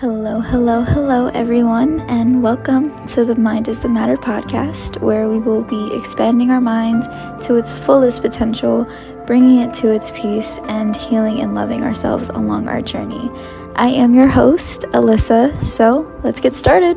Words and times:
Hello, 0.00 0.40
hello, 0.40 0.80
hello, 0.80 1.26
everyone, 1.26 2.00
and 2.08 2.42
welcome 2.42 3.06
to 3.08 3.22
the 3.22 3.34
Mind 3.34 3.68
is 3.68 3.82
the 3.82 3.88
Matter 3.90 4.16
podcast, 4.16 4.98
where 5.02 5.28
we 5.28 5.38
will 5.38 5.62
be 5.62 5.94
expanding 5.94 6.50
our 6.50 6.58
minds 6.58 7.06
to 7.46 7.56
its 7.56 7.74
fullest 7.74 8.22
potential, 8.22 8.90
bringing 9.26 9.60
it 9.60 9.74
to 9.74 9.92
its 9.92 10.10
peace, 10.12 10.58
and 10.68 10.96
healing 10.96 11.40
and 11.40 11.54
loving 11.54 11.82
ourselves 11.82 12.30
along 12.30 12.66
our 12.66 12.80
journey. 12.80 13.30
I 13.76 13.88
am 13.88 14.14
your 14.14 14.26
host, 14.26 14.84
Alyssa, 14.94 15.62
so 15.62 16.10
let's 16.24 16.40
get 16.40 16.54
started. 16.54 16.96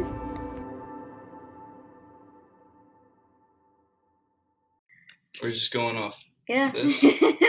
We're 5.42 5.52
just 5.52 5.74
going 5.74 5.98
off. 5.98 6.24
Yeah. 6.48 6.72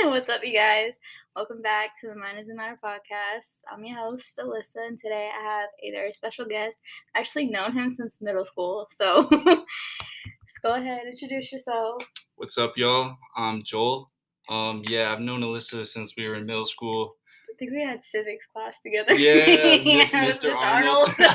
What's 0.08 0.28
up, 0.28 0.44
you 0.44 0.52
guys? 0.52 0.94
Welcome 1.36 1.62
back 1.62 1.90
to 2.00 2.08
the 2.08 2.14
Mind 2.14 2.38
is 2.38 2.48
a 2.50 2.54
Matter 2.54 2.78
podcast. 2.82 3.60
I'm 3.72 3.84
your 3.84 3.98
host, 3.98 4.38
Alyssa, 4.38 4.86
and 4.86 4.98
today 4.98 5.30
I 5.36 5.42
have 5.50 5.68
a 5.82 5.90
very 5.90 6.12
special 6.12 6.46
guest. 6.46 6.76
I've 7.14 7.22
actually 7.22 7.46
known 7.46 7.72
him 7.72 7.88
since 7.90 8.22
middle 8.22 8.44
school, 8.46 8.86
so 8.90 9.28
just 9.30 10.62
go 10.62 10.74
ahead, 10.74 11.00
introduce 11.08 11.50
yourself. 11.50 12.02
What's 12.36 12.56
up, 12.56 12.74
y'all? 12.76 13.16
I'm 13.36 13.62
Joel. 13.64 14.10
Um, 14.48 14.82
yeah, 14.86 15.12
I've 15.12 15.20
known 15.20 15.40
Alyssa 15.40 15.84
since 15.86 16.14
we 16.16 16.28
were 16.28 16.36
in 16.36 16.46
middle 16.46 16.64
school. 16.64 17.16
I 17.50 17.56
think 17.58 17.72
we 17.72 17.82
had 17.82 18.02
civics 18.02 18.46
class 18.52 18.76
together. 18.80 19.14
Yeah, 19.14 19.34
Miss- 19.84 20.12
Yeah, 20.12 20.26
Mr. 20.26 20.50
Mr. 20.52 20.54
Arnold. 20.54 21.08
yeah, 21.18 21.26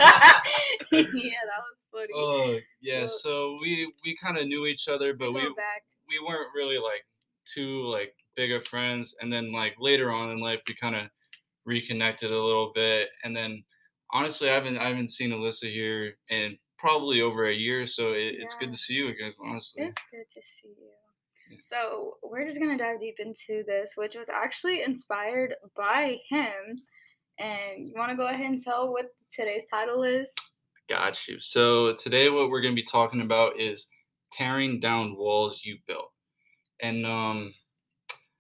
that 0.94 1.12
was 1.12 1.86
funny. 1.92 2.08
Oh, 2.16 2.58
yeah. 2.82 3.00
Well- 3.00 3.08
So 3.10 3.58
we 3.62 3.92
we 4.06 4.16
kind 4.16 4.38
of 4.38 4.48
knew 4.48 4.66
each 4.66 4.88
other, 4.88 5.14
but 5.14 5.34
we 5.34 5.42
back. 5.42 5.84
we 6.08 6.20
weren't 6.26 6.50
really 6.56 6.78
like 6.78 7.04
too 7.54 7.84
like 7.88 8.14
bigger 8.36 8.62
friends. 8.62 9.16
And 9.22 9.32
then 9.32 9.52
like 9.52 9.76
later 9.80 10.12
on 10.12 10.32
in 10.32 10.40
life, 10.40 10.62
we 10.68 10.74
kind 10.74 10.96
of 10.96 11.04
reconnected 11.66 12.32
a 12.32 12.44
little 12.44 12.72
bit. 12.74 13.10
And 13.24 13.36
then 13.36 13.64
honestly, 14.12 14.50
I 14.50 14.54
haven't 14.54 14.78
I 14.78 14.88
haven't 14.88 15.12
seen 15.12 15.32
Alyssa 15.32 15.72
here 15.72 16.18
in 16.30 16.58
probably 16.78 17.22
over 17.22 17.48
a 17.48 17.54
year, 17.54 17.86
so 17.86 18.14
it, 18.14 18.36
it's 18.40 18.56
good 18.60 18.72
to 18.72 18.78
see 18.78 18.94
you 18.94 19.10
again. 19.10 19.34
Honestly. 19.46 19.84
It's 19.84 20.02
good 20.12 20.26
to 20.34 20.42
see 20.42 20.70
you. 20.70 20.90
Yeah. 21.52 21.58
So 21.64 22.14
we're 22.24 22.46
just 22.46 22.60
gonna 22.60 22.78
dive 22.78 23.00
deep 23.00 23.16
into 23.20 23.64
this, 23.66 23.94
which 23.96 24.16
was 24.16 24.30
actually 24.30 24.84
inspired 24.84 25.56
by 25.76 26.18
him. 26.30 26.82
And 27.40 27.88
you 27.88 27.94
want 27.96 28.12
to 28.12 28.18
go 28.18 28.28
ahead 28.28 28.46
and 28.46 28.62
tell 28.62 28.92
what 28.92 29.06
today's 29.34 29.64
title 29.72 30.04
is? 30.04 30.28
Got 30.90 31.28
you. 31.28 31.40
So 31.40 31.94
today, 31.94 32.30
what 32.30 32.50
we're 32.50 32.62
to 32.62 32.74
be 32.74 32.84
talking 32.84 33.22
about 33.22 33.60
is 33.60 33.88
tearing 34.34 34.80
down 34.80 35.16
walls 35.16 35.62
you 35.64 35.78
built, 35.88 36.12
and 36.82 37.06
um, 37.06 37.54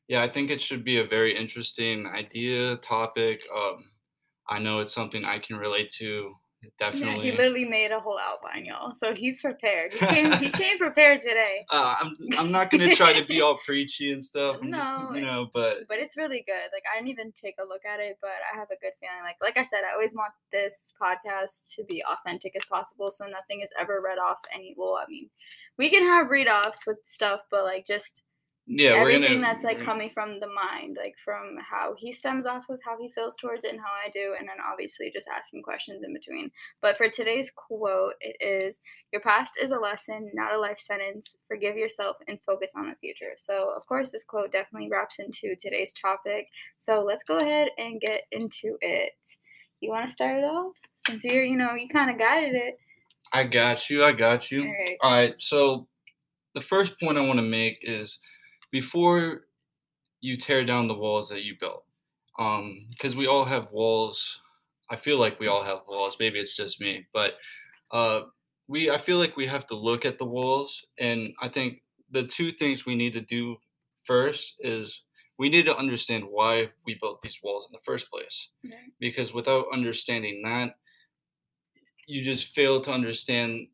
yeah, 0.08 0.24
I 0.24 0.30
think 0.30 0.50
it 0.50 0.62
should 0.62 0.84
be 0.84 1.00
a 1.00 1.06
very 1.06 1.36
interesting 1.38 2.08
idea 2.08 2.78
topic. 2.78 3.42
Um, 3.56 3.78
I 4.48 4.60
know 4.60 4.80
it's 4.80 4.94
something 4.94 5.24
I 5.26 5.40
can 5.40 5.58
relate 5.58 5.92
to. 5.94 6.34
Yeah, 6.62 6.70
Definitely. 6.92 7.32
he 7.32 7.38
literally 7.38 7.64
made 7.64 7.92
a 7.92 8.02
whole 8.02 8.20
outline, 8.20 8.66
y'all. 8.66 8.94
So 8.94 9.14
he's 9.16 9.42
prepared. 9.42 9.94
He 9.94 10.06
came, 10.06 10.30
he 10.34 10.50
came 10.64 10.78
prepared 10.78 11.22
today. 11.22 11.66
uh, 11.70 11.96
I'm 12.02 12.18
I'm 12.38 12.52
not 12.52 12.70
going 12.70 12.86
to 12.90 12.94
try 12.94 13.14
to 13.14 13.26
be 13.26 13.40
all 13.40 13.58
preachy 13.66 14.12
and 14.12 14.22
stuff. 14.22 14.58
I'm 14.62 14.70
just, 14.70 14.84
No, 14.90 15.12
you 15.16 15.22
know, 15.22 15.48
but 15.54 15.88
But 15.88 16.00
it's 16.00 16.18
really 16.18 16.44
good. 16.46 16.68
Like 16.74 16.84
I 16.92 16.98
didn't 16.98 17.12
even 17.12 17.32
take 17.32 17.56
a 17.62 17.64
look 17.64 17.86
at 17.86 18.02
it, 18.02 18.18
but 18.20 18.32
I 18.54 18.58
have 18.58 18.68
a 18.72 18.80
good 18.82 18.92
feeling. 19.00 19.24
Like 19.24 19.38
like 19.42 19.56
I 19.58 19.64
said, 19.64 19.84
I 19.90 19.94
always 19.94 20.14
want 20.14 20.34
this 20.52 20.92
podcast 21.02 21.74
to 21.76 21.84
be 21.86 22.04
authentic 22.04 22.58
as 22.58 22.66
possible, 22.66 23.10
so 23.10 23.26
nothing 23.26 23.62
is 23.62 23.70
ever 23.80 24.02
read 24.04 24.18
off 24.18 24.40
any. 24.54 24.74
Well, 24.78 25.00
I 25.02 25.06
mean, 25.10 25.30
we 25.78 25.90
can 25.90 26.04
have 26.04 26.30
read 26.30 26.50
offs 26.50 26.86
with 26.86 26.98
stuff, 27.06 27.40
but 27.50 27.64
like 27.64 27.88
just 27.88 28.24
yeah, 28.72 28.92
we're 28.92 29.10
everything 29.10 29.42
gonna 29.42 29.54
that's 29.54 29.64
like 29.64 29.80
coming 29.80 30.12
from 30.12 30.40
the 30.40 30.48
mind, 30.48 30.96
like 31.02 31.16
from 31.26 31.58
how 31.58 31.96
he 31.98 32.14
stems 32.14 32.46
off 32.46 32.70
of 32.70 32.80
how 32.86 32.98
he 33.00 33.10
feels 33.10 33.36
towards 33.36 33.66
it 33.66 33.72
and 33.72 33.80
how 33.80 33.88
I 33.88 34.12
do, 34.12 34.36
and 34.38 34.48
then 34.48 34.58
obviously 34.72 35.10
just 35.12 35.28
asking 35.28 35.64
questions 35.64 36.04
in 36.06 36.14
between. 36.14 36.52
But 36.80 36.96
for 36.96 37.10
today's 37.10 37.52
quote, 37.56 38.14
it 38.22 38.36
is 38.40 38.80
Your 39.12 39.22
past 39.22 39.54
is 39.62 39.72
a 39.72 39.80
lesson, 39.80 40.30
not 40.36 40.54
a 40.54 40.60
life 40.60 40.78
sentence. 40.78 41.36
Forgive 41.48 41.78
yourself 41.78 42.18
and 42.28 42.40
focus 42.42 42.74
on 42.76 42.88
the 42.88 42.96
future. 42.96 43.34
So, 43.38 43.74
of 43.76 43.88
course, 43.88 44.12
this 44.12 44.24
quote 44.24 44.52
definitely 44.52 44.90
wraps 44.92 45.18
into 45.18 45.56
today's 45.60 45.92
topic. 46.00 46.50
So, 46.78 47.04
let's 47.04 47.24
go 47.24 47.38
ahead 47.38 47.70
and 47.80 48.00
get 48.00 48.22
into 48.32 48.78
it. 48.82 49.14
You 49.82 49.90
want 49.90 50.06
to 50.06 50.14
start 50.14 50.38
it 50.38 50.46
off? 50.46 50.74
Since 51.08 51.24
you're, 51.24 51.44
you 51.44 51.58
know, 51.58 51.74
you 51.74 51.88
kind 51.90 52.12
of 52.12 52.20
guided 52.20 52.54
it. 52.54 52.78
I 53.34 53.46
got 53.46 53.90
you. 53.90 54.04
I 54.04 54.12
got 54.12 54.52
you. 54.52 54.62
All 54.62 54.68
right. 54.68 54.98
All 55.02 55.12
right. 55.12 55.36
So 55.40 55.88
the 56.54 56.62
first 56.62 57.00
point 57.00 57.18
I 57.18 57.26
want 57.26 57.40
to 57.40 57.46
make 57.46 57.80
is 57.82 58.20
before 58.72 59.48
you 60.22 60.38
tear 60.38 60.66
down 60.66 60.88
the 60.88 60.96
walls 60.96 61.30
that 61.30 61.44
you 61.44 61.56
built, 61.60 61.86
um, 62.40 62.88
because 62.92 63.16
we 63.16 63.28
all 63.28 63.46
have 63.46 63.72
walls. 63.72 64.42
I 64.90 64.96
feel 64.96 65.20
like 65.20 65.40
we 65.40 65.48
all 65.48 65.64
have 65.64 65.82
walls. 65.88 66.18
Maybe 66.20 66.40
it's 66.40 66.56
just 66.56 66.82
me, 66.82 67.08
but 67.14 67.36
uh, 67.92 68.24
we. 68.68 68.90
I 68.92 68.98
feel 68.98 69.18
like 69.18 69.38
we 69.38 69.48
have 69.48 69.68
to 69.68 69.76
look 69.76 70.06
at 70.06 70.18
the 70.18 70.26
walls, 70.26 70.86
and 70.98 71.34
I 71.42 71.50
think 71.50 71.84
the 72.10 72.28
two 72.28 72.52
things 72.52 72.86
we 72.86 72.96
need 72.96 73.14
to 73.14 73.22
do 73.22 73.58
first 74.06 74.56
is 74.60 75.04
we 75.38 75.50
need 75.50 75.66
to 75.66 75.76
understand 75.78 76.26
why 76.30 76.72
we 76.86 76.96
built 76.96 77.22
these 77.22 77.40
walls 77.44 77.66
in 77.68 77.72
the 77.72 77.80
first 77.86 78.10
place 78.10 78.50
Okay. 78.66 78.86
because 79.00 79.34
without 79.34 79.68
understanding 79.72 80.42
that 80.44 80.76
you 82.08 82.24
just 82.24 82.54
fail 82.54 82.82
to 82.82 82.92
understand 82.92 83.68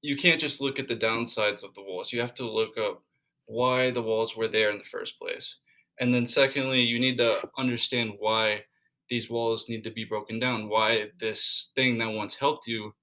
you 0.00 0.16
can't 0.16 0.40
just 0.40 0.60
look 0.60 0.78
at 0.78 0.88
the 0.88 0.96
downsides 0.96 1.62
of 1.62 1.74
the 1.74 1.82
walls 1.82 2.12
you 2.12 2.20
have 2.20 2.34
to 2.34 2.48
look 2.48 2.76
up 2.78 3.02
why 3.48 3.90
the 3.90 4.02
walls 4.02 4.36
were 4.36 4.48
there 4.48 4.70
in 4.70 4.78
the 4.78 4.84
first 4.84 5.18
place. 5.18 5.56
And 6.00 6.14
then 6.14 6.26
secondly 6.26 6.82
you 6.82 7.00
need 7.00 7.18
to 7.18 7.48
understand 7.58 8.12
why 8.18 8.62
these 9.08 9.30
walls 9.30 9.68
need 9.68 9.82
to 9.84 9.90
be 9.90 10.04
broken 10.04 10.38
down 10.38 10.68
why 10.68 11.06
this 11.18 11.72
thing 11.74 11.98
that 11.98 12.12
once 12.12 12.34
helped 12.34 12.66
you 12.66 12.94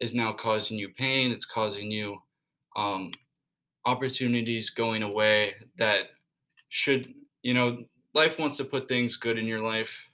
is 0.00 0.14
now 0.14 0.32
causing 0.32 0.78
you 0.78 0.88
pain 0.96 1.30
it's 1.30 1.44
causing 1.44 1.90
you 1.90 2.16
um, 2.76 3.10
opportunities 3.84 4.70
going 4.70 5.02
away 5.02 5.54
that 5.76 6.06
should 6.68 7.12
you 7.42 7.54
know 7.54 7.78
life 8.14 8.38
wants 8.38 8.56
to 8.56 8.64
put 8.64 8.88
things 8.88 9.16
good 9.16 9.38
in 9.38 9.46
your 9.46 9.60
life 9.60 10.09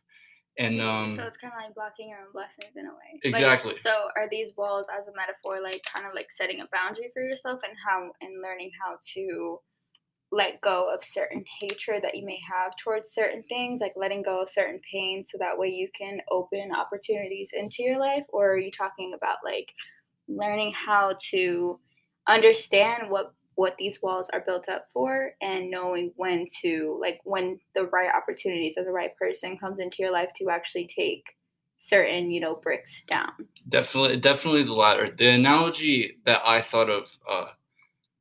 and 0.58 0.78
So- 0.78 0.90
um 0.90 1.16
so 1.16 1.22
it's 1.24 1.36
kind 1.36 1.52
of 1.56 1.62
like 1.64 1.74
blocking 1.74 2.08
your 2.10 2.18
own 2.20 2.32
blessings 2.32 2.74
in 2.76 2.86
a 2.86 2.90
way. 2.90 3.10
Like, 3.24 3.24
Exactly. 3.24 3.78
so 3.78 4.08
are 4.16 4.28
these 4.30 4.56
walls 4.56 4.86
as 4.96 5.06
a 5.08 5.14
metaphor, 5.14 5.60
like 5.62 5.82
kind 5.84 6.06
of 6.06 6.14
like 6.14 6.30
setting 6.30 6.60
a 6.60 6.68
boundary 6.72 7.10
for 7.12 7.22
yourself 7.22 7.60
and 7.66 7.76
how 7.86 8.10
and 8.20 8.40
learning 8.42 8.70
how 8.82 8.98
to 9.14 9.60
let 10.32 10.60
go 10.60 10.92
of 10.92 11.04
certain 11.04 11.44
hatred 11.60 12.02
that 12.02 12.16
you 12.16 12.24
may 12.24 12.40
have 12.50 12.76
towards 12.76 13.12
certain 13.12 13.42
things, 13.44 13.80
like 13.80 13.92
letting 13.96 14.22
go 14.22 14.40
of 14.40 14.48
certain 14.50 14.80
pain, 14.90 15.24
so 15.24 15.38
that 15.38 15.56
way 15.56 15.68
you 15.68 15.88
can 15.96 16.18
open 16.30 16.72
opportunities 16.74 17.52
into 17.52 17.82
your 17.84 17.98
life, 18.00 18.24
or 18.30 18.50
are 18.52 18.58
you 18.58 18.72
talking 18.72 19.12
about 19.14 19.38
like 19.44 19.72
learning 20.26 20.72
how 20.72 21.16
to 21.30 21.78
understand 22.26 23.08
what 23.08 23.32
what 23.56 23.76
these 23.78 24.00
walls 24.02 24.28
are 24.32 24.40
built 24.40 24.68
up 24.68 24.86
for 24.92 25.32
and 25.42 25.70
knowing 25.70 26.12
when 26.16 26.46
to 26.62 26.98
like 27.00 27.20
when 27.24 27.58
the 27.74 27.84
right 27.86 28.10
opportunities 28.14 28.74
or 28.78 28.84
the 28.84 28.92
right 28.92 29.16
person 29.16 29.58
comes 29.58 29.78
into 29.80 29.98
your 30.00 30.12
life 30.12 30.30
to 30.36 30.48
actually 30.50 30.86
take 30.86 31.24
certain 31.78 32.30
you 32.30 32.40
know 32.40 32.54
bricks 32.56 33.02
down 33.06 33.32
Definitely, 33.68 34.18
definitely 34.18 34.62
the 34.62 34.74
latter. 34.74 35.08
The 35.10 35.28
analogy 35.30 36.18
that 36.24 36.40
I 36.44 36.62
thought 36.62 36.88
of 36.88 37.18
uh, 37.28 37.46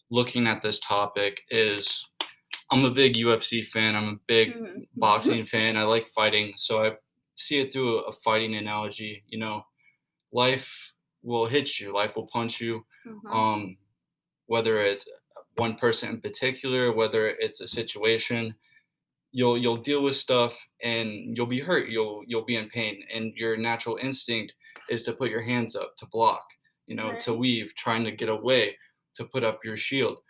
looking 0.09 0.47
at 0.47 0.61
this 0.61 0.79
topic 0.79 1.41
is 1.49 2.07
I'm 2.71 2.85
a 2.85 2.91
big 2.91 3.15
UFC 3.17 3.63
fan. 3.63 3.95
I'm 3.95 4.09
a 4.09 4.19
big 4.27 4.53
Mhm. 4.55 4.87
boxing 4.95 5.45
fan. 5.53 5.77
I 5.77 5.83
like 5.83 6.07
fighting, 6.09 6.53
so 6.57 6.83
I 6.85 6.97
see 7.35 7.59
it 7.61 7.71
through 7.73 7.99
a 7.99 8.11
fighting 8.11 8.55
analogy. 8.55 9.23
You 9.27 9.39
know, 9.39 9.65
life 10.31 10.93
will 11.23 11.47
hit 11.47 11.79
you, 11.79 11.93
life 11.93 12.15
will 12.15 12.27
punch 12.27 12.61
you. 12.61 12.85
Mhm. 13.05 13.35
Um, 13.35 13.77
whether 14.47 14.81
it's 14.81 15.07
one 15.55 15.75
person 15.75 16.09
in 16.09 16.21
particular, 16.21 16.93
whether 16.93 17.27
it's 17.29 17.61
a 17.61 17.67
situation, 17.67 18.55
you'll 19.31 19.57
you'll 19.57 19.77
deal 19.77 20.03
with 20.03 20.15
stuff 20.15 20.67
and 20.83 21.35
you'll 21.35 21.45
be 21.47 21.59
hurt. 21.59 21.89
You'll 21.89 22.23
you'll 22.27 22.45
be 22.45 22.55
in 22.57 22.69
pain, 22.69 23.05
and 23.13 23.33
your 23.35 23.57
natural 23.57 23.97
instinct 23.97 24.53
is 24.89 25.03
to 25.03 25.13
put 25.13 25.29
your 25.29 25.41
hands 25.41 25.75
up 25.75 25.95
to 25.97 26.05
block. 26.07 26.45
You 26.87 26.95
know, 26.95 27.15
to 27.17 27.33
weave, 27.33 27.73
trying 27.75 28.03
to 28.05 28.11
get 28.11 28.29
away, 28.29 28.77
to 29.15 29.25
put 29.25 29.43
up 29.43 29.65
your 29.65 29.77
shield, 29.77 30.21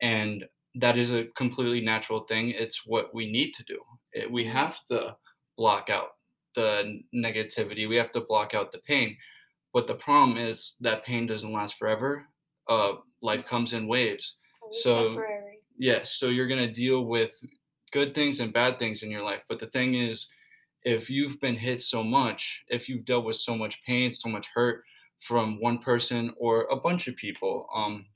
and 0.00 0.46
that 0.74 0.98
is 0.98 1.10
a 1.10 1.26
completely 1.36 1.80
natural 1.80 2.20
thing. 2.20 2.50
It's 2.50 2.86
what 2.86 3.14
we 3.14 3.30
need 3.30 3.52
to 3.54 3.64
do. 3.64 3.82
It, 4.12 4.30
we 4.30 4.44
Mhm. 4.44 4.52
have 4.52 4.84
to 4.86 5.16
block 5.56 5.90
out 5.90 6.10
the 6.54 7.02
negativity. 7.14 7.88
We 7.88 7.96
have 7.96 8.12
to 8.12 8.20
block 8.22 8.54
out 8.54 8.72
the 8.72 8.78
pain. 8.80 9.16
But 9.72 9.86
the 9.86 9.94
problem 9.96 10.38
is 10.38 10.76
that 10.80 11.04
pain 11.04 11.26
doesn't 11.26 11.52
last 11.52 11.76
forever. 11.76 12.28
Uh, 12.68 12.96
life 13.22 13.46
comes 13.46 13.72
in 13.72 13.86
waves. 13.88 14.38
So- 14.72 15.08
temporary. 15.08 15.58
Yes, 15.78 16.12
so 16.14 16.28
you're 16.28 16.46
going 16.48 16.64
to 16.66 16.72
deal 16.72 17.06
with 17.06 17.42
good 17.92 18.14
things 18.14 18.40
and 18.40 18.52
bad 18.52 18.78
things 18.78 19.02
in 19.02 19.10
your 19.10 19.22
life. 19.22 19.44
But 19.48 19.58
the 19.58 19.66
thing 19.68 19.94
is, 19.94 20.28
if 20.84 21.08
you've 21.10 21.40
been 21.40 21.56
hit 21.56 21.80
so 21.80 22.02
much, 22.04 22.62
if 22.68 22.88
you've 22.88 23.04
dealt 23.04 23.24
with 23.24 23.36
so 23.36 23.56
much 23.56 23.82
pain, 23.84 24.10
so 24.12 24.28
much 24.28 24.48
hurt 24.54 24.84
from 25.20 25.58
one 25.60 25.78
person 25.78 26.32
or 26.36 26.64
a 26.64 26.76
bunch 26.76 27.08
of 27.08 27.16
people, 27.16 27.68
um, 27.74 28.06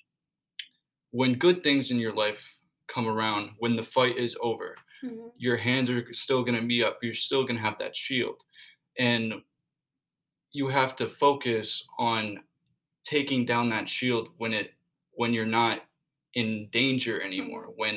when 1.11 1.35
good 1.35 1.63
things 1.63 1.91
in 1.91 1.99
your 1.99 2.13
life 2.13 2.59
come 2.89 3.07
around, 3.09 3.51
when 3.59 3.75
the 3.77 3.83
fight 3.85 4.17
is 4.17 4.37
over, 4.41 4.77
Mhm. 5.03 5.33
your 5.37 5.57
hands 5.57 5.91
are 5.91 6.13
still 6.13 6.43
going 6.45 6.61
to 6.61 6.67
be 6.67 6.83
up. 6.85 7.03
You're 7.03 7.15
still 7.15 7.43
going 7.45 7.57
to 7.57 7.63
have 7.63 7.79
that 7.79 7.97
shield. 7.97 8.45
And 8.99 9.43
you 10.53 10.69
have 10.69 10.95
to 10.97 11.09
focus 11.09 11.85
on 11.99 12.45
taking 13.05 13.45
down 13.45 13.69
that 13.71 13.89
shield 13.89 14.31
when 14.39 14.53
it 14.53 14.75
when 15.13 15.33
you're 15.33 15.47
not 15.47 15.83
in 16.37 16.69
danger 16.71 17.21
anymore 17.21 17.65
Mm-hmm. 17.67 17.81
when 17.83 17.97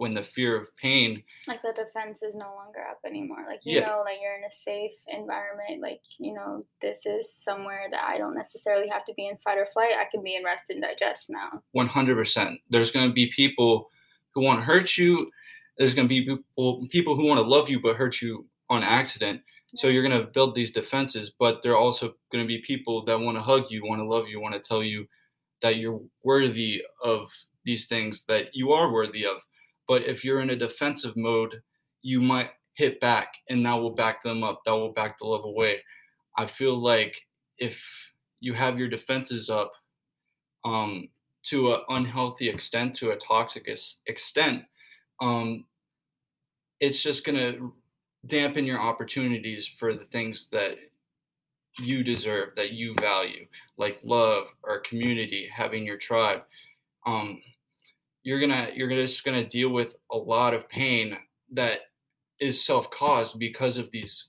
when 0.00 0.14
the 0.14 0.22
fear 0.22 0.56
of 0.56 0.66
pain 0.78 1.22
like 1.46 1.60
the 1.60 1.74
defense 1.74 2.22
is 2.22 2.34
no 2.34 2.50
longer 2.60 2.80
up 2.90 3.00
anymore. 3.04 3.44
Like 3.46 3.60
you 3.66 3.78
Yeah. 3.80 3.86
know 3.88 4.00
like 4.08 4.18
you're 4.22 4.38
in 4.40 4.44
a 4.44 4.52
safe 4.70 4.96
environment 5.08 5.82
like 5.82 6.00
you 6.18 6.32
know 6.32 6.64
this 6.80 7.04
is 7.04 7.24
somewhere 7.48 7.84
that 7.90 8.02
i 8.12 8.16
don't 8.16 8.34
necessarily 8.34 8.88
have 8.88 9.04
to 9.04 9.12
be 9.14 9.26
in 9.28 9.36
fight 9.44 9.58
or 9.58 9.66
flight. 9.74 9.92
I 10.00 10.06
can 10.10 10.22
be 10.22 10.36
in 10.36 10.42
rest 10.44 10.70
and 10.70 10.80
digest 10.80 11.28
now. 11.28 11.50
100% 11.76 12.58
there's 12.70 12.90
going 12.90 13.08
to 13.08 13.12
be 13.12 13.26
people 13.42 13.90
who 14.34 14.40
want 14.42 14.60
to 14.60 14.64
hurt 14.64 14.96
you. 14.96 15.30
There's 15.76 15.92
going 15.94 16.08
to 16.08 16.14
be 16.16 16.22
people 16.24 16.88
people 16.96 17.14
who 17.16 17.26
want 17.26 17.38
to 17.42 17.46
love 17.56 17.68
you 17.68 17.78
but 17.80 17.96
hurt 17.96 18.22
you 18.22 18.46
on 18.70 18.82
accident. 18.82 19.42
So 19.76 19.88
you're 19.88 20.06
going 20.08 20.18
to 20.20 20.26
build 20.32 20.54
these 20.54 20.70
defenses 20.80 21.24
but 21.38 21.60
there 21.62 21.72
are 21.72 21.82
also 21.86 22.04
going 22.32 22.42
to 22.44 22.48
be 22.54 22.60
people 22.72 23.04
that 23.06 23.20
want 23.20 23.36
to 23.36 23.42
hug 23.42 23.64
you 23.70 23.80
want 23.84 24.00
to 24.00 24.06
love 24.14 24.28
you 24.28 24.40
want 24.40 24.54
to 24.54 24.60
tell 24.70 24.82
you 24.82 25.06
that 25.62 25.76
you're 25.76 26.00
worthy 26.24 26.80
of 27.04 27.30
these 27.64 27.86
things 27.86 28.24
that 28.26 28.54
you 28.54 28.72
are 28.72 28.92
worthy 28.92 29.26
of. 29.26 29.42
But 29.86 30.02
if 30.02 30.24
you're 30.24 30.40
in 30.40 30.50
a 30.50 30.56
defensive 30.56 31.16
mode 31.16 31.62
you 32.02 32.20
might 32.20 32.50
hit 32.74 33.00
back 33.00 33.34
and 33.48 33.64
that 33.66 33.74
will 33.74 33.90
back 33.90 34.22
them 34.22 34.42
up. 34.42 34.62
That 34.64 34.72
will 34.72 34.92
back 34.92 35.18
the 35.18 35.26
love 35.26 35.44
away. 35.44 35.82
I 36.36 36.46
feel 36.46 36.80
like 36.80 37.26
if 37.58 38.12
you 38.40 38.54
have 38.54 38.78
your 38.78 38.88
defenses 38.88 39.50
up 39.50 39.72
um, 40.64 41.08
to 41.42 41.74
an 41.74 41.80
unhealthy 41.88 42.48
extent 42.48 42.94
to 42.96 43.10
a 43.10 43.16
toxic 43.16 43.68
ex- 43.68 43.98
extent 44.06 44.62
um, 45.20 45.64
it's 46.80 47.02
just 47.02 47.24
going 47.24 47.36
to 47.36 47.72
dampen 48.26 48.66
your 48.66 48.80
opportunities 48.80 49.66
for 49.66 49.94
the 49.94 50.04
things 50.04 50.48
that 50.52 50.76
you 51.78 52.02
deserve 52.02 52.54
that 52.56 52.72
you 52.72 52.94
value 53.00 53.46
like 53.78 53.98
love 54.02 54.54
or 54.62 54.80
community 54.80 55.48
having 55.52 55.84
your 55.84 55.96
tribe 55.96 56.42
um, 57.06 57.40
you're 58.22 58.40
gonna 58.40 58.68
you're 58.74 58.90
just 58.90 59.24
gonna 59.24 59.46
deal 59.46 59.70
with 59.70 59.96
a 60.10 60.16
lot 60.16 60.54
of 60.54 60.68
pain 60.68 61.16
that 61.52 61.80
is 62.40 62.64
self-caused 62.64 63.38
because 63.38 63.76
of 63.76 63.90
these 63.90 64.28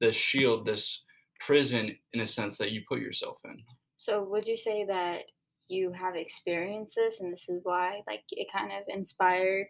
this 0.00 0.16
shield 0.16 0.66
this 0.66 1.04
prison 1.40 1.96
in 2.12 2.20
a 2.20 2.26
sense 2.26 2.56
that 2.58 2.70
you 2.70 2.82
put 2.88 3.00
yourself 3.00 3.38
in. 3.44 3.58
So 3.96 4.22
would 4.24 4.46
you 4.46 4.56
say 4.56 4.84
that 4.86 5.22
you 5.68 5.92
have 5.92 6.16
experienced 6.16 6.94
this 6.96 7.20
and 7.20 7.32
this 7.32 7.48
is 7.48 7.60
why 7.62 8.02
like 8.06 8.22
it 8.30 8.48
kind 8.52 8.70
of 8.72 8.82
inspired 8.88 9.66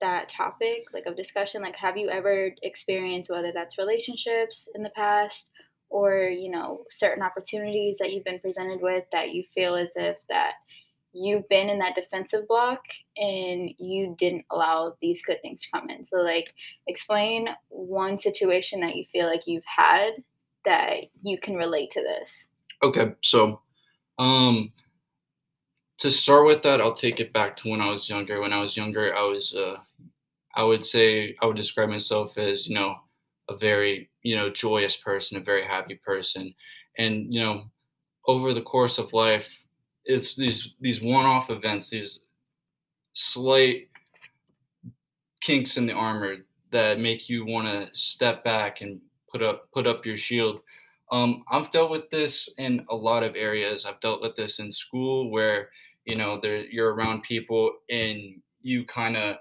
that 0.00 0.28
topic 0.28 0.84
like 0.92 1.06
of 1.06 1.16
discussion? 1.16 1.62
Like 1.62 1.76
have 1.76 1.96
you 1.96 2.10
ever 2.10 2.50
experienced 2.62 3.30
whether 3.30 3.52
that's 3.52 3.78
relationships 3.78 4.68
in 4.74 4.82
the 4.82 4.90
past 4.90 5.50
or 5.90 6.24
you 6.24 6.50
know 6.50 6.84
certain 6.90 7.22
opportunities 7.22 7.96
that 7.98 8.12
you've 8.12 8.24
been 8.24 8.40
presented 8.40 8.80
with 8.82 9.04
that 9.12 9.32
you 9.32 9.44
feel 9.54 9.74
as 9.74 9.90
if 9.96 10.16
that 10.28 10.54
you've 11.18 11.48
been 11.48 11.68
in 11.68 11.78
that 11.78 11.94
defensive 11.94 12.46
block 12.46 12.80
and 13.16 13.70
you 13.78 14.14
didn't 14.18 14.44
allow 14.50 14.94
these 15.00 15.22
good 15.22 15.40
things 15.42 15.62
to 15.62 15.68
come 15.72 15.88
in 15.90 16.04
so 16.04 16.16
like 16.16 16.54
explain 16.86 17.48
one 17.68 18.18
situation 18.18 18.80
that 18.80 18.94
you 18.96 19.04
feel 19.10 19.26
like 19.26 19.42
you've 19.46 19.64
had 19.64 20.10
that 20.64 21.04
you 21.22 21.38
can 21.38 21.56
relate 21.56 21.90
to 21.90 22.02
this 22.02 22.48
Okay, 22.82 23.12
so 23.22 23.60
um 24.18 24.72
to 25.98 26.10
start 26.12 26.46
with 26.46 26.62
that, 26.62 26.80
I'll 26.80 26.94
take 26.94 27.18
it 27.20 27.32
back 27.32 27.56
to 27.56 27.70
when 27.70 27.80
I 27.80 27.90
was 27.90 28.08
younger. 28.08 28.40
When 28.40 28.52
I 28.52 28.60
was 28.60 28.76
younger, 28.76 29.14
I 29.14 29.22
was 29.22 29.54
uh 29.54 29.76
I 30.54 30.62
would 30.62 30.84
say 30.84 31.36
I 31.42 31.46
would 31.46 31.56
describe 31.56 31.88
myself 31.88 32.38
as, 32.38 32.66
you 32.66 32.74
know, 32.74 32.96
a 33.48 33.56
very, 33.56 34.10
you 34.22 34.36
know, 34.36 34.50
joyous 34.50 34.96
person, 34.96 35.36
a 35.36 35.40
very 35.40 35.64
happy 35.64 35.96
person. 35.96 36.54
And, 36.96 37.32
you 37.32 37.40
know, 37.40 37.64
over 38.26 38.52
the 38.52 38.62
course 38.62 38.98
of 38.98 39.12
life, 39.12 39.64
it's 40.08 40.34
these 40.34 40.74
these 40.80 41.00
one-off 41.00 41.50
events, 41.50 41.90
these 41.90 42.24
slight 43.12 43.88
kinks 45.40 45.76
in 45.76 45.86
the 45.86 45.92
armor 45.92 46.38
that 46.72 46.98
make 46.98 47.28
you 47.28 47.46
want 47.46 47.68
to 47.68 47.88
step 47.98 48.42
back 48.42 48.80
and 48.80 49.00
put 49.30 49.42
up 49.42 49.70
put 49.72 49.86
up 49.86 50.04
your 50.04 50.16
shield 50.16 50.60
um, 51.10 51.44
I've 51.50 51.70
dealt 51.70 51.90
with 51.90 52.10
this 52.10 52.48
in 52.58 52.84
a 52.90 52.94
lot 52.94 53.22
of 53.22 53.34
areas. 53.34 53.86
I've 53.86 54.00
dealt 54.00 54.20
with 54.20 54.34
this 54.34 54.58
in 54.58 54.70
school 54.70 55.30
where 55.30 55.70
you 56.04 56.16
know 56.16 56.38
there 56.40 56.64
you're 56.66 56.94
around 56.94 57.22
people 57.22 57.72
and 57.90 58.40
you 58.62 58.84
kind 58.84 59.16
of 59.16 59.36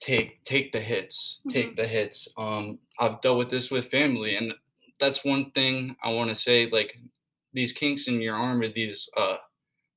take 0.00 0.42
take 0.44 0.72
the 0.72 0.80
hits, 0.80 1.40
take 1.48 1.76
the 1.76 1.86
hits. 1.86 2.28
Um, 2.38 2.78
I've 2.98 3.20
dealt 3.20 3.38
with 3.38 3.50
this 3.50 3.70
with 3.70 3.86
family, 3.86 4.36
and 4.36 4.54
that's 4.98 5.24
one 5.24 5.50
thing 5.50 5.96
I 6.02 6.10
want 6.10 6.30
to 6.30 6.34
say. 6.34 6.68
Like 6.70 6.96
these 7.56 7.72
kinks 7.72 8.06
in 8.06 8.20
your 8.20 8.36
armor, 8.36 8.68
these 8.68 9.08
uh, 9.16 9.38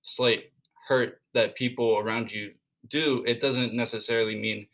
slight 0.02 0.46
hurt 0.88 1.22
that 1.34 1.56
people 1.56 2.00
around 2.00 2.32
you 2.32 2.54
do, 2.88 3.24
it 3.28 3.42
doesn't 3.42 3.76
necessarily 3.76 4.36
mean 4.36 4.66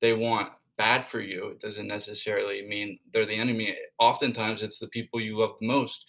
they 0.00 0.14
want 0.14 0.48
bad 0.78 1.06
for 1.06 1.20
you. 1.20 1.48
It 1.48 1.60
doesn't 1.60 1.86
necessarily 1.86 2.66
mean 2.66 2.98
they're 3.12 3.26
the 3.26 3.36
enemy. 3.36 3.76
Oftentimes, 3.98 4.62
it's 4.62 4.78
the 4.78 4.88
people 4.88 5.20
you 5.20 5.38
love 5.38 5.56
the 5.60 5.66
most 5.66 6.04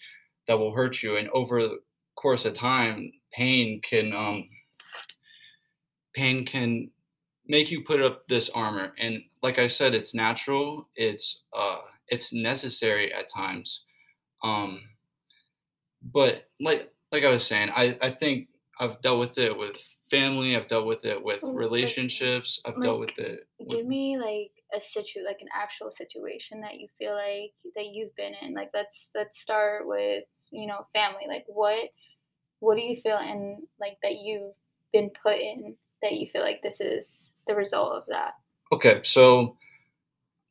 that 0.48 0.58
will 0.58 0.74
hurt 0.74 1.02
you. 1.02 1.18
And 1.18 1.28
over 1.28 1.62
the 1.62 1.78
course 2.16 2.46
of 2.46 2.54
time, 2.54 3.12
pain 3.32 3.80
can 3.82 4.14
um, 4.14 4.48
pain 6.14 6.46
can 6.46 6.90
make 7.46 7.70
you 7.70 7.84
put 7.84 8.00
up 8.00 8.26
this 8.28 8.48
armor. 8.48 8.92
And 8.98 9.22
like 9.42 9.58
I 9.58 9.66
said, 9.66 9.94
it's 9.94 10.14
natural. 10.14 10.88
It's 10.96 11.42
uh, 11.56 11.80
it's 12.08 12.32
necessary 12.32 13.12
at 13.12 13.28
times. 13.28 13.84
Um, 14.42 14.80
but 16.12 16.48
like 16.60 16.90
like 17.12 17.24
I 17.24 17.30
was 17.30 17.46
saying, 17.46 17.70
I 17.74 17.96
I 18.00 18.10
think 18.10 18.48
I've 18.80 19.00
dealt 19.00 19.20
with 19.20 19.38
it 19.38 19.56
with 19.56 19.76
family. 20.10 20.56
I've 20.56 20.68
dealt 20.68 20.86
with 20.86 21.04
it 21.04 21.22
with 21.22 21.40
oh, 21.42 21.48
like- 21.48 21.58
relationships. 21.58 22.60
I've 22.64 22.80
dealt 22.80 23.00
with 23.00 23.18
it. 23.18 23.46
with- 23.58 23.68
give 23.68 23.86
me 23.86 24.18
like 24.18 24.50
a 24.76 24.80
situ 24.80 25.20
like 25.24 25.40
an 25.40 25.48
actual 25.54 25.90
situation 25.90 26.60
that 26.60 26.74
you 26.74 26.88
feel 26.98 27.14
like 27.14 27.52
that 27.76 27.86
you've 27.92 28.14
been 28.16 28.32
in 28.42 28.54
like 28.54 28.70
let's 28.74 29.08
let's 29.14 29.38
start 29.38 29.86
with 29.86 30.24
you 30.50 30.66
know 30.66 30.84
family 30.92 31.26
like 31.28 31.44
what 31.46 31.90
what 32.58 32.76
do 32.76 32.82
you 32.82 32.96
feel 33.00 33.18
in 33.18 33.62
like 33.78 33.96
that 34.02 34.16
you've 34.16 34.54
been 34.92 35.10
put 35.22 35.38
in 35.38 35.76
that 36.02 36.14
you 36.14 36.26
feel 36.26 36.42
like 36.42 36.60
this 36.60 36.80
is 36.80 37.32
the 37.46 37.54
result 37.54 37.92
of 37.92 38.02
that 38.08 38.32
Okay, 38.74 39.00
so 39.04 39.56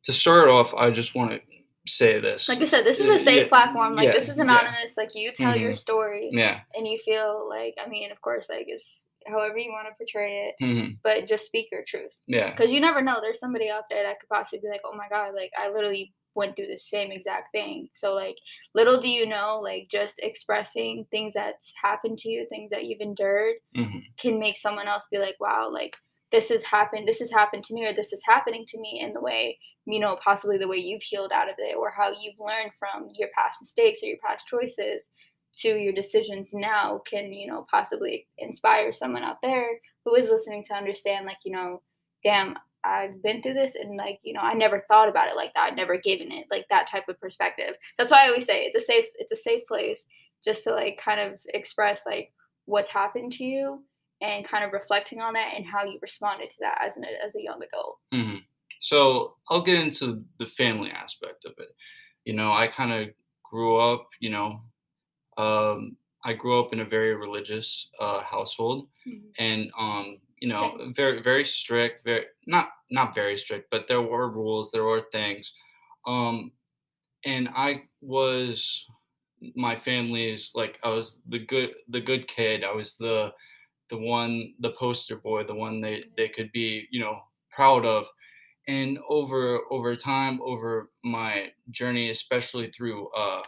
to 0.03 0.13
start 0.13 0.47
off, 0.47 0.73
I 0.73 0.91
just 0.91 1.13
want 1.13 1.31
to 1.31 1.41
say 1.85 2.19
this. 2.19 2.47
like 2.47 2.61
i 2.61 2.65
said 2.65 2.85
this 2.85 2.99
is 2.99 3.07
a 3.21 3.23
safe 3.23 3.43
yeah, 3.43 3.47
platform 3.49 3.93
like 3.93 4.05
yeah, 4.05 4.13
this 4.13 4.29
is 4.29 4.37
yeah. 4.37 4.43
anonymous 4.43 4.95
like 4.95 5.13
you 5.15 5.31
tell 5.35 5.55
your 5.55 5.71
Mhm. 5.71 5.77
story 5.77 6.29
yeah. 6.31 6.61
and 6.75 6.87
you 6.87 6.97
feel 6.99 7.47
like 7.49 7.75
i 7.83 7.89
mean 7.89 8.11
of 8.11 8.21
course 8.21 8.47
like 8.49 8.65
it's 8.67 9.05
however 9.27 9.57
you 9.57 9.71
want 9.71 9.87
to 9.87 9.93
portray 9.97 10.47
it 10.49 10.55
hmm 10.63 10.89
but 11.03 11.27
just 11.27 11.45
speak 11.45 11.67
your 11.71 11.83
truth 11.85 12.13
Yeah. 12.27 12.49
because 12.51 12.71
you 12.71 12.79
never 12.79 13.01
know 13.01 13.19
there's 13.21 13.39
somebody 13.39 13.69
out 13.69 13.83
there 13.89 14.03
that 14.03 14.19
could 14.19 14.29
possibly 14.29 14.59
be 14.59 14.69
like 14.69 14.81
oh 14.85 14.95
my 14.95 15.07
god 15.09 15.33
like 15.35 15.51
i 15.59 15.69
literally 15.69 16.13
went 16.35 16.55
through 16.55 16.67
the 16.67 16.77
same 16.77 17.11
exact 17.11 17.51
thing 17.51 17.89
so 17.93 18.13
like 18.13 18.37
little 18.73 18.99
do 18.99 19.07
you 19.09 19.25
know 19.27 19.59
like 19.61 19.87
just 19.91 20.15
expressing 20.19 21.05
things 21.11 21.33
that's 21.35 21.71
happened 21.81 22.17
to 22.17 22.29
you 22.29 22.45
things 22.49 22.71
that 22.71 22.85
you've 22.85 23.01
endured 23.01 23.55
hmm 23.75 23.99
can 24.17 24.39
make 24.39 24.57
someone 24.57 24.87
else 24.87 25.05
be 25.11 25.17
like 25.17 25.35
wow 25.39 25.69
like 25.71 25.95
this 26.33 26.49
has 26.49 26.63
happened 26.63 27.07
this 27.07 27.19
has 27.19 27.31
happened 27.31 27.63
to 27.63 27.73
me 27.73 27.85
or 27.85 27.93
this 27.93 28.11
is 28.11 28.21
happening 28.25 28.65
to 28.67 28.79
me 28.79 28.99
in 29.01 29.13
the 29.13 29.21
way 29.21 29.57
you 29.85 29.99
know 29.99 30.17
possibly 30.21 30.57
the 30.57 30.67
way 30.67 30.77
you've 30.77 31.01
healed 31.01 31.31
out 31.31 31.47
of 31.47 31.55
it 31.59 31.77
or 31.77 31.93
how 31.95 32.09
you've 32.09 32.39
learned 32.39 32.71
from 32.77 33.07
your 33.17 33.29
past 33.37 33.57
mistakes 33.61 33.99
or 34.03 34.07
your 34.07 34.17
past 34.25 34.45
choices 34.47 35.03
to 35.53 35.69
your 35.69 35.93
decisions 35.93 36.49
now 36.51 36.99
can 37.09 37.31
you 37.31 37.47
know 37.47 37.65
possibly 37.69 38.27
inspire 38.39 38.91
someone 38.91 39.23
out 39.23 39.37
there 39.41 39.77
who 40.03 40.15
is 40.15 40.29
listening 40.29 40.63
to 40.63 40.73
understand 40.73 41.25
like 41.25 41.37
you 41.45 41.51
know 41.51 41.81
damn 42.23 42.55
i've 42.83 43.21
been 43.21 43.41
through 43.41 43.53
this 43.53 43.75
and 43.75 43.95
like 43.95 44.19
you 44.23 44.33
know 44.33 44.41
i 44.41 44.53
never 44.53 44.83
thought 44.87 45.07
about 45.07 45.29
it 45.29 45.35
like 45.35 45.53
that. 45.53 45.67
I'd 45.67 45.77
never 45.77 45.97
given 45.97 46.31
it 46.31 46.47
like 46.49 46.65
that 46.69 46.89
type 46.89 47.07
of 47.07 47.19
perspective. 47.19 47.75
That's 47.97 48.11
why 48.11 48.25
i 48.25 48.27
always 48.27 48.45
say 48.45 48.63
it's 48.63 48.75
a 48.75 48.85
safe 48.85 49.05
it's 49.19 49.31
a 49.31 49.37
safe 49.37 49.65
place 49.67 50.05
just 50.43 50.63
to 50.63 50.71
like 50.71 50.99
kind 51.01 51.21
of 51.21 51.39
express 51.53 52.01
like 52.05 52.33
what's 52.65 52.89
happened 52.89 53.33
to 53.33 53.43
you 53.43 53.83
and 54.23 54.47
kind 54.47 54.63
of 54.63 54.71
reflecting 54.71 55.21
on 55.21 55.33
that 55.33 55.53
and 55.55 55.65
how 55.65 55.83
you 55.83 55.99
responded 56.01 56.49
to 56.49 56.55
that 56.61 56.79
as 56.83 56.97
an 56.97 57.05
as 57.23 57.35
a 57.35 57.43
young 57.43 57.61
adult 57.61 57.99
hmm 58.11 58.37
So 58.81 59.35
I'll 59.49 59.61
get 59.61 59.79
into 59.79 60.23
the 60.39 60.47
family 60.47 60.89
aspect 60.89 61.45
of 61.45 61.53
it. 61.59 61.75
You 62.25 62.33
know, 62.33 62.51
I 62.51 62.67
kind 62.67 62.91
of 62.91 63.13
grew 63.43 63.77
up. 63.77 64.07
You 64.19 64.31
know, 64.31 64.61
um, 65.37 65.97
I 66.25 66.33
grew 66.33 66.59
up 66.61 66.73
in 66.73 66.79
a 66.79 66.85
very 66.85 67.15
religious 67.15 67.89
uh, 67.99 68.21
household, 68.23 68.87
and 69.37 69.71
um, 69.77 70.19
you 70.41 70.47
know, 70.47 70.91
very 70.95 71.21
very 71.21 71.45
strict. 71.45 72.03
Very 72.03 72.25
not 72.47 72.69
not 72.89 73.13
very 73.15 73.37
strict, 73.37 73.69
but 73.71 73.87
there 73.87 74.01
were 74.01 74.29
rules. 74.29 74.71
There 74.71 74.83
were 74.85 75.05
things. 75.11 75.53
Um, 76.05 76.51
and 77.25 77.49
I 77.55 77.83
was 78.01 78.85
my 79.55 79.75
family's 79.75 80.51
like 80.55 80.79
I 80.83 80.89
was 80.89 81.21
the 81.27 81.39
good 81.39 81.71
the 81.89 82.01
good 82.01 82.27
kid. 82.27 82.63
I 82.63 82.71
was 82.71 82.95
the 82.97 83.33
the 83.93 83.99
one 83.99 84.55
the 84.59 84.71
poster 84.71 85.15
boy, 85.15 85.43
the 85.43 85.53
one 85.53 85.79
they 85.79 86.03
they 86.17 86.27
could 86.27 86.51
be 86.51 86.87
you 86.89 86.99
know 86.99 87.21
proud 87.51 87.85
of. 87.85 88.07
And 88.67 88.99
over 89.09 89.61
over 89.71 89.95
time, 89.95 90.41
over 90.41 90.91
my 91.03 91.51
journey, 91.71 92.09
especially 92.09 92.71
through 92.71 93.11
uh, 93.13 93.43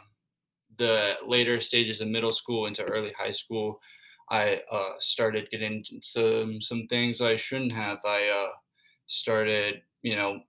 the 0.77 1.15
later 1.25 1.61
stages 1.61 2.01
of 2.01 2.09
middle 2.09 2.31
school 2.31 2.67
into 2.67 2.83
early 2.85 3.13
high 3.13 3.31
school, 3.31 3.81
I 4.29 4.61
uh, 4.71 4.93
started 4.99 5.49
getting 5.51 5.75
into 5.77 5.99
some 6.01 6.61
some 6.61 6.87
things 6.87 7.21
I 7.21 7.37
shouldn't 7.37 7.73
have. 7.73 7.99
I 8.05 8.29
uh, 8.29 8.51
started, 9.07 9.81
you 10.03 10.15
know, 10.15 10.41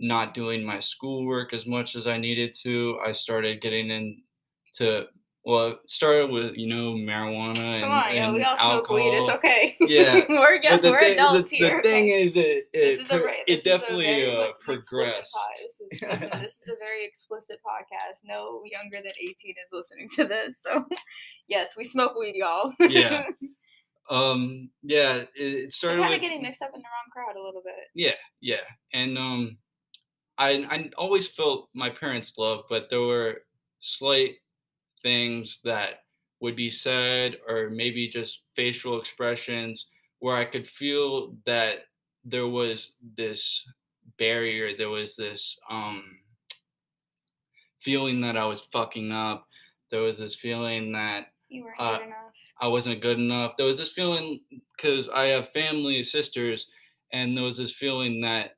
not 0.00 0.34
doing 0.34 0.64
my 0.64 0.80
schoolwork 0.80 1.52
as 1.54 1.66
much 1.66 1.96
as 1.96 2.06
I 2.06 2.18
needed 2.18 2.54
to. 2.62 2.98
I 3.02 3.12
started 3.12 3.60
getting 3.62 3.90
into 3.90 5.06
well, 5.46 5.68
it 5.68 5.88
started 5.88 6.28
with 6.28 6.56
you 6.56 6.66
know 6.66 6.94
marijuana 6.94 7.58
and, 7.58 7.82
Come 7.84 7.92
and, 7.92 7.92
on, 7.92 8.14
yo, 8.16 8.22
and 8.24 8.34
we 8.34 8.42
all 8.42 8.56
alcohol. 8.56 8.84
smoke 8.84 8.90
weed. 8.90 9.16
It's 9.16 9.30
okay. 9.30 9.76
Yeah, 9.80 10.14
we're 10.28 10.60
the 10.60 10.90
we're 10.90 10.98
thing, 10.98 11.12
adults 11.12 11.50
the, 11.50 11.56
here. 11.56 11.80
the 11.80 11.88
thing 11.88 12.04
okay? 12.06 12.22
is 12.24 12.34
that 12.34 12.64
This 12.72 12.98
it, 12.98 13.00
is 13.00 13.06
pro- 13.06 13.18
it 13.18 13.46
this 13.46 13.58
is 13.58 13.60
a 13.60 13.68
definitely 13.78 14.24
uh, 14.26 14.38
much 14.38 14.42
an 14.42 14.50
explicit 14.50 14.86
progressed. 14.88 15.38
This 15.62 16.00
is, 16.02 16.02
listen, 16.02 16.40
this 16.42 16.52
is 16.62 16.68
a 16.68 16.76
very 16.80 17.06
explicit 17.06 17.58
podcast. 17.64 18.18
No 18.24 18.62
younger 18.72 18.96
than 18.96 19.12
18 19.22 19.34
is 19.50 19.72
listening 19.72 20.08
to 20.16 20.24
this. 20.24 20.60
So, 20.66 20.84
yes, 21.46 21.68
we 21.76 21.84
smoke 21.84 22.16
weed, 22.18 22.34
y'all. 22.34 22.72
Yeah. 22.80 23.26
um, 24.10 24.68
yeah, 24.82 25.18
it, 25.18 25.30
it 25.36 25.72
started 25.72 26.02
kind 26.02 26.12
of 26.14 26.20
getting 26.20 26.42
mixed 26.42 26.60
up 26.60 26.72
in 26.74 26.80
the 26.80 26.86
wrong 26.86 27.12
crowd 27.12 27.40
a 27.40 27.44
little 27.44 27.62
bit. 27.64 27.86
Yeah, 27.94 28.14
yeah, 28.40 28.66
and 28.92 29.16
um, 29.16 29.58
I 30.38 30.66
I 30.68 30.90
always 30.98 31.28
felt 31.28 31.68
my 31.72 31.88
parents' 31.88 32.36
love, 32.36 32.64
but 32.68 32.90
there 32.90 33.02
were 33.02 33.42
slight 33.78 34.38
things 35.06 35.60
that 35.62 35.90
would 36.40 36.56
be 36.56 36.68
said, 36.68 37.36
or 37.48 37.70
maybe 37.70 38.08
just 38.08 38.42
facial 38.56 38.98
expressions, 39.00 39.86
where 40.18 40.36
I 40.36 40.44
could 40.44 40.66
feel 40.66 41.36
that 41.46 41.74
there 42.24 42.48
was 42.48 42.94
this 43.16 43.64
barrier, 44.18 44.76
there 44.76 44.90
was 44.90 45.14
this 45.16 45.58
um 45.70 46.02
feeling 47.78 48.20
that 48.20 48.36
I 48.36 48.46
was 48.46 48.60
fucking 48.60 49.12
up. 49.12 49.46
There 49.90 50.02
was 50.02 50.18
this 50.18 50.34
feeling 50.34 50.92
that 50.92 51.28
You 51.48 51.64
weren't 51.64 51.80
Uh, 51.80 51.98
good 51.98 52.06
enough. 52.06 52.34
I 52.60 52.66
wasn't 52.66 53.00
good 53.06 53.18
enough. 53.18 53.56
There 53.56 53.66
was 53.66 53.78
this 53.78 53.92
feeling 53.92 54.40
because 54.76 55.08
I 55.08 55.26
have 55.26 55.52
family 55.52 56.02
sisters, 56.02 56.68
and 57.12 57.36
there 57.36 57.44
was 57.44 57.58
this 57.58 57.72
feeling 57.72 58.20
that 58.22 58.56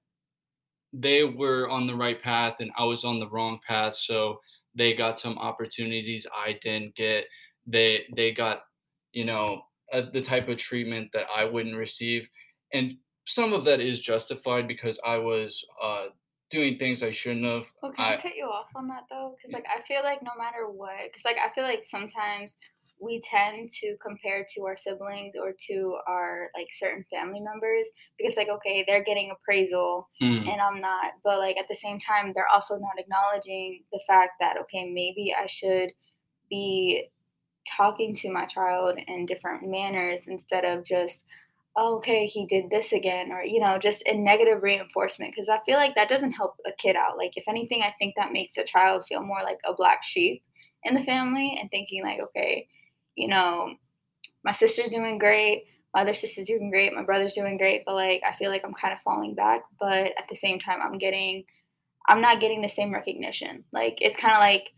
they 0.95 1.25
were 1.25 1.69
on 1.69 1.87
the 1.87 1.95
right 2.05 2.21
path 2.21 2.61
and 2.61 2.71
I 2.79 2.85
was 2.85 3.05
on 3.05 3.19
the 3.21 3.29
wrong 3.29 3.61
path. 3.67 3.95
So 3.95 4.41
they 4.79 4.95
got 4.95 5.21
some 5.21 5.37
opportunities 5.39 6.27
I 6.35 6.59
didn't 6.63 6.95
get. 6.95 7.27
They 7.67 8.07
they 8.15 8.33
got 8.33 8.63
you 9.13 9.25
know 9.25 9.63
uh, 9.93 10.03
the 10.13 10.23
type 10.23 10.49
of 10.49 10.57
treatment 10.57 11.11
that 11.13 11.27
I 11.35 11.45
wouldn't 11.45 11.77
receive, 11.77 12.29
and 12.73 12.95
some 13.27 13.53
of 13.53 13.65
that 13.67 13.81
is 13.81 14.01
justified 14.01 14.67
because 14.69 14.99
I 15.05 15.19
was 15.19 15.63
uh, 15.83 16.07
doing 16.51 16.79
things 16.79 17.03
I 17.03 17.11
shouldn't 17.11 17.45
have. 17.45 17.67
Well, 17.83 17.93
can 17.93 18.05
I, 18.05 18.15
I 18.15 18.23
cut 18.23 18.37
you 18.37 18.47
off 18.47 18.69
on 18.75 18.89
that 18.89 19.05
though? 19.11 19.37
Because 19.37 19.53
like 19.53 19.67
I 19.69 19.83
feel 19.83 20.03
like 20.03 20.23
no 20.23 20.33
matter 20.39 20.69
what, 20.71 20.97
because 21.05 21.25
like 21.25 21.37
I 21.37 21.53
feel 21.55 21.65
like 21.65 21.83
sometimes 21.83 22.55
we 23.01 23.21
tend 23.21 23.71
to 23.71 23.97
compare 24.03 24.47
to 24.55 24.65
our 24.65 24.77
siblings 24.77 25.35
or 25.41 25.53
to 25.69 25.97
our 26.07 26.51
like 26.57 26.69
certain 26.73 27.05
family 27.11 27.41
members 27.41 27.87
because 28.19 28.37
like 28.37 28.49
okay 28.49 28.85
they're 28.87 29.05
getting 29.05 29.31
appraisal 29.31 30.09
Mm, 30.21 30.49
and 30.49 30.61
I'm 30.61 30.81
not, 30.81 31.13
but 31.23 31.39
like 31.39 31.57
at 31.57 31.69
the 31.69 31.77
same 31.77 31.99
time 32.01 32.33
they're 32.35 32.49
also 32.53 32.77
not 32.77 32.99
acknowledging 32.99 33.85
the 33.93 34.01
fact 34.07 34.33
that 34.41 34.57
okay 34.63 34.91
maybe 34.91 35.35
I 35.39 35.47
should 35.47 35.91
be 36.51 37.09
talking 37.77 38.15
to 38.17 38.33
my 38.33 38.47
child 38.47 38.99
in 39.07 39.27
different 39.27 39.69
manners 39.69 40.27
instead 40.27 40.65
of 40.65 40.85
just 40.85 41.25
oh, 41.77 41.97
okay 41.97 42.27
he 42.27 42.47
did 42.47 42.71
this 42.71 42.93
again 42.93 43.31
or 43.31 43.43
you 43.43 43.61
know 43.61 43.79
just 43.79 44.03
a 44.07 44.15
negative 44.15 44.63
reinforcement 44.63 45.33
because 45.33 45.49
i 45.49 45.59
feel 45.65 45.77
like 45.77 45.95
that 45.95 46.09
doesn't 46.09 46.33
help 46.33 46.55
a 46.67 46.73
kid 46.79 46.97
out. 46.97 47.17
Like 47.19 47.37
if 47.37 47.45
anything 47.47 47.83
i 47.83 47.95
think 47.99 48.15
that 48.17 48.33
makes 48.33 48.57
a 48.57 48.65
child 48.65 49.05
feel 49.07 49.23
more 49.23 49.43
like 49.45 49.59
a 49.69 49.75
black 49.75 50.03
sheep 50.03 50.43
in 50.85 50.95
the 50.95 51.03
family 51.03 51.57
and 51.61 51.71
thinking 51.71 52.03
like 52.03 52.21
okay 52.21 52.67
you 53.19 53.29
know 53.29 53.75
my 54.45 54.53
sister's 54.53 54.91
doing 54.91 55.19
great 55.19 55.65
my 55.95 56.03
other 56.03 56.15
sister's 56.15 56.47
doing 56.47 56.71
great 56.71 56.95
my 56.95 57.03
brother's 57.03 57.35
doing 57.35 57.59
great 57.59 57.83
but 57.85 57.95
like 57.95 58.23
i 58.27 58.35
feel 58.37 58.51
like 58.51 58.63
i'm 58.65 58.75
kind 58.75 58.93
of 58.93 59.01
falling 59.01 59.35
back 59.35 59.63
but 59.81 60.07
at 60.19 60.29
the 60.31 60.37
same 60.37 60.59
time 60.59 60.81
i'm 60.83 60.99
getting 60.99 61.45
i'm 62.09 62.21
not 62.21 62.41
getting 62.41 62.63
the 62.63 62.69
same 62.69 62.93
recognition. 62.93 63.65
Like 63.73 63.99
it's 64.01 64.21
kind 64.21 64.35
of 64.35 64.41
like 64.41 64.71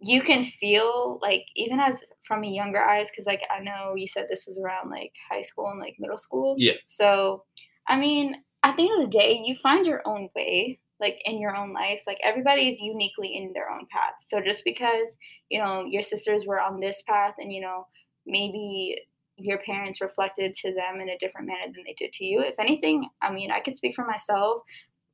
you 0.00 0.22
can 0.22 0.42
feel 0.42 1.18
like 1.20 1.44
even 1.56 1.78
as 1.78 2.02
from 2.26 2.44
a 2.44 2.48
younger 2.48 2.80
eyes 2.80 3.10
because 3.10 3.26
like 3.26 3.42
i 3.54 3.62
know 3.62 3.94
you 3.94 4.06
said 4.06 4.26
this 4.30 4.46
was 4.46 4.58
around 4.58 4.88
like 4.88 5.12
high 5.30 5.42
school 5.42 5.68
and 5.70 5.78
like 5.78 5.96
middle 5.98 6.16
school. 6.16 6.54
Yeah. 6.58 6.74
so 6.88 7.44
i 7.86 7.98
mean 7.98 8.36
at 8.62 8.76
the 8.76 8.88
end 8.88 9.02
of 9.02 9.10
the 9.10 9.18
day 9.18 9.42
you 9.44 9.56
find 9.56 9.86
your 9.86 10.00
own 10.06 10.30
way 10.34 10.78
like 11.00 11.18
in 11.24 11.40
your 11.40 11.56
own 11.56 11.72
life 11.72 12.00
like 12.06 12.18
everybody 12.22 12.68
is 12.68 12.80
uniquely 12.80 13.36
in 13.36 13.52
their 13.52 13.70
own 13.70 13.86
path 13.90 14.14
so 14.28 14.40
just 14.40 14.62
because 14.64 15.16
you 15.48 15.58
know 15.58 15.84
your 15.84 16.02
sisters 16.02 16.44
were 16.46 16.60
on 16.60 16.80
this 16.80 17.02
path 17.08 17.34
and 17.38 17.52
you 17.52 17.60
know 17.60 17.86
maybe 18.26 18.96
your 19.36 19.58
parents 19.58 20.00
reflected 20.00 20.52
to 20.52 20.74
them 20.74 21.00
in 21.00 21.08
a 21.08 21.18
different 21.18 21.46
manner 21.46 21.72
than 21.74 21.84
they 21.86 21.94
did 21.96 22.12
to 22.12 22.24
you 22.24 22.40
if 22.40 22.58
anything 22.58 23.08
i 23.22 23.32
mean 23.32 23.50
i 23.50 23.60
could 23.60 23.76
speak 23.76 23.94
for 23.94 24.06
myself 24.06 24.62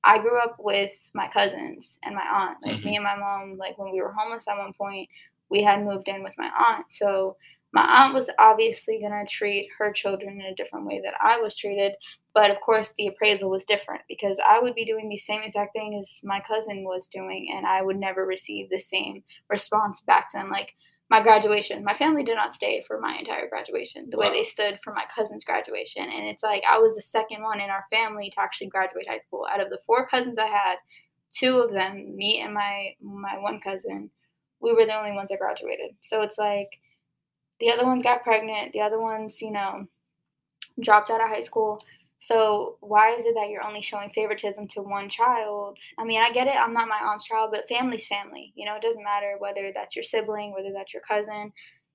I 0.07 0.19
grew 0.19 0.38
up 0.38 0.57
with 0.61 0.93
my 1.14 1.28
cousins 1.33 1.99
and 2.05 2.14
my 2.14 2.23
aunt. 2.23 2.59
Like 2.62 2.76
mm-hmm. 2.76 2.88
me 2.88 2.95
and 2.97 3.05
my 3.05 3.16
mom, 3.16 3.57
like 3.59 3.76
when 3.76 3.93
we 3.93 4.00
were 4.00 4.12
homeless 4.12 4.47
at 4.49 4.57
one 4.57 4.73
point, 4.73 5.09
we 5.50 5.62
had 5.62 5.85
moved 5.85 6.07
in 6.07 6.23
with 6.23 6.33
my 6.38 6.49
aunt. 6.57 6.87
So 6.90 7.37
my 7.76 7.83
aunt 7.83 8.14
was 8.14 8.30
obviously 8.38 8.99
gonna 9.02 9.26
treat 9.28 9.68
her 9.78 9.92
children 9.92 10.40
in 10.40 10.47
a 10.47 10.54
different 10.54 10.87
way 10.87 10.99
that 11.04 11.12
I 11.23 11.38
was 11.38 11.54
treated. 11.54 11.92
But 12.33 12.50
of 12.50 12.59
course 12.62 12.95
the 12.97 13.09
appraisal 13.09 13.50
was 13.50 13.66
different 13.66 14.00
because 14.09 14.38
I 14.49 14.59
would 14.59 14.75
be 14.75 14.87
doing 14.87 15.11
the 15.11 15.18
same 15.18 15.42
exact 15.42 15.75
thing 15.75 15.99
as 16.00 16.21
my 16.25 16.40
cousin 16.40 16.85
was 16.85 17.06
doing 17.06 17.52
and 17.54 17.66
I 17.66 17.83
would 17.83 17.99
never 17.99 18.25
receive 18.25 18.71
the 18.71 18.78
same 18.78 19.23
response 19.50 20.00
back 20.06 20.30
to 20.30 20.38
them. 20.38 20.49
Like 20.49 20.73
my 21.11 21.23
graduation, 21.23 21.85
my 21.85 21.92
family 21.92 22.25
did 22.25 22.37
not 22.37 22.54
stay 22.54 22.83
for 22.87 22.99
my 22.99 23.14
entire 23.18 23.47
graduation 23.47 24.09
the 24.09 24.16
way 24.16 24.30
they 24.30 24.42
stood 24.42 24.78
for 24.83 24.95
my 24.95 25.04
cousin's 25.14 25.45
graduation. 25.45 26.04
And 26.04 26.28
it's 26.28 26.42
like 26.42 26.62
I 26.66 26.78
was 26.78 26.95
the 26.95 27.02
second 27.02 27.42
one 27.42 27.61
in 27.61 27.68
our 27.68 27.85
family 27.90 28.30
to 28.30 28.40
actually 28.40 28.68
graduate 28.68 29.06
high 29.06 29.21
school. 29.21 29.47
Out 29.52 29.61
of 29.61 29.68
the 29.68 29.80
four 29.87 30.09
cousins 30.09 30.38
I 30.38 30.47
had, 30.47 30.76
two 31.30 31.59
of 31.59 31.73
them, 31.73 32.16
me 32.16 32.40
and 32.40 32.54
my 32.54 32.95
my 33.02 33.37
one 33.38 33.61
cousin, 33.61 34.09
we 34.61 34.73
were 34.73 34.87
the 34.87 34.97
only 34.97 35.12
ones 35.12 35.28
that 35.28 35.40
graduated. 35.40 35.90
So 36.00 36.23
it's 36.23 36.38
like 36.38 36.71
the 37.61 37.71
other 37.71 37.85
ones 37.85 38.03
got 38.03 38.23
pregnant, 38.23 38.73
the 38.73 38.81
other 38.81 39.01
ones, 39.01 39.41
you 39.41 39.51
know, 39.51 39.87
dropped 40.81 41.11
out 41.11 41.23
of 41.23 41.29
high 41.29 41.41
school. 41.41 41.83
So 42.19 42.77
why 42.81 43.15
is 43.15 43.25
it 43.25 43.35
that 43.35 43.49
you're 43.51 43.63
only 43.63 43.83
showing 43.83 44.11
favoritism 44.11 44.69
to 44.69 44.83
one 44.83 45.09
child? 45.09 45.79
I 45.99 46.05
mean, 46.05 46.21
I 46.21 46.33
get 46.33 46.47
it. 46.47 46.57
I'm 46.57 46.73
not 46.73 46.89
my 46.89 46.99
aunt's 46.99 47.27
child, 47.27 47.51
but 47.53 47.69
family's 47.69 48.07
family. 48.07 48.53
You 48.55 48.67
know, 48.67 48.75
it 48.75 48.83
doesn't 48.83 49.05
matter 49.05 49.37
whether 49.39 49.71
that's 49.75 49.95
your 49.95 50.03
sibling, 50.03 50.53
whether 50.53 50.73
that's 50.73 50.95
your 50.95 51.03
cousin. 51.03 51.53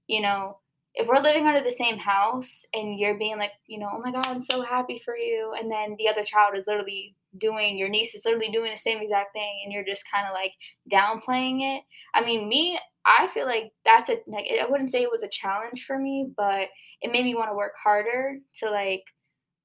You 0.08 0.22
know, 0.22 0.58
if 0.94 1.08
we're 1.08 1.22
living 1.22 1.48
under 1.48 1.64
the 1.64 1.72
same 1.72 1.98
house 1.98 2.66
and 2.74 3.00
you're 3.00 3.18
being 3.18 3.38
like, 3.38 3.52
you 3.66 3.80
know, 3.80 3.90
oh 3.92 4.00
my 4.00 4.12
God, 4.12 4.28
I'm 4.28 4.44
so 4.44 4.62
happy 4.62 5.02
for 5.04 5.16
you, 5.16 5.54
and 5.58 5.72
then 5.72 5.96
the 5.98 6.08
other 6.08 6.24
child 6.24 6.56
is 6.56 6.68
literally 6.68 7.16
doing, 7.40 7.78
your 7.78 7.90
niece 7.90 8.16
is 8.16 8.24
literally 8.26 8.50
doing 8.52 8.72
the 8.72 8.78
same 8.78 9.00
exact 9.02 9.34
thing, 9.34 9.62
and 9.64 9.74
you're 9.74 9.86
just 9.86 10.04
kind 10.12 10.28
of 10.28 10.34
like 10.34 10.54
downplaying 10.92 11.60
it. 11.62 11.84
I 12.14 12.24
mean, 12.26 12.48
me, 12.48 12.80
I 13.06 13.28
feel 13.34 13.46
like 13.46 13.72
that's 13.86 14.10
a 14.10 14.18
like 14.28 14.46
I 14.62 14.70
wouldn't 14.70 14.92
say 14.92 15.02
it 15.04 15.12
was 15.12 15.24
a 15.24 15.30
challenge 15.30 15.86
for 15.86 15.98
me, 15.98 16.32
but 16.36 16.68
it 17.02 17.12
made 17.12 17.26
me 17.26 17.36
want 17.36 17.50
to 17.50 17.56
work 17.56 17.74
harder 17.84 18.38
to 18.60 18.70
like 18.70 19.04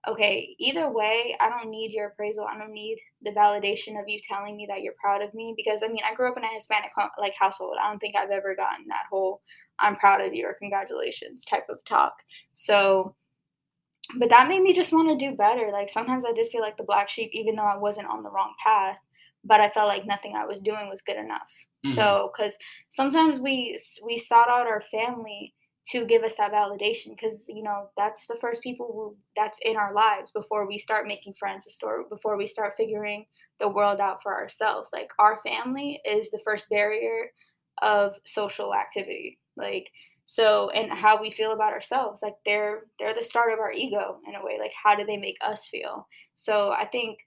okay, 0.08 0.54
either 0.58 0.88
way, 0.90 1.37
I 1.40 1.49
don't 1.49 1.68
need 1.70 1.92
your 1.92 2.08
appraisal. 2.08 2.46
I 2.49 2.56
don't 2.56 2.73
need 2.73 2.99
the 3.23 3.32
validation 3.32 3.99
of 4.00 4.08
you 4.08 4.20
telling 4.23 4.56
me 4.56 4.66
that 4.68 4.82
you're 4.82 4.94
proud 5.00 5.20
of 5.23 5.35
me 5.35 5.54
because 5.56 5.82
I 5.82 5.88
mean, 5.88 6.02
I 6.08 6.14
grew 6.14 6.30
up 6.30 6.37
in 6.37 6.44
a 6.44 6.54
Hispanic 6.54 6.92
like 7.20 7.35
household. 7.38 7.76
I 7.82 7.90
don't 7.90 7.99
think 7.99 8.14
I've 8.16 8.30
ever 8.30 8.54
gotten 8.54 8.87
that 8.88 9.06
whole 9.11 9.40
I'm 9.78 9.96
proud 9.96 10.20
of 10.20 10.32
you 10.32 10.46
or 10.46 10.54
congratulations 10.54 11.44
type 11.44 11.66
of 11.68 11.85
talk. 11.85 12.14
So 12.54 13.14
but 14.19 14.29
that 14.31 14.49
made 14.49 14.63
me 14.63 14.73
just 14.73 14.93
want 14.93 15.09
to 15.09 15.17
do 15.31 15.37
better. 15.37 15.71
Like 15.73 15.91
sometimes 15.91 16.25
I 16.25 16.33
did 16.33 16.51
feel 16.51 16.61
like 16.61 16.77
the 16.77 16.85
black 16.85 17.09
sheep 17.09 17.31
even 17.33 17.57
though 17.57 17.63
I 17.63 17.77
wasn't 17.77 18.09
on 18.09 18.23
the 18.23 18.31
wrong 18.31 18.55
path, 18.63 18.99
but 19.45 19.61
I 19.61 19.71
felt 19.71 19.89
like 19.89 20.07
nothing 20.07 20.35
I 20.37 20.47
was 20.47 20.61
doing 20.61 20.89
was 20.89 21.03
good 21.03 21.17
enough. 21.17 21.51
Mhm. 21.85 21.95
So 21.95 22.33
cuz 22.37 22.57
sometimes 22.93 23.41
we 23.41 23.79
we 24.05 24.19
sought 24.19 24.49
out 24.49 24.67
our 24.67 24.81
family 24.81 25.55
to 25.89 26.05
give 26.05 26.25
us 26.25 26.37
that 26.37 26.53
validation 26.53 27.11
because 27.11 27.49
you 27.49 27.63
know 27.63 27.89
that's 27.97 28.27
the 28.27 28.37
first 28.37 28.63
people 28.63 28.93
who 28.93 29.17
that's 29.37 29.59
in 29.63 29.77
our 29.77 29.93
lives 29.95 30.31
before 30.33 30.67
we 30.67 30.79
start 30.79 31.07
making 31.07 31.35
friends 31.35 31.65
before 31.65 32.09
before 32.09 32.37
we 32.37 32.47
start 32.47 32.75
figuring 32.77 33.25
the 33.61 33.69
world 33.69 34.01
out 34.01 34.21
for 34.23 34.35
ourselves 34.35 34.91
like 34.93 35.11
our 35.19 35.39
family 35.43 36.01
is 36.05 36.31
the 36.31 36.41
first 36.41 36.69
barrier 36.69 37.31
of 37.83 38.19
social 38.25 38.75
activity 38.75 39.39
like 39.57 39.91
so 40.26 40.71
and 40.71 40.90
how 40.90 41.21
we 41.21 41.30
feel 41.30 41.52
about 41.52 41.73
ourselves 41.73 42.21
like 42.23 42.35
they're 42.45 42.83
they're 42.99 43.14
the 43.14 43.23
start 43.23 43.52
of 43.52 43.59
our 43.61 43.73
ego 43.73 44.18
in 44.28 44.35
a 44.35 44.45
way 44.45 44.59
like 44.61 44.73
how 44.83 44.95
do 44.95 45.04
they 45.06 45.16
make 45.16 45.37
us 45.40 45.66
feel 45.71 46.06
so 46.35 46.71
i 46.73 46.85
think 46.85 47.18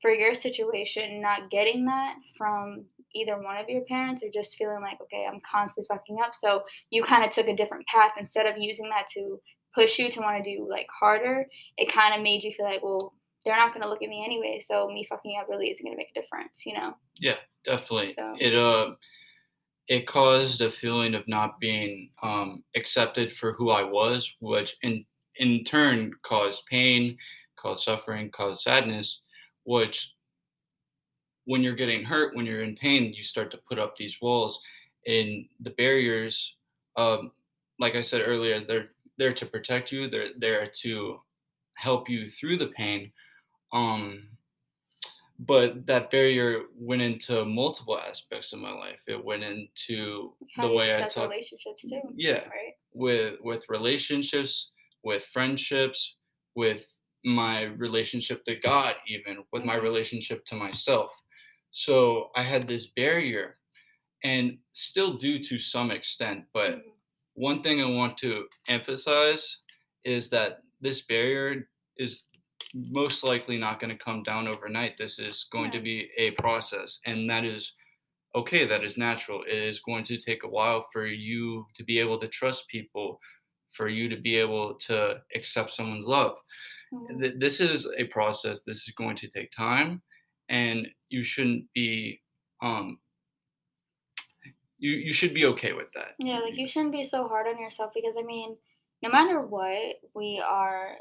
for 0.00 0.10
your 0.12 0.34
situation 0.34 1.20
not 1.20 1.50
getting 1.50 1.84
that 1.86 2.14
from 2.38 2.84
either 3.14 3.40
one 3.40 3.56
of 3.56 3.68
your 3.68 3.82
parents 3.82 4.22
or 4.22 4.28
just 4.32 4.56
feeling 4.56 4.80
like 4.82 4.98
okay 5.00 5.26
i'm 5.30 5.40
constantly 5.50 5.86
fucking 5.88 6.18
up 6.24 6.32
so 6.38 6.62
you 6.90 7.02
kind 7.02 7.24
of 7.24 7.32
took 7.32 7.48
a 7.48 7.56
different 7.56 7.86
path 7.86 8.12
instead 8.18 8.46
of 8.46 8.54
using 8.58 8.88
that 8.90 9.06
to 9.12 9.40
push 9.74 9.98
you 9.98 10.10
to 10.10 10.20
want 10.20 10.42
to 10.42 10.56
do 10.56 10.66
like 10.70 10.86
harder 11.00 11.46
it 11.76 11.92
kind 11.92 12.14
of 12.14 12.22
made 12.22 12.42
you 12.44 12.52
feel 12.56 12.66
like 12.66 12.82
well 12.82 13.12
they're 13.44 13.56
not 13.56 13.72
going 13.72 13.82
to 13.82 13.88
look 13.88 14.02
at 14.02 14.08
me 14.08 14.24
anyway 14.24 14.58
so 14.60 14.88
me 14.88 15.04
fucking 15.08 15.36
up 15.40 15.48
really 15.48 15.70
isn't 15.70 15.84
going 15.84 15.94
to 15.94 15.98
make 15.98 16.10
a 16.16 16.20
difference 16.20 16.52
you 16.64 16.74
know 16.74 16.94
Yeah, 17.18 17.36
definitely. 17.64 18.08
So- 18.08 18.34
It 18.38 18.54
uh, 18.54 18.94
it 19.88 20.06
caused 20.06 20.60
a 20.60 20.70
feeling 20.70 21.14
of 21.14 21.28
not 21.28 21.60
being 21.60 22.10
um, 22.22 22.64
accepted 22.74 23.32
for 23.32 23.52
who 23.52 23.70
I 23.70 23.82
was, 23.82 24.32
which 24.40 24.76
in 24.82 25.04
in 25.38 25.64
turn 25.64 26.12
caused 26.22 26.66
pain, 26.66 27.16
caused 27.56 27.84
suffering, 27.84 28.30
caused 28.30 28.62
sadness, 28.62 29.20
which 29.64 30.14
when 31.44 31.62
you're 31.62 31.74
getting 31.74 32.02
hurt, 32.04 32.34
when 32.34 32.46
you're 32.46 32.62
in 32.62 32.74
pain, 32.74 33.12
you 33.14 33.22
start 33.22 33.50
to 33.50 33.60
put 33.68 33.78
up 33.78 33.96
these 33.96 34.16
walls 34.20 34.60
and 35.06 35.44
the 35.60 35.70
barriers. 35.70 36.56
Um, 36.96 37.32
like 37.78 37.94
I 37.94 38.00
said 38.00 38.22
earlier, 38.24 38.64
they're 38.64 38.88
there 39.18 39.34
to 39.34 39.46
protect 39.46 39.92
you. 39.92 40.08
They're 40.08 40.30
there 40.38 40.66
to 40.82 41.20
help 41.74 42.08
you 42.08 42.28
through 42.28 42.56
the 42.56 42.68
pain. 42.68 43.12
Um, 43.72 44.28
but 45.38 45.86
that 45.86 46.10
barrier 46.10 46.64
went 46.74 47.02
into 47.02 47.44
multiple 47.44 47.98
aspects 47.98 48.52
of 48.52 48.60
my 48.60 48.72
life. 48.72 49.04
It 49.08 49.24
went 49.24 49.44
into 49.44 50.36
How 50.54 50.68
the 50.68 50.72
way 50.72 50.96
I 50.96 51.04
talk. 51.04 51.30
relationships 51.30 51.88
too. 51.88 52.00
Yeah, 52.16 52.48
Right. 52.50 52.74
with 52.92 53.40
with 53.42 53.68
relationships, 53.68 54.72
with 55.04 55.24
friendships, 55.24 56.16
with 56.54 56.86
my 57.24 57.64
relationship 57.64 58.44
to 58.44 58.56
God, 58.56 58.96
even 59.08 59.44
with 59.52 59.64
my 59.64 59.74
Mhm. 59.74 59.82
relationship 59.82 60.44
to 60.46 60.54
myself. 60.56 61.12
So 61.70 62.30
I 62.36 62.42
had 62.42 62.66
this 62.68 62.86
barrier, 62.88 63.58
and 64.24 64.58
still 64.70 65.14
do 65.14 65.38
to 65.40 65.58
some 65.58 65.90
extent. 65.90 66.46
But 66.52 66.72
Mhm. 66.76 66.96
one 67.34 67.62
thing 67.62 67.82
I 67.82 67.90
want 67.90 68.18
to 68.18 68.48
emphasize 68.68 69.58
is 70.04 70.30
that 70.30 70.62
this 70.80 71.02
barrier 71.06 71.68
is 71.98 72.24
most 72.74 73.24
likely 73.24 73.58
not 73.58 73.80
going 73.80 73.96
to 73.96 74.04
come 74.04 74.22
down 74.22 74.48
overnight. 74.48 74.96
This 74.96 75.18
is 75.18 75.46
going 75.50 75.70
to 75.72 75.80
be 75.80 76.10
a 76.16 76.32
process, 76.32 77.00
and 77.06 77.28
that 77.30 77.44
is 77.44 77.72
okay. 78.34 78.66
That 78.66 78.84
is 78.84 78.96
natural. 78.96 79.42
It 79.42 79.56
is 79.56 79.80
going 79.80 80.04
to 80.04 80.18
take 80.18 80.44
a 80.44 80.48
while 80.48 80.88
for 80.92 81.06
you 81.06 81.66
to 81.74 81.84
be 81.84 81.98
able 81.98 82.18
to 82.20 82.28
trust 82.28 82.68
people, 82.68 83.20
for 83.72 83.88
you 83.88 84.08
to 84.08 84.16
be 84.16 84.36
able 84.36 84.74
to 84.86 85.22
accept 85.34 85.72
someone's 85.72 86.06
love. 86.06 86.38
Mhm. 86.92 87.40
This 87.40 87.60
is 87.60 87.86
a 87.96 88.04
process. 88.04 88.62
This 88.62 88.88
is 88.88 88.94
going 88.94 89.16
to 89.16 89.28
take 89.28 89.50
time, 89.50 90.02
and 90.48 90.88
you 91.08 91.22
shouldn't 91.22 91.72
be. 91.72 92.22
Um, 92.62 93.00
you 94.78 94.92
you 94.92 95.12
should 95.12 95.34
be 95.34 95.46
okay 95.46 95.72
with 95.72 95.90
that. 95.92 96.14
Yeah, 96.18 96.40
like 96.40 96.56
you 96.56 96.66
shouldn't 96.66 96.92
be 96.92 97.04
so 97.04 97.28
hard 97.28 97.46
on 97.46 97.58
yourself 97.58 97.92
because 97.94 98.16
I 98.18 98.22
mean, 98.22 98.56
no 99.02 99.08
matter 99.08 99.40
what, 99.40 99.96
we 100.14 100.42
are 100.44 100.98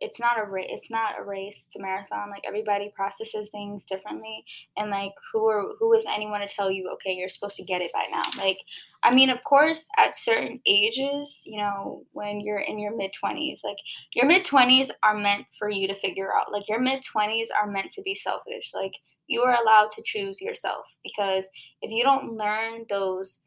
it's 0.00 0.20
not 0.20 0.38
a 0.38 0.44
race 0.44 0.66
it's 0.68 0.90
not 0.90 1.18
a 1.18 1.24
race, 1.24 1.62
it's 1.66 1.76
a 1.76 1.80
marathon. 1.80 2.30
Like 2.30 2.42
everybody 2.46 2.92
processes 2.94 3.48
things 3.50 3.84
differently 3.84 4.44
and 4.76 4.90
like 4.90 5.12
who 5.32 5.46
are 5.48 5.74
who 5.78 5.92
is 5.94 6.04
anyone 6.06 6.40
to 6.40 6.48
tell 6.48 6.70
you, 6.70 6.90
okay, 6.94 7.12
you're 7.12 7.28
supposed 7.28 7.56
to 7.56 7.64
get 7.64 7.82
it 7.82 7.92
by 7.92 8.04
now. 8.10 8.22
Like 8.42 8.58
I 9.02 9.14
mean, 9.14 9.30
of 9.30 9.42
course, 9.44 9.86
at 9.98 10.16
certain 10.16 10.60
ages, 10.66 11.42
you 11.44 11.58
know, 11.58 12.04
when 12.12 12.40
you're 12.40 12.60
in 12.60 12.78
your 12.78 12.96
mid 12.96 13.12
20s, 13.22 13.60
like 13.64 13.78
your 14.14 14.26
mid 14.26 14.44
20s 14.44 14.90
are 15.02 15.16
meant 15.16 15.46
for 15.58 15.70
you 15.70 15.86
to 15.88 15.94
figure 15.94 16.30
out. 16.34 16.52
Like 16.52 16.68
your 16.68 16.80
mid 16.80 17.02
20s 17.04 17.46
are 17.58 17.70
meant 17.70 17.90
to 17.92 18.02
be 18.02 18.14
selfish. 18.14 18.72
Like 18.74 18.92
you 19.28 19.42
are 19.42 19.56
allowed 19.60 19.90
to 19.92 20.02
choose 20.04 20.40
yourself 20.40 20.86
because 21.02 21.48
if 21.82 21.90
you 21.90 22.04
don't 22.04 22.36
learn 22.36 22.84
those 22.88 23.40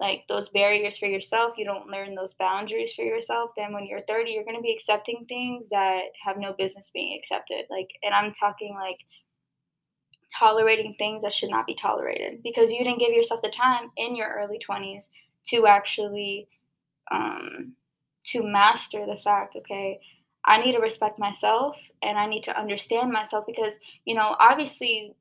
like 0.00 0.24
those 0.28 0.48
barriers 0.48 0.96
for 0.96 1.06
yourself, 1.06 1.52
you 1.58 1.64
don't 1.66 1.90
learn 1.90 2.14
those 2.14 2.34
boundaries 2.34 2.94
for 2.94 3.04
yourself, 3.04 3.50
then 3.56 3.74
when 3.74 3.86
you're 3.86 4.00
30, 4.00 4.30
you're 4.30 4.44
going 4.44 4.56
to 4.56 4.62
be 4.62 4.72
accepting 4.72 5.26
things 5.28 5.68
that 5.70 6.04
have 6.24 6.38
no 6.38 6.54
business 6.54 6.90
being 6.92 7.16
accepted. 7.16 7.66
Like, 7.68 7.90
and 8.02 8.14
I'm 8.14 8.32
talking 8.32 8.74
like 8.74 8.96
tolerating 10.36 10.94
things 10.98 11.22
that 11.22 11.34
should 11.34 11.50
not 11.50 11.66
be 11.66 11.74
tolerated 11.74 12.42
because 12.42 12.72
you 12.72 12.82
didn't 12.82 13.00
give 13.00 13.12
yourself 13.12 13.42
the 13.42 13.50
time 13.50 13.90
in 13.98 14.16
your 14.16 14.32
early 14.32 14.58
20s 14.58 15.08
to 15.48 15.66
actually 15.66 16.48
um, 17.10 17.74
to 18.24 18.42
master 18.42 19.04
the 19.06 19.20
fact, 19.20 19.54
okay, 19.56 20.00
I 20.46 20.58
need 20.64 20.72
to 20.72 20.78
respect 20.78 21.18
myself 21.18 21.76
and 22.02 22.16
I 22.16 22.26
need 22.26 22.44
to 22.44 22.58
understand 22.58 23.12
myself 23.12 23.44
because, 23.46 23.74
you 24.06 24.14
know, 24.14 24.36
obviously 24.40 25.14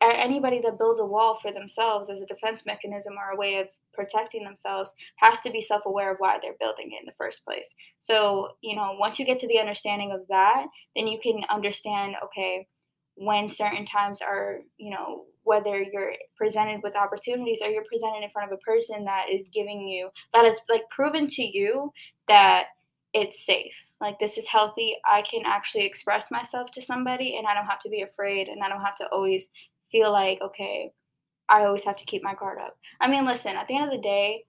anybody 0.00 0.60
that 0.60 0.78
builds 0.78 1.00
a 1.00 1.04
wall 1.04 1.38
for 1.40 1.52
themselves 1.52 2.10
as 2.10 2.20
a 2.20 2.26
defense 2.26 2.64
mechanism 2.64 3.14
or 3.14 3.32
a 3.32 3.36
way 3.36 3.56
of 3.56 3.68
protecting 3.94 4.44
themselves 4.44 4.92
has 5.16 5.40
to 5.40 5.50
be 5.50 5.62
self-aware 5.62 6.12
of 6.12 6.18
why 6.18 6.38
they're 6.40 6.54
building 6.60 6.90
it 6.92 7.00
in 7.00 7.06
the 7.06 7.12
first 7.18 7.44
place. 7.44 7.74
So, 8.00 8.56
you 8.60 8.76
know, 8.76 8.96
once 8.98 9.18
you 9.18 9.24
get 9.24 9.38
to 9.38 9.48
the 9.48 9.58
understanding 9.58 10.12
of 10.12 10.20
that, 10.28 10.66
then 10.96 11.06
you 11.06 11.18
can 11.20 11.42
understand, 11.50 12.14
okay, 12.24 12.66
when 13.14 13.48
certain 13.48 13.84
times 13.84 14.22
are, 14.22 14.60
you 14.78 14.90
know, 14.90 15.24
whether 15.44 15.82
you're 15.82 16.12
presented 16.36 16.82
with 16.82 16.96
opportunities 16.96 17.60
or 17.62 17.68
you're 17.68 17.84
presented 17.84 18.22
in 18.22 18.30
front 18.30 18.50
of 18.50 18.56
a 18.56 18.60
person 18.62 19.04
that 19.04 19.26
is 19.30 19.44
giving 19.52 19.88
you 19.88 20.08
that 20.32 20.44
is 20.44 20.60
like 20.68 20.82
proven 20.90 21.26
to 21.26 21.42
you 21.42 21.92
that 22.28 22.66
it's 23.12 23.44
safe. 23.44 23.74
Like 24.00 24.18
this 24.18 24.38
is 24.38 24.48
healthy. 24.48 24.96
I 25.04 25.22
can 25.22 25.42
actually 25.44 25.84
express 25.84 26.30
myself 26.30 26.70
to 26.72 26.82
somebody 26.82 27.36
and 27.36 27.46
I 27.46 27.54
don't 27.54 27.66
have 27.66 27.80
to 27.80 27.90
be 27.90 28.02
afraid 28.02 28.48
and 28.48 28.62
I 28.62 28.68
don't 28.68 28.84
have 28.84 28.96
to 28.96 29.06
always 29.08 29.48
feel 29.90 30.10
like, 30.10 30.40
okay, 30.40 30.92
I 31.52 31.66
always 31.66 31.84
have 31.84 31.98
to 31.98 32.06
keep 32.06 32.22
my 32.24 32.34
guard 32.34 32.58
up. 32.58 32.78
I 32.98 33.08
mean, 33.08 33.26
listen, 33.26 33.56
at 33.56 33.68
the 33.68 33.76
end 33.76 33.84
of 33.84 33.90
the 33.90 34.00
day, 34.00 34.46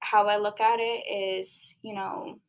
how 0.00 0.26
I 0.26 0.38
look 0.38 0.58
at 0.58 0.80
it 0.80 1.04
is, 1.06 1.74
you 1.82 1.94
know, 1.94 2.40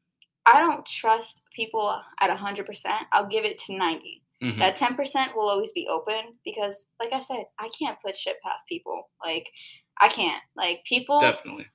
I 0.45 0.60
don't 0.60 0.86
trust 0.86 1.41
people 1.54 2.01
at 2.21 2.30
100%. 2.30 2.65
I'll 3.12 3.27
give 3.27 3.43
it 3.43 3.60
to 3.60 3.77
90. 3.77 4.23
Mhm. 4.41 4.58
That 4.60 4.77
10% 4.77 5.36
will 5.36 5.49
always 5.49 5.73
be 5.73 5.88
open 5.88 6.38
because 6.43 6.88
like 6.99 7.12
I 7.13 7.19
said, 7.19 7.43
I 7.60 7.69
can't 7.77 8.01
put 8.04 8.17
shit 8.17 8.41
past 8.41 8.63
people. 8.67 9.10
Like 9.23 9.51
I 9.99 10.08
can't. 10.08 10.41
Like 10.56 10.84
people 10.86 11.19
Definitely. 11.19 11.67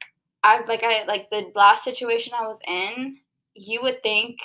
I 0.43 0.65
like 0.67 0.83
I 0.83 1.05
like 1.05 1.29
the 1.31 1.53
last 1.55 1.85
situation 1.85 2.33
I 2.35 2.47
was 2.49 2.61
in, 2.67 3.19
you 3.55 3.83
would 3.83 4.03
think 4.03 4.39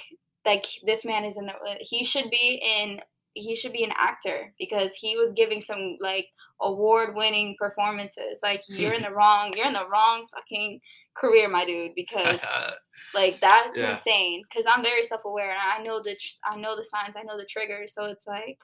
like 0.46 0.66
this 0.86 1.06
man 1.06 1.24
is 1.24 1.38
in 1.38 1.48
the 1.48 1.54
he 1.80 2.04
should 2.04 2.30
be 2.30 2.62
in 2.64 3.00
he 3.34 3.56
should 3.56 3.74
be 3.74 3.84
an 3.84 3.94
actor 3.96 4.54
because 4.60 4.94
he 4.94 5.18
was 5.18 5.32
giving 5.32 5.62
some 5.62 5.98
like 6.02 6.28
award 6.62 7.16
winning 7.16 7.56
performances. 7.60 8.40
Like 8.44 8.62
you're 8.68 8.94
in 8.94 9.04
the 9.04 9.12
wrong 9.12 9.54
you're 9.56 9.68
in 9.68 9.74
the 9.74 9.90
wrong 9.90 10.26
fucking 10.34 10.80
career, 11.16 11.50
my 11.50 11.66
dude, 11.66 11.92
because 11.96 12.42
like 13.14 13.40
that's 13.42 13.78
Yeah. 13.78 13.92
insane 13.92 14.44
because 14.50 14.66
i'm 14.68 14.84
very 14.84 15.04
self-aware 15.04 15.52
and 15.52 15.60
i 15.60 15.84
know 15.84 16.02
the 16.02 16.16
i 16.46 16.56
know 16.56 16.76
the 16.76 16.86
signs 16.86 17.16
i 17.18 17.24
know 17.24 17.38
the 17.38 17.46
triggers 17.50 17.94
so 17.94 18.06
it's 18.06 18.26
like 18.28 18.58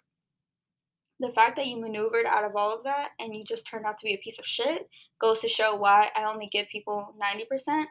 the 1.20 1.30
fact 1.30 1.56
that 1.56 1.66
you 1.68 1.80
maneuvered 1.82 2.26
out 2.26 2.44
of 2.44 2.56
all 2.56 2.74
of 2.76 2.84
that 2.84 3.10
and 3.20 3.36
you 3.36 3.44
just 3.44 3.66
turned 3.68 3.86
out 3.86 3.98
to 3.98 4.06
be 4.06 4.14
a 4.14 4.18
piece 4.24 4.38
of 4.40 4.46
shit 4.46 4.88
goes 5.20 5.40
to 5.42 5.50
show 5.50 5.76
why 5.76 6.10
i 6.16 6.24
only 6.24 6.48
give 6.52 6.68
people 6.70 7.14
90% 7.22 7.86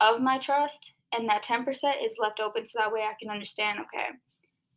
of 0.00 0.20
my 0.20 0.38
trust 0.38 0.92
and 1.12 1.28
that 1.28 1.44
10% 1.44 1.64
is 2.02 2.16
left 2.18 2.40
open 2.40 2.66
so 2.66 2.78
that 2.78 2.92
way 2.92 3.02
i 3.02 3.14
can 3.20 3.30
understand 3.30 3.78
okay 3.80 4.08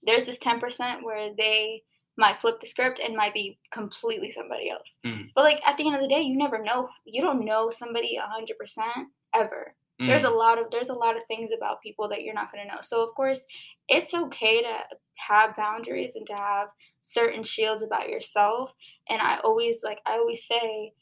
there's 0.05 0.25
this 0.25 0.37
10% 0.37 1.03
where 1.03 1.31
they 1.37 1.81
might 2.17 2.39
flip 2.39 2.59
the 2.61 2.67
script 2.67 2.99
and 2.99 3.15
might 3.15 3.33
be 3.33 3.57
completely 3.71 4.31
somebody 4.31 4.69
else. 4.69 4.97
Mm. 5.05 5.29
but 5.35 5.43
like 5.43 5.61
at 5.65 5.77
the 5.77 5.85
end 5.85 5.95
of 5.95 6.01
the 6.01 6.07
day 6.07 6.21
you 6.21 6.37
never 6.37 6.61
know. 6.63 6.89
You 7.05 7.21
don't 7.21 7.45
know 7.45 7.69
somebody 7.69 8.17
100% 8.17 9.07
ever. 9.33 9.75
There's 9.99 10.23
Mm. 10.23 10.31
a 10.33 10.35
lot 10.43 10.57
of 10.59 10.69
there's 10.71 10.89
a 10.89 10.93
lot 10.93 11.15
of 11.15 11.23
things 11.27 11.51
about 11.57 11.81
people 11.81 12.09
that 12.09 12.21
you're 12.21 12.33
not 12.33 12.51
going 12.51 12.67
to 12.67 12.73
know. 12.73 12.81
So 12.81 13.01
of 13.01 13.13
course 13.15 13.45
it's 13.87 14.13
okay 14.13 14.61
to 14.61 14.73
have 15.15 15.55
boundaries 15.55 16.15
and 16.15 16.27
to 16.27 16.35
have 16.35 16.69
certain 17.01 17.43
shields 17.43 17.81
about 17.81 18.09
yourself. 18.09 18.73
And 19.09 19.21
i 19.21 19.37
always 19.43 19.83
like 19.83 20.01
i 20.05 20.13
always 20.17 20.45
say 20.45 20.93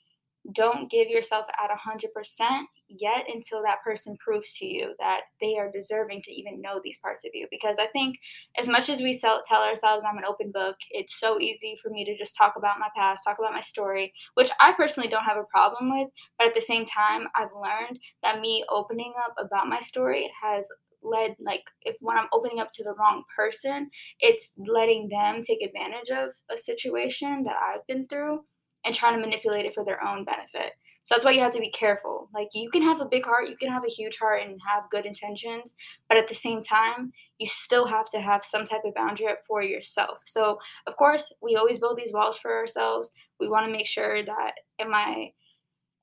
don't 0.51 0.91
give 0.91 1.07
yourself 1.07 1.45
at 1.63 1.69
100% 1.69 2.63
yet 2.89 3.25
until 3.33 3.63
that 3.63 3.81
person 3.83 4.17
proves 4.17 4.53
to 4.53 4.65
you 4.65 4.93
that 4.99 5.21
they 5.39 5.57
are 5.57 5.71
deserving 5.71 6.21
to 6.21 6.31
even 6.31 6.61
know 6.61 6.81
these 6.83 6.97
parts 6.97 7.23
of 7.23 7.31
you. 7.33 7.47
Because 7.49 7.77
i 7.79 7.87
think 7.87 8.17
as 8.57 8.67
much 8.67 8.89
as 8.89 9.01
we 9.01 9.13
sell, 9.13 9.41
tell 9.47 9.61
ourselves 9.61 10.05
i'm 10.07 10.17
an 10.17 10.25
open 10.25 10.51
book 10.51 10.75
it's 10.91 11.19
so 11.19 11.39
easy 11.39 11.77
for 11.81 11.89
me 11.89 12.03
to 12.03 12.17
just 12.17 12.35
talk 12.35 12.53
about 12.57 12.79
my 12.79 12.89
past 12.95 13.23
talk 13.23 13.37
about 13.39 13.53
my 13.53 13.61
story 13.61 14.13
which 14.33 14.49
i 14.59 14.73
personally 14.73 15.09
don't 15.09 15.23
have 15.23 15.37
a 15.37 15.43
problem 15.43 15.97
with. 15.97 16.09
But 16.37 16.47
at 16.47 16.55
the 16.55 16.61
same 16.61 16.85
time 16.85 17.27
i've 17.35 17.49
learned 17.55 17.99
that 18.21 18.41
me 18.41 18.65
opening 18.69 19.13
up 19.25 19.33
about 19.37 19.67
my 19.67 19.79
story 19.79 20.29
has 20.41 20.67
led 21.01 21.35
like 21.39 21.63
if 21.81 21.95
when 21.99 22.17
i'm 22.17 22.29
opening 22.31 22.59
up 22.59 22.71
to 22.73 22.83
the 22.83 22.93
wrong 22.93 23.23
person 23.35 23.89
it's 24.19 24.51
letting 24.57 25.09
them 25.09 25.43
take 25.43 25.61
advantage 25.61 26.09
of 26.11 26.29
a 26.53 26.57
situation 26.57 27.43
that 27.43 27.55
i've 27.61 27.85
been 27.87 28.07
through 28.07 28.39
and 28.85 28.93
trying 28.93 29.15
to 29.15 29.21
manipulate 29.21 29.65
it 29.65 29.73
for 29.73 29.83
their 29.83 30.03
own 30.03 30.23
benefit. 30.23 30.73
So 31.05 31.15
that's 31.15 31.25
why 31.25 31.31
you 31.31 31.41
have 31.41 31.53
to 31.53 31.59
be 31.59 31.69
careful. 31.69 32.29
Like 32.33 32.49
you 32.53 32.69
can 32.69 32.81
have 32.81 33.01
a 33.01 33.05
big 33.05 33.25
heart 33.25 33.49
you 33.49 33.57
can 33.57 33.69
have 33.69 33.83
a 33.83 33.91
huge 33.91 34.17
heart 34.17 34.41
and 34.43 34.59
have 34.65 34.89
good 34.89 35.05
intentions 35.05 35.75
but 36.07 36.17
at 36.17 36.27
the 36.27 36.35
same 36.35 36.63
time 36.63 37.11
you 37.39 37.47
still 37.47 37.85
have 37.85 38.09
to 38.09 38.21
have 38.21 38.45
some 38.45 38.65
type 38.65 38.81
of 38.85 38.93
boundary 38.93 39.33
for 39.47 39.61
yourself. 39.61 40.19
So 40.25 40.59
of 40.87 40.95
course 40.95 41.31
we 41.41 41.55
always 41.55 41.79
build 41.79 41.97
these 41.97 42.13
walls 42.13 42.37
for 42.37 42.53
ourselves. 42.53 43.11
We 43.39 43.49
want 43.49 43.65
to 43.65 43.71
make 43.71 43.87
sure 43.87 44.23
that 44.23 44.51
am 44.79 44.93
i 44.93 45.31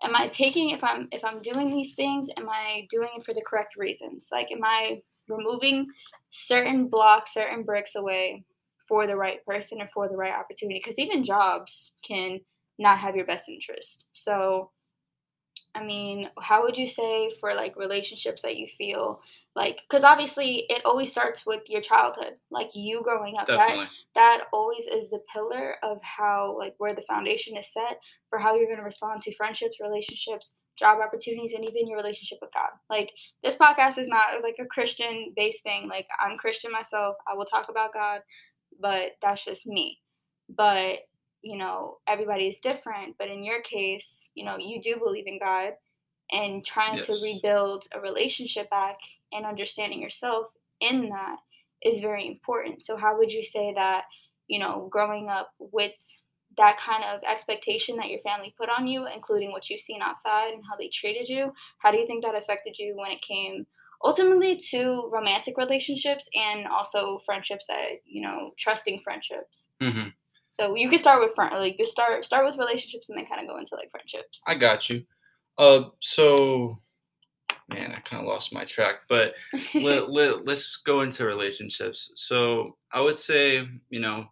am 0.03 0.15
i 0.17 0.29
taking 0.29 0.71
if 0.71 0.85
i'm 0.85 1.09
if 1.13 1.25
i'm 1.25 1.41
doing 1.43 1.71
these 1.71 1.95
things 1.95 2.29
am 2.37 2.49
i 2.49 2.87
doing 2.91 3.11
it 3.17 3.25
for 3.25 3.35
the 3.35 3.43
correct 3.47 3.77
reasons? 3.77 4.29
Like 4.31 4.49
am 4.53 4.65
i 4.65 5.01
removing 5.29 5.87
certain 6.31 6.89
blocks 6.89 7.35
certain 7.35 7.63
bricks 7.63 7.95
away 7.95 8.45
for 8.87 9.07
the 9.07 9.17
right 9.17 9.45
person 9.47 9.81
or 9.81 9.89
for 9.95 10.09
the 10.09 10.17
right 10.17 10.35
opportunity? 10.35 10.81
Because 10.85 10.99
even 10.99 11.25
jobs 11.25 11.93
can 12.03 12.41
not 12.81 12.99
have 12.99 13.15
your 13.15 13.27
best 13.27 13.49
interest 13.49 14.05
so 14.13 14.71
I 15.75 15.85
mean, 15.85 16.29
how 16.41 16.63
would 16.63 16.77
you 16.77 16.89
say 16.89 17.31
for 17.41 17.55
like 17.55 17.77
relationships 17.77 18.43
that 18.43 18.57
you 18.57 18.67
feel 18.67 19.21
like 19.55 19.81
because 19.89 20.05
obviously 20.05 20.65
it 20.69 20.83
always 20.85 21.11
starts 21.11 21.47
with 21.47 21.69
your 21.69 21.81
childhood, 21.81 22.35
like 22.51 22.71
you 22.75 23.03
growing 23.03 23.37
up. 23.39 23.47
Definitely. 23.47 23.87
That 24.15 24.39
that 24.39 24.45
always 24.53 24.87
is 24.87 25.11
the 25.11 25.23
pillar 25.33 25.77
of 25.83 26.01
how 26.03 26.57
like 26.59 26.75
where 26.79 26.95
the 26.95 27.03
foundation 27.03 27.57
is 27.57 27.73
set 27.73 28.01
for 28.29 28.39
how 28.39 28.55
you're 28.55 28.67
going 28.67 28.79
to 28.79 28.85
respond 28.85 29.23
to 29.23 29.35
friendships, 29.35 29.79
relationships, 29.81 30.55
job 30.77 30.99
opportunities, 31.01 31.53
and 31.53 31.69
even 31.69 31.89
your 31.89 31.99
relationship 31.99 32.39
with 32.41 32.53
God. 32.53 32.71
Like 32.89 33.13
this 33.45 33.55
podcast 33.55 33.99
is 33.99 34.09
not 34.09 34.43
like 34.43 34.57
a 34.61 34.67
Christian 34.67 35.33
based 35.37 35.63
thing. 35.63 35.89
Like 35.89 36.07
I'm 36.25 36.37
Christian 36.37 36.73
myself. 36.73 37.17
I 37.31 37.35
will 37.35 37.45
talk 37.45 37.69
about 37.69 37.95
God, 37.95 38.21
but 38.81 39.13
that's 39.23 39.45
just 39.45 39.67
me. 39.67 39.99
But 40.49 40.99
you 41.43 41.57
know, 41.57 41.99
everybody 42.07 42.47
is 42.47 42.59
different. 42.59 43.17
But 43.19 43.29
in 43.29 43.45
your 43.45 43.63
case, 43.63 44.29
you 44.35 44.45
know, 44.45 44.57
you 44.59 44.81
do 44.81 44.99
believe 44.99 45.27
in 45.27 45.39
God 45.39 45.73
and 46.31 46.65
trying 46.65 46.99
yes. 46.99 47.07
to 47.07 47.19
rebuild 47.23 47.85
a 47.93 48.01
relationship 48.01 48.71
back 48.71 48.99
and 49.33 49.45
understanding 49.45 50.01
yourself 50.01 50.47
in 50.81 51.09
that 51.09 51.37
is 51.83 52.01
very 52.01 52.27
important. 52.27 52.83
So, 52.83 52.97
how 52.97 53.19
would 53.19 53.33
you 53.33 53.43
say 53.43 53.73
that, 53.75 54.05
you 54.47 54.59
know, 54.59 54.89
growing 54.91 55.29
up 55.29 55.51
with 55.59 55.95
that 56.57 56.79
kind 56.79 57.05
of 57.05 57.21
expectation 57.23 57.97
that 57.97 58.11
your 58.11 58.21
family 58.21 58.55
put 58.59 58.69
on 58.69 58.87
you, 58.87 59.07
including 59.13 59.53
what 59.53 59.71
you've 59.71 59.81
seen 59.81 60.03
outside 60.03 60.53
and 60.53 60.63
how 60.69 60.77
they 60.77 60.89
treated 60.89 61.29
you, 61.29 61.53
how 61.79 61.91
do 61.91 61.99
you 61.99 62.07
think 62.07 62.25
that 62.25 62.35
affected 62.35 62.77
you 62.79 62.95
when 62.97 63.11
it 63.11 63.23
came 63.23 63.67
ultimately 64.03 64.61
to 64.71 65.09
romantic 65.13 65.57
relationships 65.57 66.29
and 66.35 66.67
also 66.67 67.21
friendships 67.25 67.67
that, 67.69 68.01
you 68.05 68.23
know, 68.23 68.53
trusting 68.59 69.01
friendships? 69.01 69.67
Mm-hmm. 69.81 70.09
So 70.61 70.75
you 70.75 70.91
can 70.91 70.99
start 70.99 71.23
with 71.23 71.35
friend, 71.35 71.55
like 71.55 71.79
you 71.79 71.87
start 71.87 72.23
start 72.23 72.45
with 72.45 72.59
relationships 72.59 73.09
and 73.09 73.17
then 73.17 73.25
kind 73.25 73.41
of 73.41 73.49
go 73.49 73.57
into 73.57 73.77
like 73.77 73.91
friendships. 73.91 74.43
I 74.47 74.57
got 74.57 74.91
you. 74.91 75.05
Uh, 75.57 75.85
so 76.01 76.79
man, 77.71 77.95
I 77.97 78.01
kind 78.01 78.21
of 78.23 78.29
lost 78.29 78.53
my 78.53 78.65
track, 78.65 78.97
but 79.09 79.33
let, 79.75 80.11
let, 80.11 80.45
let's 80.45 80.77
go 80.85 81.01
into 81.01 81.25
relationships. 81.25 82.11
So 82.15 82.77
I 82.93 83.01
would 83.01 83.19
say, 83.19 83.67
you 83.89 84.01
know, 84.01 84.27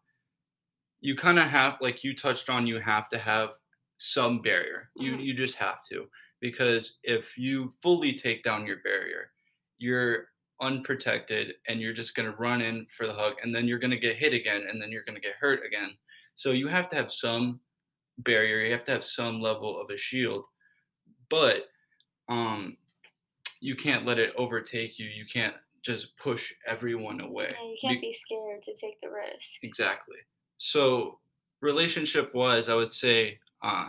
you 1.00 1.16
kind 1.16 1.38
of 1.38 1.46
have, 1.46 1.76
like 1.80 2.04
you 2.04 2.14
touched 2.14 2.50
on, 2.50 2.66
you 2.66 2.78
have 2.78 3.08
to 3.10 3.18
have 3.18 3.50
some 3.96 4.42
barrier. 4.42 4.90
You 4.96 5.12
mm-hmm. 5.12 5.20
you 5.20 5.34
just 5.34 5.56
have 5.56 5.82
to 5.90 6.08
because 6.40 6.98
if 7.04 7.38
you 7.38 7.70
fully 7.80 8.12
take 8.12 8.42
down 8.42 8.66
your 8.66 8.78
barrier, 8.84 9.30
you're 9.78 10.26
unprotected 10.60 11.54
and 11.68 11.80
you're 11.80 11.94
just 11.94 12.14
going 12.14 12.30
to 12.30 12.36
run 12.36 12.60
in 12.60 12.86
for 12.94 13.06
the 13.06 13.14
hug 13.14 13.34
and 13.42 13.54
then 13.54 13.66
you're 13.66 13.78
going 13.78 13.92
to 13.92 13.96
get 13.96 14.16
hit 14.16 14.34
again 14.34 14.66
and 14.68 14.82
then 14.82 14.90
you're 14.90 15.04
going 15.04 15.14
to 15.14 15.22
get 15.22 15.34
hurt 15.40 15.60
again 15.64 15.90
so 16.38 16.52
you 16.52 16.68
have 16.68 16.88
to 16.90 16.94
have 16.94 17.10
some 17.10 17.58
barrier, 18.18 18.60
you 18.60 18.70
have 18.70 18.84
to 18.84 18.92
have 18.92 19.02
some 19.02 19.40
level 19.40 19.80
of 19.80 19.90
a 19.90 19.96
shield, 19.96 20.46
but 21.30 21.64
um, 22.28 22.76
you 23.58 23.74
can't 23.74 24.06
let 24.06 24.20
it 24.20 24.32
overtake 24.36 25.00
you. 25.00 25.06
You 25.06 25.26
can't 25.26 25.56
just 25.82 26.16
push 26.16 26.52
everyone 26.64 27.20
away. 27.20 27.56
Yeah, 27.60 27.68
you 27.68 27.76
can't 27.82 28.00
be, 28.00 28.10
be 28.10 28.12
scared 28.12 28.62
to 28.62 28.74
take 28.76 29.00
the 29.00 29.08
risk. 29.08 29.64
Exactly. 29.64 30.18
So 30.58 31.18
relationship 31.60 32.32
wise, 32.32 32.68
I 32.68 32.74
would 32.76 32.92
say 32.92 33.40
uh, 33.62 33.88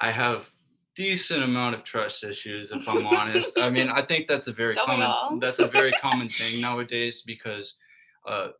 I 0.00 0.12
have 0.12 0.48
decent 0.94 1.42
amount 1.42 1.74
of 1.74 1.82
trust 1.82 2.22
issues 2.22 2.70
if 2.70 2.88
I'm 2.88 3.04
honest. 3.06 3.58
I 3.58 3.70
mean, 3.70 3.88
I 3.92 4.02
think 4.02 4.28
that's 4.28 4.46
a 4.46 4.52
very 4.52 4.76
Don't 4.76 4.86
common 4.86 5.40
that's 5.40 5.58
a 5.58 5.66
very 5.66 5.90
common 6.00 6.28
thing 6.28 6.60
nowadays 6.60 7.24
because 7.26 7.74
uh, 8.24 8.50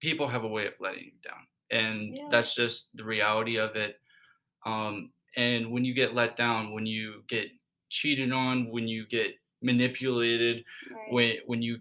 people 0.00 0.26
have 0.26 0.42
a 0.42 0.48
way 0.48 0.66
of 0.66 0.72
letting 0.80 1.04
you 1.04 1.12
down 1.22 1.46
and 1.72 2.14
yeah. 2.14 2.28
that's 2.30 2.54
just 2.54 2.88
the 2.94 3.04
reality 3.04 3.58
of 3.58 3.74
it 3.76 3.96
um, 4.64 5.10
and 5.36 5.70
when 5.70 5.84
you 5.84 5.94
get 5.94 6.14
let 6.14 6.36
down 6.36 6.72
when 6.72 6.86
you 6.86 7.22
get 7.28 7.48
cheated 7.88 8.32
on 8.32 8.70
when 8.70 8.86
you 8.86 9.06
get 9.08 9.32
manipulated 9.62 10.64
right. 10.92 11.12
when 11.12 11.36
when 11.46 11.62
you 11.62 11.78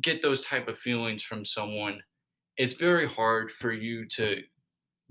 get 0.00 0.22
those 0.22 0.42
type 0.42 0.68
of 0.68 0.78
feelings 0.78 1.22
from 1.22 1.44
someone 1.44 2.00
it's 2.56 2.74
very 2.74 3.08
hard 3.08 3.50
for 3.50 3.72
you 3.72 4.06
to 4.06 4.42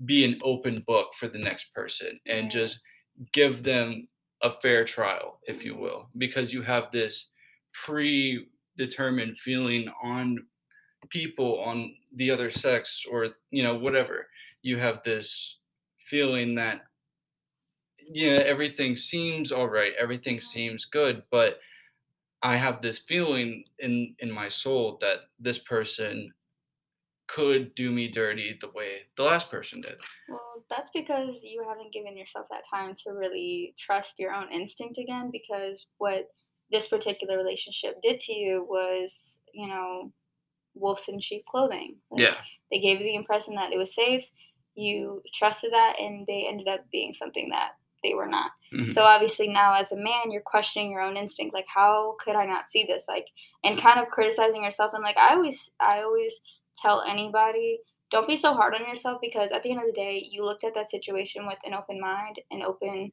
be 0.04 0.24
an 0.24 0.38
open 0.42 0.82
book 0.86 1.12
for 1.14 1.28
the 1.28 1.38
next 1.38 1.66
person 1.74 2.18
and 2.26 2.44
right. 2.44 2.50
just 2.50 2.80
give 3.32 3.62
them 3.62 4.06
a 4.42 4.50
fair 4.62 4.84
trial 4.84 5.38
if 5.46 5.64
you 5.64 5.72
mm-hmm. 5.72 5.82
will 5.82 6.08
because 6.18 6.52
you 6.52 6.62
have 6.62 6.90
this 6.90 7.26
predetermined 7.72 9.36
feeling 9.38 9.88
on 10.02 10.38
people 11.10 11.60
on 11.60 11.92
the 12.16 12.30
other 12.30 12.50
sex 12.50 13.04
or 13.10 13.28
you 13.50 13.62
know 13.62 13.74
whatever. 13.74 14.26
You 14.62 14.78
have 14.78 15.02
this 15.02 15.56
feeling 15.98 16.54
that 16.56 16.82
yeah 18.12 18.42
everything 18.44 18.96
seems 18.96 19.52
all 19.52 19.68
right 19.68 19.92
everything 19.96 20.40
seems 20.40 20.84
good 20.86 21.22
but 21.30 21.60
i 22.42 22.56
have 22.56 22.82
this 22.82 22.98
feeling 22.98 23.62
in 23.78 24.12
in 24.18 24.32
my 24.32 24.48
soul 24.48 24.98
that 25.00 25.18
this 25.38 25.58
person 25.58 26.32
could 27.30 27.74
do 27.74 27.90
me 27.90 28.08
dirty 28.08 28.56
the 28.60 28.70
way 28.74 29.02
the 29.16 29.22
last 29.22 29.50
person 29.50 29.80
did. 29.80 29.94
Well 30.28 30.64
that's 30.68 30.90
because 30.92 31.44
you 31.44 31.64
haven't 31.68 31.92
given 31.92 32.16
yourself 32.16 32.46
that 32.50 32.64
time 32.68 32.94
to 33.04 33.10
really 33.10 33.74
trust 33.78 34.18
your 34.18 34.32
own 34.32 34.50
instinct 34.50 34.98
again 34.98 35.30
because 35.30 35.86
what 35.98 36.28
this 36.70 36.88
particular 36.88 37.36
relationship 37.36 38.00
did 38.02 38.20
to 38.20 38.32
you 38.32 38.66
was 38.68 39.38
you 39.52 39.68
know 39.68 40.12
wolves 40.74 41.08
in 41.08 41.20
sheep 41.20 41.44
clothing. 41.46 41.96
Like, 42.10 42.22
yeah. 42.22 42.36
They 42.70 42.80
gave 42.80 43.00
you 43.00 43.06
the 43.06 43.14
impression 43.14 43.54
that 43.56 43.72
it 43.72 43.78
was 43.78 43.94
safe. 43.94 44.28
You 44.74 45.22
trusted 45.34 45.72
that, 45.72 45.96
and 45.98 46.26
they 46.26 46.46
ended 46.48 46.68
up 46.68 46.80
being 46.90 47.14
something 47.14 47.50
that 47.50 47.70
they 48.02 48.14
were 48.14 48.28
not. 48.28 48.52
Mm-hmm. 48.72 48.92
So 48.92 49.02
obviously 49.02 49.48
now, 49.48 49.74
as 49.74 49.92
a 49.92 49.96
man, 49.96 50.30
you're 50.30 50.40
questioning 50.40 50.90
your 50.90 51.02
own 51.02 51.16
instinct. 51.16 51.52
Like, 51.52 51.66
how 51.72 52.16
could 52.20 52.36
I 52.36 52.46
not 52.46 52.68
see 52.68 52.84
this? 52.84 53.04
Like, 53.08 53.26
and 53.62 53.78
kind 53.78 54.00
of 54.00 54.08
criticizing 54.08 54.62
yourself. 54.62 54.92
And 54.94 55.02
like, 55.02 55.18
I 55.18 55.34
always, 55.34 55.70
I 55.80 56.02
always 56.02 56.40
tell 56.80 57.02
anybody, 57.02 57.80
don't 58.10 58.26
be 58.26 58.36
so 58.36 58.54
hard 58.54 58.74
on 58.74 58.88
yourself 58.88 59.18
because 59.20 59.52
at 59.52 59.62
the 59.62 59.70
end 59.70 59.80
of 59.80 59.86
the 59.86 59.92
day, 59.92 60.26
you 60.30 60.44
looked 60.44 60.64
at 60.64 60.74
that 60.74 60.90
situation 60.90 61.46
with 61.46 61.58
an 61.64 61.74
open 61.74 62.00
mind, 62.00 62.40
and 62.50 62.62
open 62.62 63.12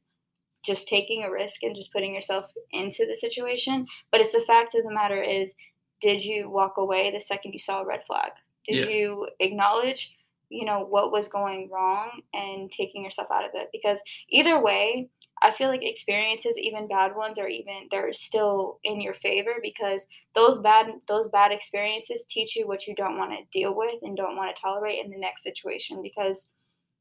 just 0.64 0.88
taking 0.88 1.22
a 1.22 1.30
risk 1.30 1.62
and 1.62 1.76
just 1.76 1.92
putting 1.92 2.14
yourself 2.14 2.52
into 2.72 3.06
the 3.06 3.14
situation. 3.14 3.86
But 4.10 4.20
it's 4.20 4.32
the 4.32 4.44
fact 4.46 4.74
of 4.74 4.84
the 4.84 4.92
matter 4.92 5.22
is 5.22 5.54
did 6.00 6.24
you 6.24 6.48
walk 6.48 6.76
away 6.76 7.10
the 7.10 7.20
second 7.20 7.52
you 7.52 7.58
saw 7.58 7.82
a 7.82 7.86
red 7.86 8.04
flag? 8.06 8.32
Did 8.66 8.80
yeah. 8.80 8.88
you 8.88 9.28
acknowledge, 9.40 10.14
you 10.50 10.64
know, 10.64 10.84
what 10.84 11.12
was 11.12 11.28
going 11.28 11.68
wrong 11.72 12.22
and 12.34 12.70
taking 12.70 13.04
yourself 13.04 13.28
out 13.32 13.44
of 13.44 13.50
it? 13.54 13.68
Because 13.72 14.00
either 14.30 14.62
way, 14.62 15.08
I 15.40 15.52
feel 15.52 15.68
like 15.68 15.84
experiences, 15.84 16.58
even 16.58 16.88
bad 16.88 17.14
ones, 17.14 17.38
are 17.38 17.48
even 17.48 17.88
they're 17.90 18.12
still 18.12 18.80
in 18.82 19.00
your 19.00 19.14
favor 19.14 19.54
because 19.62 20.06
those 20.34 20.58
bad 20.58 20.86
those 21.06 21.28
bad 21.28 21.52
experiences 21.52 22.24
teach 22.28 22.56
you 22.56 22.66
what 22.66 22.86
you 22.86 22.94
don't 22.94 23.18
want 23.18 23.30
to 23.30 23.58
deal 23.58 23.74
with 23.74 23.96
and 24.02 24.16
don't 24.16 24.36
want 24.36 24.54
to 24.54 24.60
tolerate 24.60 25.04
in 25.04 25.10
the 25.10 25.18
next 25.18 25.42
situation. 25.44 26.02
Because, 26.02 26.46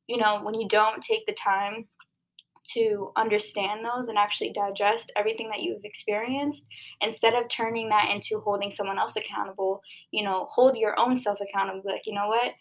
you 0.07 0.17
know, 0.17 0.41
when 0.43 0.53
you 0.53 0.67
don't 0.67 1.01
take 1.01 1.25
the 1.25 1.33
time 1.33 1.87
to 2.73 3.11
understand 3.15 3.83
those 3.83 4.07
and 4.07 4.17
actually 4.17 4.53
digest 4.53 5.11
everything 5.15 5.49
that 5.49 5.61
you've 5.61 5.83
experienced 5.83 6.67
instead 7.01 7.33
of 7.33 7.47
turning 7.49 7.89
that 7.89 8.11
into 8.11 8.39
holding 8.39 8.71
someone 8.71 8.97
else 8.97 9.15
accountable 9.15 9.81
you 10.11 10.23
know 10.23 10.47
hold 10.49 10.77
your 10.77 10.99
own 10.99 11.17
self 11.17 11.39
accountable 11.41 11.81
like 11.85 12.05
you 12.05 12.13
know 12.13 12.27
what? 12.27 12.53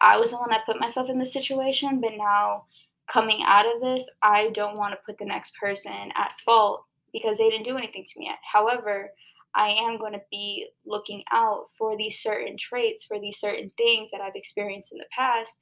I 0.00 0.18
was 0.18 0.30
the 0.30 0.36
one 0.36 0.50
that 0.50 0.66
put 0.66 0.78
myself 0.78 1.08
in 1.08 1.18
this 1.18 1.32
situation 1.32 2.00
but 2.00 2.12
now 2.16 2.64
coming 3.10 3.42
out 3.46 3.66
of 3.72 3.80
this 3.80 4.08
i 4.20 4.50
don't 4.50 4.76
want 4.76 4.92
to 4.92 4.98
put 5.06 5.16
the 5.16 5.24
next 5.24 5.52
person 5.60 6.10
at 6.16 6.32
fault 6.44 6.84
because 7.12 7.38
they 7.38 7.48
didn't 7.48 7.66
do 7.66 7.78
anything 7.78 8.04
to 8.04 8.18
me 8.18 8.26
yet. 8.26 8.38
However 8.52 9.10
I 9.54 9.68
am 9.70 9.98
going 9.98 10.12
to 10.12 10.20
be 10.30 10.66
looking 10.84 11.22
out 11.32 11.64
for 11.78 11.96
these 11.96 12.20
certain 12.20 12.58
traits, 12.58 13.04
for 13.04 13.18
these 13.18 13.40
certain 13.40 13.70
things 13.78 14.10
that 14.10 14.20
I've 14.20 14.34
experienced 14.34 14.92
in 14.92 14.98
the 14.98 15.06
past, 15.16 15.56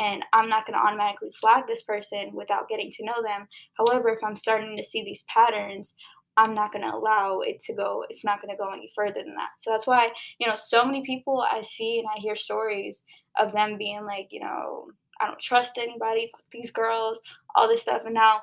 and 0.00 0.24
I'm 0.32 0.48
not 0.48 0.66
going 0.66 0.78
to 0.78 0.84
automatically 0.84 1.30
flag 1.38 1.64
this 1.66 1.82
person 1.82 2.30
without 2.32 2.70
getting 2.70 2.90
to 2.90 3.04
know 3.04 3.22
them. 3.22 3.46
However, 3.76 4.08
if 4.08 4.24
I'm 4.24 4.34
starting 4.34 4.76
to 4.78 4.82
see 4.82 5.04
these 5.04 5.24
patterns, 5.28 5.94
I'm 6.38 6.54
not 6.54 6.72
going 6.72 6.88
to 6.88 6.96
allow 6.96 7.40
it 7.40 7.60
to 7.64 7.74
go. 7.74 8.04
It's 8.08 8.24
not 8.24 8.40
going 8.40 8.50
to 8.50 8.56
go 8.56 8.72
any 8.72 8.90
further 8.96 9.22
than 9.22 9.34
that. 9.34 9.50
So 9.58 9.70
that's 9.70 9.86
why, 9.86 10.08
you 10.38 10.48
know, 10.48 10.56
so 10.56 10.86
many 10.86 11.04
people 11.04 11.44
I 11.52 11.60
see 11.60 11.98
and 11.98 12.08
I 12.16 12.18
hear 12.18 12.34
stories 12.34 13.02
of 13.38 13.52
them 13.52 13.76
being 13.76 14.06
like, 14.06 14.28
you 14.30 14.40
know, 14.40 14.86
I 15.20 15.26
don't 15.26 15.38
trust 15.38 15.72
anybody, 15.76 16.32
these 16.50 16.70
girls, 16.70 17.20
all 17.54 17.68
this 17.68 17.82
stuff. 17.82 18.02
And 18.06 18.14
now, 18.14 18.38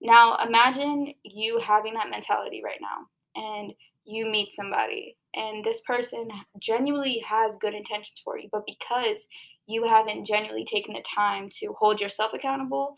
now 0.00 0.38
imagine 0.44 1.14
you 1.22 1.60
having 1.60 1.94
that 1.94 2.10
mentality 2.10 2.62
right 2.64 2.80
now 2.80 3.40
and 3.40 3.72
you 4.04 4.26
meet 4.26 4.52
somebody 4.54 5.16
and 5.36 5.62
this 5.62 5.82
person 5.86 6.28
genuinely 6.60 7.22
has 7.24 7.56
good 7.60 7.74
intentions 7.74 8.20
for 8.24 8.38
you, 8.38 8.48
but 8.50 8.64
because 8.66 9.26
you 9.66 9.84
haven't 9.84 10.26
genuinely 10.26 10.64
taken 10.64 10.94
the 10.94 11.04
time 11.14 11.48
to 11.60 11.74
hold 11.78 12.00
yourself 12.00 12.32
accountable, 12.34 12.96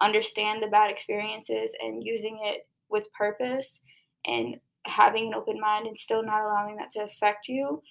understand 0.00 0.62
the 0.62 0.68
bad 0.68 0.90
experiences, 0.90 1.74
and 1.80 2.04
using 2.04 2.40
it 2.42 2.66
with 2.90 3.12
purpose 3.12 3.80
and 4.26 4.56
having 4.86 5.28
an 5.28 5.34
open 5.34 5.60
mind 5.60 5.86
and 5.86 5.96
still 5.96 6.24
not 6.24 6.42
allowing 6.42 6.76
that 6.76 6.90
to 6.92 7.04
affect 7.04 7.48
you, 7.48 7.82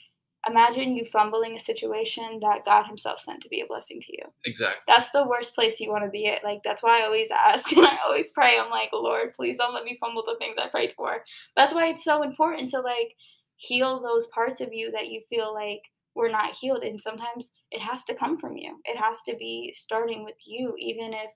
imagine 0.48 0.92
you 0.92 1.06
fumbling 1.06 1.56
a 1.56 1.60
situation 1.60 2.40
that 2.42 2.66
God 2.66 2.86
Himself 2.86 3.20
sent 3.20 3.42
to 3.44 3.50
be 3.50 3.62
a 3.62 3.66
blessing 3.66 4.02
to 4.02 4.12
you. 4.12 4.24
Exactly. 4.46 4.82
That's 4.88 5.12
the 5.12 5.26
worst 5.26 5.56
place 5.56 5.80
you 5.80 5.90
want 5.90 6.04
to 6.06 6.10
be 6.10 6.28
at. 6.28 6.44
Like 6.44 6.62
that's 6.64 6.84
why 6.84 7.02
I 7.02 7.06
always 7.06 7.30
ask 7.32 7.72
and 7.76 7.86
I 7.86 7.98
always 8.06 8.30
pray. 8.32 8.58
I'm 8.60 8.72
like, 8.72 8.90
Lord, 8.94 9.34
please 9.36 9.58
don't 9.58 9.74
let 9.74 9.84
me 9.86 9.98
fumble 10.00 10.24
the 10.26 10.36
things 10.38 10.58
I 10.62 10.70
prayed 10.70 10.94
for. 10.96 11.24
That's 11.56 11.74
why 11.74 11.88
it's 11.88 12.04
so 12.04 12.24
important 12.24 12.70
to 12.70 12.80
like 12.80 13.16
heal 13.58 14.02
those 14.02 14.28
parts 14.28 14.62
of 14.62 14.74
you 14.74 14.92
that 14.92 15.08
you 15.08 15.22
feel 15.30 15.54
like 15.54 15.82
were 16.18 16.30
not 16.30 16.56
healed. 16.56 16.84
And 16.84 17.00
sometimes 17.00 17.52
it 17.72 17.80
has 17.82 18.04
to 18.06 18.16
come 18.16 18.38
from 18.38 18.58
you. 18.58 18.80
It 18.86 18.98
has 18.98 19.22
to 19.30 19.36
be 19.38 19.74
starting 19.78 20.26
with 20.26 20.36
you, 20.46 20.76
even 20.80 21.14
if 21.14 21.32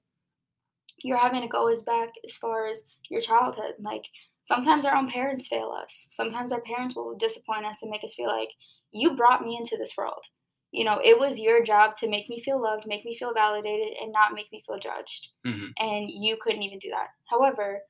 you're 1.04 1.18
having 1.18 1.42
to 1.42 1.48
go 1.48 1.72
as 1.72 1.82
back 1.84 2.10
as 2.28 2.36
far 2.36 2.68
as 2.68 2.84
your 3.10 3.22
childhood. 3.22 3.74
Like 3.80 4.04
sometimes 4.44 4.86
our 4.86 4.96
own 4.96 5.10
parents 5.10 5.48
fail 5.48 5.72
us. 5.84 6.08
Sometimes 6.12 6.52
our 6.52 6.62
parents 6.62 6.96
will 6.96 7.16
disappoint 7.18 7.66
us 7.66 7.82
and 7.82 7.92
make 7.92 8.04
us 8.04 8.16
feel 8.16 8.28
like 8.28 8.50
you 8.92 9.16
brought 9.16 9.44
me 9.44 9.58
into 9.58 9.78
this 9.78 9.94
world. 9.98 10.24
You 10.72 10.86
know, 10.86 11.02
it 11.04 11.20
was 11.20 11.38
your 11.40 11.64
job 11.64 11.98
to 11.98 12.10
make 12.10 12.30
me 12.30 12.42
feel 12.42 12.62
loved, 12.62 12.86
make 12.88 13.04
me 13.04 13.16
feel 13.16 13.34
validated, 13.34 13.94
and 14.02 14.12
not 14.12 14.34
make 14.34 14.52
me 14.52 14.64
feel 14.66 14.80
judged. 14.80 15.28
hmm 15.46 15.68
And 15.78 16.08
you 16.10 16.38
couldn't 16.42 16.64
even 16.64 16.80
do 16.80 16.90
that. 16.92 17.08
However, 17.30 17.82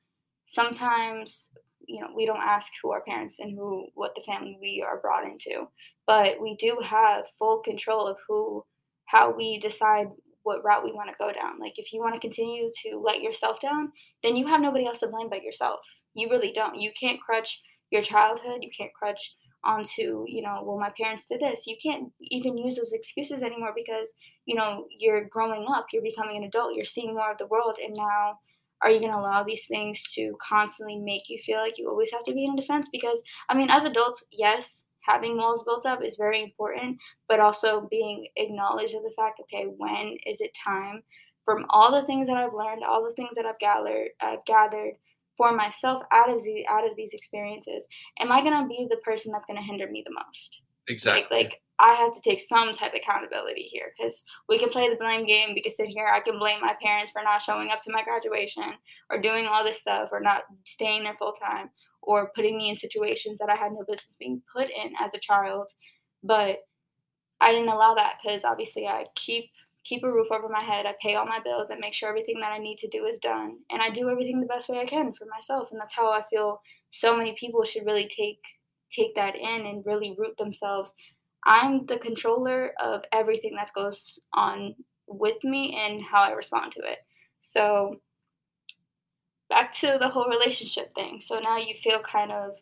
sometimes 0.48 1.48
you 1.86 2.00
know 2.00 2.08
we 2.14 2.26
don't 2.26 2.42
ask 2.42 2.70
who 2.82 2.92
our 2.92 3.02
parents 3.02 3.38
and 3.38 3.56
who 3.56 3.86
what 3.94 4.12
the 4.14 4.22
family 4.22 4.58
we 4.60 4.84
are 4.86 5.00
brought 5.00 5.24
into. 5.24 5.68
But 6.06 6.40
we 6.40 6.56
do 6.56 6.78
have 6.84 7.26
full 7.38 7.60
control 7.60 8.06
of 8.06 8.18
who 8.28 8.64
how 9.06 9.34
we 9.34 9.58
decide 9.60 10.08
what 10.44 10.64
route 10.64 10.84
we 10.84 10.92
want 10.92 11.08
to 11.08 11.16
go 11.18 11.32
down. 11.32 11.60
Like 11.60 11.78
if 11.78 11.92
you 11.92 12.00
want 12.00 12.14
to 12.14 12.20
continue 12.20 12.70
to 12.84 12.98
let 12.98 13.20
yourself 13.20 13.60
down 13.60 13.92
then 14.22 14.36
you 14.36 14.46
have 14.46 14.60
nobody 14.60 14.86
else 14.86 15.00
to 15.00 15.08
blame 15.08 15.28
but 15.28 15.42
yourself. 15.42 15.80
You 16.14 16.28
really 16.30 16.52
don't. 16.52 16.80
You 16.80 16.90
can't 16.98 17.20
crutch 17.20 17.60
your 17.90 18.02
childhood. 18.02 18.58
You 18.62 18.70
can't 18.76 18.92
crutch 18.94 19.34
onto 19.64 20.24
you 20.26 20.42
know 20.42 20.60
well 20.64 20.78
my 20.78 20.90
parents 21.00 21.26
did 21.26 21.40
this. 21.40 21.66
You 21.66 21.76
can't 21.82 22.12
even 22.20 22.58
use 22.58 22.76
those 22.76 22.92
excuses 22.92 23.42
anymore 23.42 23.72
because 23.74 24.12
you 24.44 24.56
know 24.56 24.86
you're 24.98 25.28
growing 25.28 25.66
up. 25.68 25.86
You're 25.92 26.02
becoming 26.02 26.36
an 26.36 26.44
adult. 26.44 26.74
You're 26.74 26.84
seeing 26.84 27.14
more 27.14 27.30
of 27.30 27.38
the 27.38 27.46
world. 27.46 27.78
And 27.82 27.94
now 27.96 28.38
are 28.82 28.90
you 28.90 29.00
going 29.00 29.12
to 29.12 29.18
allow 29.18 29.42
these 29.42 29.66
things 29.66 30.02
to 30.14 30.36
constantly 30.46 30.96
make 30.96 31.22
you 31.28 31.38
feel 31.44 31.58
like 31.58 31.78
you 31.78 31.88
always 31.88 32.10
have 32.10 32.24
to 32.24 32.34
be 32.34 32.44
in 32.44 32.56
defense? 32.56 32.88
Because 32.90 33.22
i 33.48 33.54
mean 33.54 33.70
as 33.70 33.84
adults 33.84 34.24
yes 34.32 34.84
having 35.00 35.36
walls 35.36 35.64
built 35.64 35.84
up 35.86 36.02
is 36.02 36.16
very 36.16 36.42
important 36.42 36.96
but 37.28 37.40
also 37.40 37.88
being 37.90 38.26
acknowledged 38.36 38.94
of 38.94 39.02
the 39.02 39.12
fact 39.16 39.40
okay 39.40 39.66
when 39.76 40.16
is 40.26 40.40
it 40.40 40.56
time? 40.64 41.02
From 41.44 41.66
all 41.70 41.90
the 41.90 42.06
things 42.06 42.28
that 42.28 42.36
i've 42.36 42.54
learned 42.54 42.84
all 42.84 43.02
the 43.02 43.14
things 43.14 43.34
that 43.36 43.46
i've 43.46 43.58
gathered 43.58 44.10
i've 44.20 44.44
gathered 44.44 44.94
for 45.36 45.52
myself 45.52 46.02
out 46.12 46.30
of 46.30 46.42
the 46.42 46.64
out 46.68 46.88
of 46.88 46.94
these 46.96 47.14
experiences 47.14 47.88
am 48.20 48.30
i 48.30 48.40
going 48.42 48.62
to 48.62 48.68
be 48.68 48.86
the 48.88 48.98
person 48.98 49.32
that's 49.32 49.46
going 49.46 49.56
to 49.56 49.62
hinder 49.62 49.88
me 49.90 50.04
the 50.06 50.14
most? 50.14 50.60
Exactly. 50.88 51.36
like 51.36 51.44
like 51.46 51.61
I 51.78 51.94
have 51.94 52.14
to 52.14 52.20
take 52.20 52.40
some 52.40 52.72
type 52.72 52.92
of 52.92 53.00
accountability 53.02 53.62
here 53.62 53.92
because 53.96 54.24
we 54.48 54.58
can 54.58 54.68
play 54.68 54.88
the 54.88 54.96
blame 54.96 55.26
game. 55.26 55.54
We 55.54 55.62
can 55.62 55.72
sit 55.72 55.88
here. 55.88 56.06
I 56.06 56.20
can 56.20 56.38
blame 56.38 56.60
my 56.60 56.74
parents 56.80 57.10
for 57.10 57.22
not 57.22 57.42
showing 57.42 57.70
up 57.70 57.82
to 57.82 57.92
my 57.92 58.04
graduation 58.04 58.74
or 59.10 59.20
doing 59.20 59.46
all 59.46 59.64
this 59.64 59.80
stuff 59.80 60.10
or 60.12 60.20
not 60.20 60.42
staying 60.64 61.02
there 61.02 61.14
full 61.14 61.32
time 61.32 61.70
or 62.02 62.30
putting 62.34 62.56
me 62.56 62.68
in 62.70 62.76
situations 62.76 63.38
that 63.38 63.48
I 63.50 63.56
had 63.56 63.72
no 63.72 63.84
business 63.86 64.14
being 64.18 64.42
put 64.52 64.68
in 64.68 64.92
as 65.00 65.14
a 65.14 65.18
child. 65.18 65.68
But 66.22 66.58
I 67.40 67.50
didn't 67.50 67.68
allow 67.68 67.94
that 67.94 68.18
because 68.22 68.44
obviously 68.44 68.86
I 68.86 69.06
keep 69.16 69.50
keep 69.84 70.04
a 70.04 70.12
roof 70.12 70.28
over 70.30 70.48
my 70.48 70.62
head. 70.62 70.86
I 70.86 70.94
pay 71.02 71.16
all 71.16 71.26
my 71.26 71.40
bills. 71.40 71.68
I 71.70 71.76
make 71.82 71.94
sure 71.94 72.08
everything 72.08 72.38
that 72.40 72.52
I 72.52 72.58
need 72.58 72.78
to 72.78 72.88
do 72.88 73.04
is 73.04 73.18
done, 73.18 73.56
and 73.70 73.82
I 73.82 73.90
do 73.90 74.08
everything 74.10 74.38
the 74.38 74.46
best 74.46 74.68
way 74.68 74.78
I 74.78 74.84
can 74.84 75.12
for 75.12 75.26
myself. 75.26 75.70
And 75.72 75.80
that's 75.80 75.94
how 75.94 76.12
I 76.12 76.22
feel. 76.22 76.60
So 76.92 77.16
many 77.16 77.34
people 77.38 77.64
should 77.64 77.86
really 77.86 78.08
take 78.08 78.38
take 78.92 79.14
that 79.14 79.34
in 79.34 79.66
and 79.66 79.84
really 79.86 80.14
root 80.18 80.36
themselves. 80.36 80.92
I'm 81.44 81.86
the 81.86 81.98
controller 81.98 82.72
of 82.82 83.02
everything 83.12 83.54
that 83.56 83.72
goes 83.74 84.18
on 84.32 84.74
with 85.06 85.42
me 85.44 85.76
and 85.80 86.02
how 86.02 86.22
I 86.22 86.32
respond 86.32 86.72
to 86.72 86.80
it. 86.80 86.98
So 87.40 87.96
back 89.48 89.74
to 89.76 89.96
the 90.00 90.08
whole 90.08 90.28
relationship 90.28 90.94
thing. 90.94 91.20
So 91.20 91.38
now 91.40 91.58
you 91.58 91.74
feel 91.74 92.00
kind 92.00 92.32
of 92.32 92.52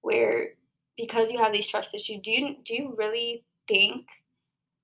where 0.00 0.54
because 0.96 1.30
you 1.30 1.38
have 1.38 1.52
these 1.52 1.66
trust 1.66 1.94
issues, 1.94 2.20
do 2.22 2.30
you 2.30 2.56
do 2.64 2.74
you 2.74 2.94
really 2.96 3.44
think 3.68 4.06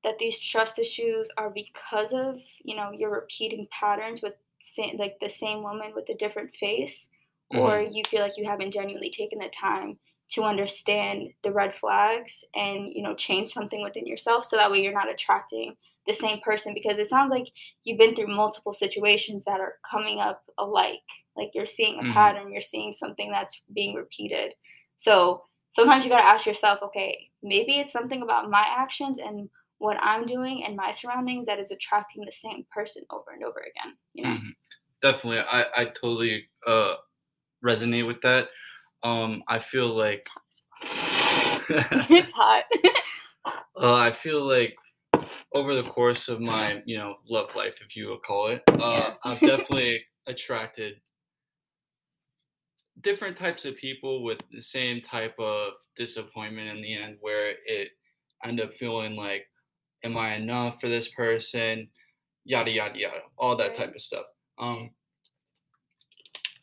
that 0.05 0.19
these 0.19 0.39
trust 0.39 0.79
issues 0.79 1.29
are 1.37 1.51
because 1.51 2.13
of, 2.13 2.41
you 2.65 2.75
know, 2.75 2.91
your 2.91 3.11
repeating 3.11 3.67
patterns 3.71 4.23
with 4.23 4.35
sa- 4.61 4.97
like 4.99 5.19
the 5.21 5.29
same 5.29 5.63
woman 5.63 5.93
with 5.95 6.09
a 6.09 6.15
different 6.15 6.55
face 6.55 7.09
or 7.51 7.71
mm-hmm. 7.79 7.93
you 7.93 8.03
feel 8.09 8.23
like 8.23 8.39
you 8.39 8.49
haven't 8.49 8.73
genuinely 8.73 9.11
taken 9.11 9.39
the 9.39 9.49
time 9.49 9.99
to 10.31 10.45
understand 10.45 11.33
the 11.43 11.53
red 11.53 11.75
flags 11.75 12.45
and 12.55 12.93
you 12.95 13.03
know 13.03 13.15
change 13.15 13.53
something 13.53 13.83
within 13.83 14.07
yourself 14.07 14.45
so 14.45 14.57
that 14.57 14.71
way 14.71 14.83
you're 14.83 14.93
not 14.93 15.11
attracting 15.11 15.77
the 16.07 16.13
same 16.13 16.41
person 16.41 16.73
because 16.75 16.99
it 16.99 17.07
sounds 17.09 17.31
like 17.31 17.47
you've 17.85 17.99
been 17.99 18.15
through 18.15 18.27
multiple 18.35 18.73
situations 18.73 19.45
that 19.45 19.61
are 19.61 19.79
coming 19.89 20.19
up 20.19 20.43
alike 20.59 21.03
like 21.37 21.51
you're 21.55 21.67
seeing 21.67 21.99
a 21.99 22.03
Mhm. 22.03 22.13
pattern 22.15 22.53
you're 22.53 22.61
seeing 22.61 22.93
something 22.93 23.31
that's 23.31 23.61
being 23.75 23.95
repeated 23.95 24.55
so 24.97 25.45
sometimes 25.73 26.05
you 26.05 26.11
got 26.11 26.19
to 26.21 26.25
ask 26.25 26.47
yourself 26.47 26.81
okay 26.83 27.31
maybe 27.43 27.79
it's 27.79 27.93
something 27.93 28.23
about 28.23 28.51
my 28.51 28.65
actions 28.69 29.19
and 29.19 29.49
what 29.79 29.97
i'm 30.03 30.27
doing 30.27 30.65
and 30.65 30.77
my 30.77 30.91
surroundings 30.91 31.47
that 31.47 31.59
is 31.59 31.71
attracting 31.71 32.25
the 32.25 32.33
same 32.33 32.65
person 32.71 33.03
over 33.11 33.31
and 33.33 33.43
over 33.45 33.61
again 33.61 33.97
you 34.15 34.25
know 34.25 34.31
Mhm. 34.31 34.55
Definitely, 35.03 35.41
I 35.41 35.65
I 35.75 35.85
totally 35.87 36.49
uh 36.67 36.97
resonate 37.65 38.07
with 38.07 38.21
that. 38.23 38.49
Um, 39.03 39.43
I 39.49 39.59
feel 39.59 39.97
like 39.97 40.27
it's 41.71 42.33
hot 42.33 42.65
uh, 43.81 43.95
I 43.95 44.11
feel 44.11 44.47
like 44.47 44.77
over 45.55 45.75
the 45.75 45.83
course 45.83 46.29
of 46.29 46.41
my 46.41 46.83
you 46.87 46.99
know 46.99 47.17
love 47.29 47.55
life, 47.55 47.81
if 47.85 47.97
you 47.97 48.09
will 48.09 48.19
call 48.19 48.49
it, 48.49 48.63
uh, 48.69 49.13
I've 49.25 49.41
definitely 49.41 50.05
attracted 50.27 50.95
different 53.01 53.37
types 53.37 53.65
of 53.65 53.77
people 53.77 54.23
with 54.23 54.39
the 54.53 54.61
same 54.61 55.01
type 55.01 55.35
of 55.39 55.73
disappointment 55.97 56.77
in 56.77 56.83
the 56.83 56.97
end, 56.97 57.17
where 57.21 57.55
it 57.67 57.89
end 58.45 58.61
up 58.61 58.75
feeling 58.75 59.17
like, 59.17 59.47
am 60.05 60.17
I 60.17 60.35
enough 60.35 60.81
for 60.81 60.89
this 60.89 61.09
person? 61.09 61.89
Yada 62.45 62.71
yada 62.71 62.99
yada, 62.99 63.21
all 63.39 63.57
that 63.57 63.75
type 63.75 63.95
of 63.95 64.01
stuff. 64.01 64.25
Um, 64.59 64.91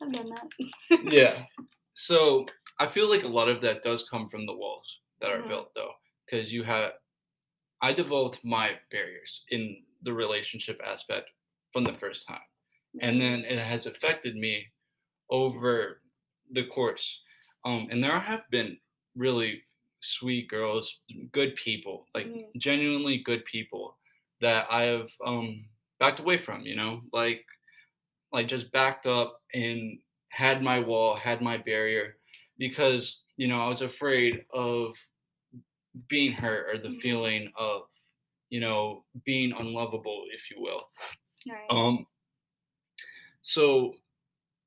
i've 0.02 0.13
done 0.13 0.30
that 0.30 1.12
yeah. 1.12 1.45
So 1.97 2.45
I 2.79 2.88
feel 2.88 3.10
like 3.10 3.23
a 3.23 3.27
lot 3.29 3.49
of 3.49 3.62
that 3.62 3.81
does 3.83 4.07
come 4.10 4.29
from 4.29 4.45
the 4.45 4.55
walls 4.55 5.01
that 5.19 5.31
are 5.31 5.41
Mhm. 5.41 5.47
built, 5.47 5.73
though, 5.75 5.93
because 6.25 6.53
you 6.53 6.63
have. 6.63 6.93
I 7.81 7.93
developed 7.93 8.45
my 8.45 8.79
barriers 8.91 9.45
in 9.49 9.86
the 10.03 10.13
relationship 10.13 10.81
aspect 10.83 11.31
from 11.73 11.86
the 11.86 11.93
first 11.93 12.27
time, 12.27 12.43
and 13.01 13.21
then 13.21 13.45
it 13.45 13.60
has 13.60 13.86
affected 13.88 14.36
me 14.38 14.67
over 15.29 16.03
the 16.51 16.65
course. 16.67 17.23
Um, 17.65 17.89
and 17.91 18.03
there 18.03 18.19
have 18.19 18.49
been 18.51 18.79
really 19.15 19.63
sweet 20.01 20.49
girls, 20.49 21.01
good 21.31 21.55
people, 21.55 22.07
like 22.15 22.27
Mhm. 22.27 22.51
genuinely 22.57 23.19
good 23.19 23.45
people 23.45 23.99
that 24.41 24.67
I 24.71 24.83
have 24.83 25.12
um, 25.25 25.69
backed 25.99 26.19
away 26.21 26.38
from. 26.38 26.65
You 26.65 26.75
know, 26.75 27.03
like 27.13 27.45
like 28.31 28.47
just 28.47 28.71
backed 28.71 29.05
up 29.05 29.41
and 29.53 29.99
had 30.30 30.62
my 30.63 30.80
wall, 30.80 31.16
had 31.16 31.42
my 31.42 31.58
barrier, 31.58 32.18
because 32.58 33.24
you 33.38 33.48
know 33.48 33.60
I 33.62 33.68
was 33.70 33.82
afraid 33.82 34.46
of 34.54 34.96
being 36.08 36.32
hurt 36.34 36.70
or 36.74 36.78
the 36.82 36.90
Mhm. 36.90 37.02
feeling 37.02 37.52
of 37.58 37.84
you 38.50 38.60
know 38.60 39.06
being 39.26 39.52
unlovable, 39.54 40.26
if 40.32 40.50
you 40.52 40.62
will. 40.62 40.90
right. 41.48 41.78
Um, 41.78 42.08
so 43.42 43.94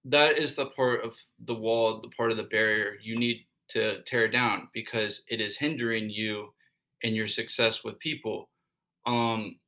that 0.05 0.38
is 0.38 0.57
the 0.57 0.66
part 0.68 1.03
of 1.05 1.16
the 1.40 1.55
wall, 1.55 2.01
the 2.01 2.11
part 2.11 2.31
of 2.31 2.38
the 2.38 2.44
barrier 2.44 2.99
you 3.03 3.16
need 3.16 3.46
to 3.68 4.03
tear 4.05 4.29
down 4.29 4.70
because 4.75 5.25
it 5.29 5.40
is 5.40 5.57
hindering 5.57 6.11
you 6.11 6.55
and 7.05 7.16
your 7.16 7.29
success 7.29 7.85
with 7.85 7.99
people. 8.01 8.51
Um, 9.07 9.61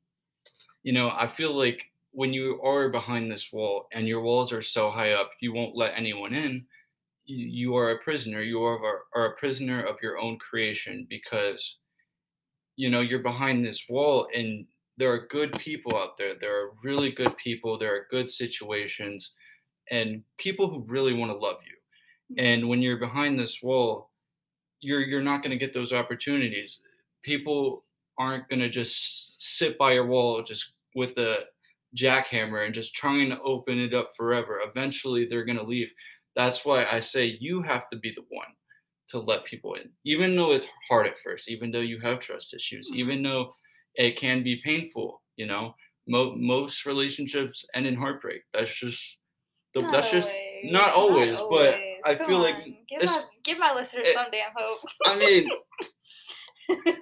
you 0.83 0.93
know, 0.93 1.11
I 1.11 1.27
feel 1.27 1.53
like 1.55 1.92
when 2.13 2.31
you 2.31 2.61
are 2.63 2.89
behind 2.89 3.29
this 3.29 3.51
wall 3.51 3.87
and 3.91 4.07
your 4.07 4.21
walls 4.21 4.53
are 4.53 4.61
so 4.61 4.89
high 4.89 5.13
up, 5.13 5.31
you 5.41 5.51
won't 5.51 5.75
let 5.75 5.93
anyone 5.97 6.33
in. 6.33 6.65
You, 7.25 7.75
are 7.75 7.91
a 7.91 7.99
prisoner. 7.99 8.41
You 8.41 8.63
are, 8.63 9.03
are 9.15 9.25
a 9.25 9.35
prisoner 9.35 9.81
of 9.83 9.97
your 10.01 10.19
own 10.19 10.37
creation 10.37 11.07
because, 11.09 11.77
you 12.75 12.89
know, 12.89 13.01
you're 13.01 13.19
behind 13.19 13.63
this 13.65 13.85
wall 13.89 14.27
and 14.35 14.65
there 14.97 15.11
are 15.11 15.27
good 15.27 15.57
people 15.57 15.97
out 15.97 16.17
there. 16.17 16.35
There 16.39 16.55
are 16.55 16.71
really 16.83 17.11
good 17.11 17.35
people. 17.37 17.77
There 17.77 17.95
are 17.95 18.07
good 18.11 18.29
situations 18.29 19.31
and 19.89 20.23
people 20.37 20.69
who 20.69 20.85
really 20.87 21.13
want 21.13 21.31
to 21.31 21.37
love 21.37 21.57
you. 21.65 22.43
And 22.43 22.69
when 22.69 22.81
you're 22.81 22.97
behind 22.97 23.39
this 23.39 23.61
wall, 23.61 24.11
you're 24.81 25.01
you're 25.01 25.21
not 25.21 25.41
going 25.41 25.51
to 25.51 25.57
get 25.57 25.73
those 25.73 25.93
opportunities. 25.93 26.81
People 27.23 27.85
aren't 28.17 28.47
going 28.49 28.59
to 28.59 28.69
just 28.69 29.35
sit 29.39 29.77
by 29.77 29.93
your 29.93 30.05
wall 30.05 30.43
just 30.43 30.73
with 30.95 31.17
a 31.17 31.45
jackhammer 31.95 32.65
and 32.65 32.73
just 32.73 32.93
trying 32.95 33.29
to 33.29 33.41
open 33.41 33.79
it 33.79 33.93
up 33.93 34.09
forever. 34.17 34.59
Eventually, 34.65 35.25
they're 35.25 35.45
going 35.45 35.57
to 35.57 35.63
leave. 35.63 35.93
That's 36.35 36.65
why 36.65 36.85
I 36.85 36.99
say 36.99 37.37
you 37.39 37.61
have 37.61 37.87
to 37.89 37.95
be 37.97 38.11
the 38.11 38.23
one 38.29 38.47
to 39.09 39.19
let 39.19 39.45
people 39.45 39.75
in, 39.75 39.89
even 40.05 40.35
though 40.35 40.53
it's 40.53 40.67
hard 40.89 41.05
at 41.07 41.17
first, 41.19 41.49
even 41.49 41.71
though 41.71 41.81
you 41.81 41.99
have 41.99 42.19
trust 42.19 42.53
issues, 42.53 42.89
Mhm. 42.91 42.95
even 42.95 43.23
though 43.23 43.53
it 43.95 44.17
can 44.17 44.43
be 44.43 44.61
painful. 44.63 45.21
You 45.35 45.45
know, 45.47 45.75
Mo- 46.07 46.35
most 46.35 46.85
relationships 46.85 47.65
end 47.73 47.85
in 47.87 47.95
heartbreak. 47.95 48.41
That's 48.53 48.73
just 48.75 49.17
the, 49.73 49.81
Not 49.81 49.91
that's 49.93 50.11
just 50.11 50.29
always, 50.29 50.71
not 50.71 50.89
always, 50.93 51.37
but 51.39 51.73
always. 51.75 52.01
I 52.05 52.15
Come 52.15 52.27
feel 52.27 52.39
like 52.39 52.55
give 52.89 53.01
my 53.05 53.23
give 53.43 53.57
my 53.57 53.73
listeners 53.73 54.07
it- 54.09 54.13
some 54.13 54.29
damn 54.31 54.51
hope. 54.55 54.79
I 55.05 55.17
mean, 55.17 55.49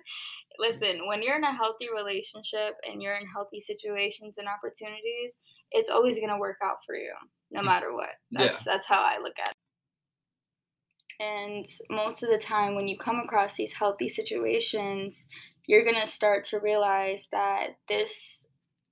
Listen, 0.60 1.08
when 1.08 1.22
you're 1.24 1.38
in 1.38 1.44
a 1.44 1.56
healthy 1.56 1.88
relationship 1.94 2.76
and 2.90 3.02
you're 3.02 3.16
in 3.16 3.28
healthy 3.28 3.60
situations 3.62 4.38
and 4.38 4.48
opportunities, 4.48 5.40
it's 5.72 5.90
always 5.90 6.20
gonna 6.20 6.38
work 6.38 6.58
out 6.64 6.78
for 6.86 6.96
you, 6.96 7.14
no 7.52 7.62
Mm. 7.62 7.66
matter 7.66 7.94
what. 7.94 8.10
Yeah. 8.32 8.48
That's 8.48 8.64
that's 8.64 8.86
how 8.86 9.02
I 9.02 9.18
look 9.20 9.38
at 9.40 9.50
it. 9.50 9.56
And 11.20 11.66
most 11.90 12.24
of 12.24 12.30
the 12.30 12.38
time, 12.38 12.76
when 12.76 12.88
you 12.88 12.98
come 12.98 13.20
across 13.20 13.56
these 13.56 13.74
healthy 13.74 14.10
situations, 14.10 15.28
you're 15.68 15.84
gonna 15.86 16.08
start 16.08 16.44
to 16.46 16.60
realize 16.60 17.28
that 17.32 17.78
this 17.88 18.48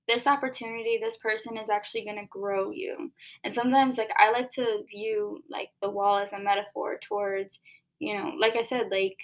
this 0.08 0.26
opportunity, 0.26 0.98
this 0.98 1.16
person 1.18 1.56
is 1.56 1.70
actually 1.70 2.04
gonna 2.04 2.26
grow 2.26 2.70
you. 2.72 3.12
And 3.44 3.54
sometimes, 3.54 3.98
like 3.98 4.10
I 4.16 4.30
like 4.32 4.50
to 4.52 4.84
view 4.88 5.44
like 5.48 5.70
the 5.82 5.90
wall 5.90 6.18
as 6.18 6.32
a 6.32 6.38
metaphor 6.38 6.98
towards, 6.98 7.60
you 7.98 8.16
know, 8.16 8.32
like 8.36 8.56
I 8.56 8.62
said, 8.62 8.90
like 8.90 9.18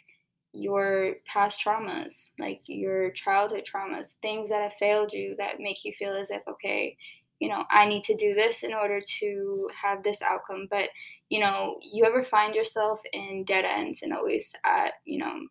your 0.57 1.15
past 1.27 1.61
traumas, 1.65 2.31
like 2.39 2.61
your 2.67 3.11
childhood 3.13 3.69
traumas, 3.71 4.17
things 4.23 4.49
that 4.49 4.63
have 4.63 4.75
failed 4.79 5.13
you 5.13 5.35
that 5.39 5.61
make 5.61 5.85
you 5.85 5.93
feel 5.93 6.15
as 6.15 6.31
if, 6.31 6.43
okay, 6.49 6.97
you 7.39 7.49
know, 7.49 7.65
I 7.71 7.87
need 7.87 8.05
to 8.05 8.17
do 8.17 8.35
this 8.35 8.63
in 8.63 8.73
order 8.73 9.01
to 9.21 9.69
have 9.81 10.03
this 10.03 10.23
outcome. 10.23 10.67
But, 10.71 10.89
you 11.29 11.41
know, 11.41 11.77
you 11.83 12.05
ever 12.05 12.25
find 12.25 12.55
yourself 12.55 13.01
in 13.13 13.45
dead 13.45 13.65
ends 13.65 14.03
and 14.03 14.13
always 14.13 14.55
at, 14.65 14.95
you 15.05 15.19
know, 15.19 15.47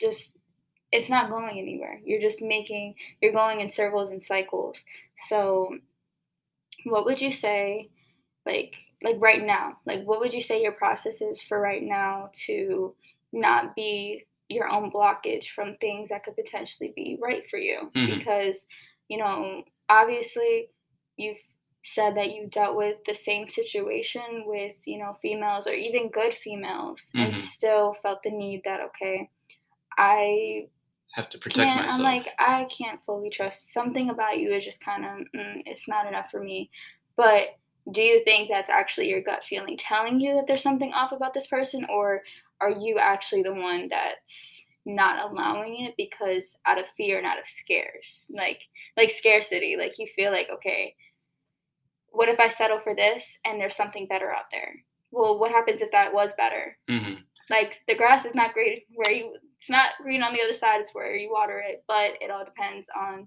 just 0.00 0.36
it's 0.92 1.10
not 1.10 1.30
going 1.30 1.58
anywhere. 1.58 2.00
You're 2.04 2.20
just 2.20 2.42
making 2.42 2.94
you're 3.20 3.32
going 3.32 3.60
in 3.60 3.70
circles 3.70 4.10
and 4.10 4.22
cycles. 4.22 4.76
So 5.28 5.76
what 6.84 7.04
would 7.04 7.20
you 7.20 7.32
say 7.32 7.90
like 8.46 8.76
like 9.02 9.16
right 9.18 9.42
now? 9.42 9.78
Like 9.86 10.04
what 10.04 10.20
would 10.20 10.34
you 10.34 10.42
say 10.42 10.62
your 10.62 10.72
process 10.72 11.20
is 11.20 11.42
for 11.42 11.60
right 11.60 11.82
now 11.82 12.30
to 12.46 12.94
not 13.34 13.74
be 13.74 14.24
your 14.48 14.68
own 14.68 14.90
blockage 14.90 15.48
from 15.50 15.76
things 15.80 16.10
that 16.10 16.24
could 16.24 16.36
potentially 16.36 16.92
be 16.94 17.18
right 17.20 17.48
for 17.50 17.58
you? 17.58 17.90
Mhm. 17.94 18.18
Because, 18.18 18.66
you 19.08 19.18
know, 19.18 19.62
obviously 19.88 20.68
you've 21.16 21.42
said 21.82 22.16
that 22.16 22.34
you 22.34 22.46
dealt 22.46 22.76
with 22.76 22.96
the 23.06 23.14
same 23.14 23.48
situation 23.48 24.44
with, 24.46 24.86
you 24.86 24.98
know, 24.98 25.16
females 25.20 25.66
or 25.66 25.74
even 25.74 26.08
good 26.08 26.32
females 26.34 27.10
and 27.14 27.32
Mhm. 27.32 27.36
still 27.38 27.94
felt 28.02 28.22
the 28.22 28.30
need 28.30 28.62
that 28.64 28.80
okay, 28.80 29.28
I 29.98 30.66
have 31.12 31.28
to 31.30 31.38
protect 31.38 31.66
can't, 31.66 31.82
myself. 31.82 32.00
I'm 32.00 32.04
like, 32.04 32.34
I 32.38 32.64
can't 32.64 33.00
fully 33.04 33.30
trust. 33.30 33.72
Something 33.72 34.10
about 34.10 34.38
you 34.38 34.52
is 34.52 34.64
just 34.64 34.84
kind 34.84 35.04
of, 35.04 35.10
mm, 35.32 35.62
it's 35.66 35.86
not 35.86 36.06
enough 36.06 36.30
for 36.30 36.42
me. 36.42 36.70
But 37.16 37.56
do 37.92 38.02
you 38.02 38.24
think 38.24 38.48
that's 38.48 38.70
actually 38.70 39.08
your 39.10 39.20
gut 39.20 39.44
feeling 39.44 39.76
telling 39.76 40.18
you 40.18 40.34
that 40.34 40.46
there's 40.46 40.62
something 40.62 40.92
off 40.92 41.12
about 41.12 41.34
this 41.34 41.46
person, 41.46 41.86
or 41.90 42.24
are 42.60 42.70
you 42.70 42.98
actually 42.98 43.42
the 43.42 43.54
one 43.54 43.88
that's 43.88 44.64
not 44.86 45.30
allowing 45.32 45.84
it 45.84 45.94
because 45.96 46.58
out 46.66 46.78
of 46.78 46.86
fear 46.96 47.18
and 47.18 47.26
out 47.26 47.38
of 47.38 47.46
scares, 47.46 48.30
like 48.30 48.62
like 48.96 49.10
scarcity, 49.10 49.76
like 49.78 49.98
you 49.98 50.06
feel 50.06 50.30
like 50.30 50.48
okay, 50.52 50.94
what 52.08 52.28
if 52.28 52.40
I 52.40 52.48
settle 52.48 52.78
for 52.78 52.94
this 52.94 53.38
and 53.44 53.60
there's 53.60 53.76
something 53.76 54.06
better 54.06 54.30
out 54.32 54.50
there? 54.50 54.74
Well, 55.10 55.38
what 55.38 55.52
happens 55.52 55.82
if 55.82 55.90
that 55.92 56.12
was 56.12 56.32
better? 56.34 56.76
hmm 56.88 57.14
like 57.50 57.74
the 57.86 57.94
grass 57.94 58.24
is 58.24 58.34
not 58.34 58.54
green 58.54 58.80
where 58.94 59.12
you 59.12 59.34
it's 59.58 59.70
not 59.70 59.90
green 60.02 60.22
on 60.22 60.32
the 60.32 60.42
other 60.42 60.52
side 60.52 60.80
it's 60.80 60.94
where 60.94 61.14
you 61.14 61.30
water 61.32 61.62
it 61.66 61.84
but 61.86 62.12
it 62.20 62.30
all 62.30 62.44
depends 62.44 62.88
on 62.96 63.26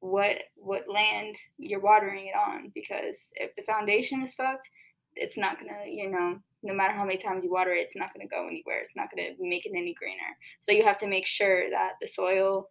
what 0.00 0.36
what 0.56 0.88
land 0.88 1.36
you're 1.58 1.80
watering 1.80 2.26
it 2.26 2.34
on 2.34 2.70
because 2.74 3.30
if 3.34 3.54
the 3.54 3.62
foundation 3.62 4.22
is 4.22 4.34
fucked 4.34 4.68
it's 5.16 5.36
not 5.36 5.58
gonna 5.58 5.84
you 5.86 6.10
know 6.10 6.38
no 6.62 6.74
matter 6.74 6.92
how 6.92 7.04
many 7.04 7.16
times 7.16 7.44
you 7.44 7.50
water 7.50 7.72
it 7.72 7.82
it's 7.82 7.96
not 7.96 8.12
gonna 8.12 8.28
go 8.28 8.46
anywhere. 8.46 8.80
It's 8.80 8.96
not 8.96 9.08
gonna 9.10 9.30
make 9.38 9.66
it 9.66 9.72
any 9.74 9.94
greener. 9.94 10.36
So 10.60 10.72
you 10.72 10.84
have 10.84 10.98
to 11.00 11.06
make 11.08 11.26
sure 11.26 11.70
that 11.70 11.92
the 12.00 12.08
soil 12.08 12.68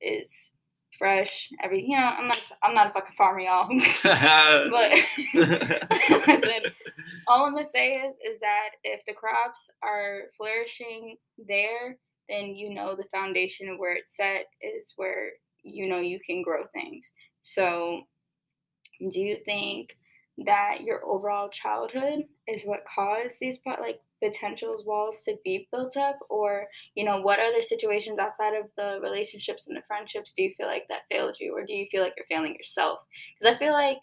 is 0.00 0.50
fresh 0.98 1.48
every 1.62 1.82
you 1.82 1.96
know 1.96 2.04
i'm 2.04 2.28
not 2.28 2.38
i'm 2.62 2.74
not 2.74 2.88
a 2.88 2.92
fucking 2.92 3.14
farmer 3.16 3.40
y'all. 3.40 3.68
But 4.04 4.92
listen 6.26 6.72
all 7.26 7.44
I'm 7.44 7.52
gonna 7.52 7.64
say 7.64 7.94
is 7.94 8.16
is 8.24 8.40
that 8.40 8.70
if 8.84 9.04
the 9.06 9.12
crops 9.12 9.70
are 9.82 10.22
flourishing 10.36 11.16
there, 11.38 11.96
then 12.28 12.54
you 12.54 12.74
know 12.74 12.94
the 12.96 13.04
foundation 13.04 13.68
of 13.68 13.78
where 13.78 13.94
it's 13.94 14.16
set 14.16 14.46
is 14.60 14.92
where 14.96 15.30
you 15.62 15.88
know 15.88 16.00
you 16.00 16.18
can 16.24 16.42
grow 16.42 16.64
things. 16.72 17.12
So, 17.42 18.02
do 19.10 19.20
you 19.20 19.36
think 19.44 19.96
that 20.38 20.80
your 20.82 21.04
overall 21.04 21.48
childhood 21.50 22.24
is 22.48 22.64
what 22.64 22.84
caused 22.84 23.38
these 23.40 23.58
like 23.66 24.00
potentials 24.22 24.84
walls 24.86 25.22
to 25.24 25.36
be 25.44 25.68
built 25.72 25.96
up, 25.96 26.18
or 26.30 26.66
you 26.94 27.04
know 27.04 27.20
what 27.20 27.40
other 27.40 27.62
situations 27.62 28.18
outside 28.18 28.54
of 28.54 28.70
the 28.76 28.98
relationships 29.02 29.66
and 29.66 29.76
the 29.76 29.82
friendships 29.82 30.32
do 30.32 30.42
you 30.42 30.54
feel 30.56 30.66
like 30.66 30.86
that 30.88 31.02
failed 31.10 31.38
you, 31.40 31.54
or 31.56 31.64
do 31.64 31.74
you 31.74 31.86
feel 31.90 32.02
like 32.02 32.14
you're 32.16 32.26
failing 32.26 32.54
yourself? 32.54 33.00
Because 33.38 33.54
I 33.54 33.58
feel 33.58 33.72
like 33.72 33.98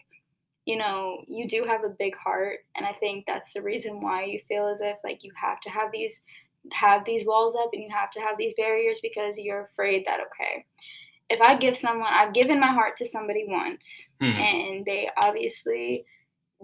you 0.66 0.76
know, 0.76 1.24
you 1.26 1.48
do 1.48 1.64
have 1.64 1.84
a 1.84 1.88
big 1.98 2.14
heart, 2.16 2.58
and 2.76 2.84
I 2.86 2.92
think 2.92 3.24
that's 3.26 3.52
the 3.54 3.62
reason 3.62 4.00
why 4.00 4.24
you 4.24 4.40
feel 4.46 4.68
as 4.68 4.80
if 4.82 4.98
like 5.02 5.24
you 5.24 5.32
have 5.40 5.60
to 5.62 5.70
have 5.70 5.90
these 5.90 6.20
have 6.72 7.04
these 7.06 7.26
walls 7.26 7.56
up 7.58 7.70
and 7.72 7.82
you 7.82 7.88
have 7.90 8.10
to 8.10 8.20
have 8.20 8.36
these 8.38 8.52
barriers 8.56 9.00
because 9.02 9.38
you're 9.38 9.64
afraid 9.64 10.04
that 10.06 10.20
okay, 10.20 10.66
if 11.30 11.40
I 11.40 11.56
give 11.56 11.76
someone 11.76 12.08
I've 12.12 12.34
given 12.34 12.60
my 12.60 12.68
heart 12.72 12.96
to 12.98 13.06
somebody 13.06 13.46
once 13.48 14.08
Mhm. 14.20 14.34
and 14.34 14.84
they 14.84 15.08
obviously 15.16 16.04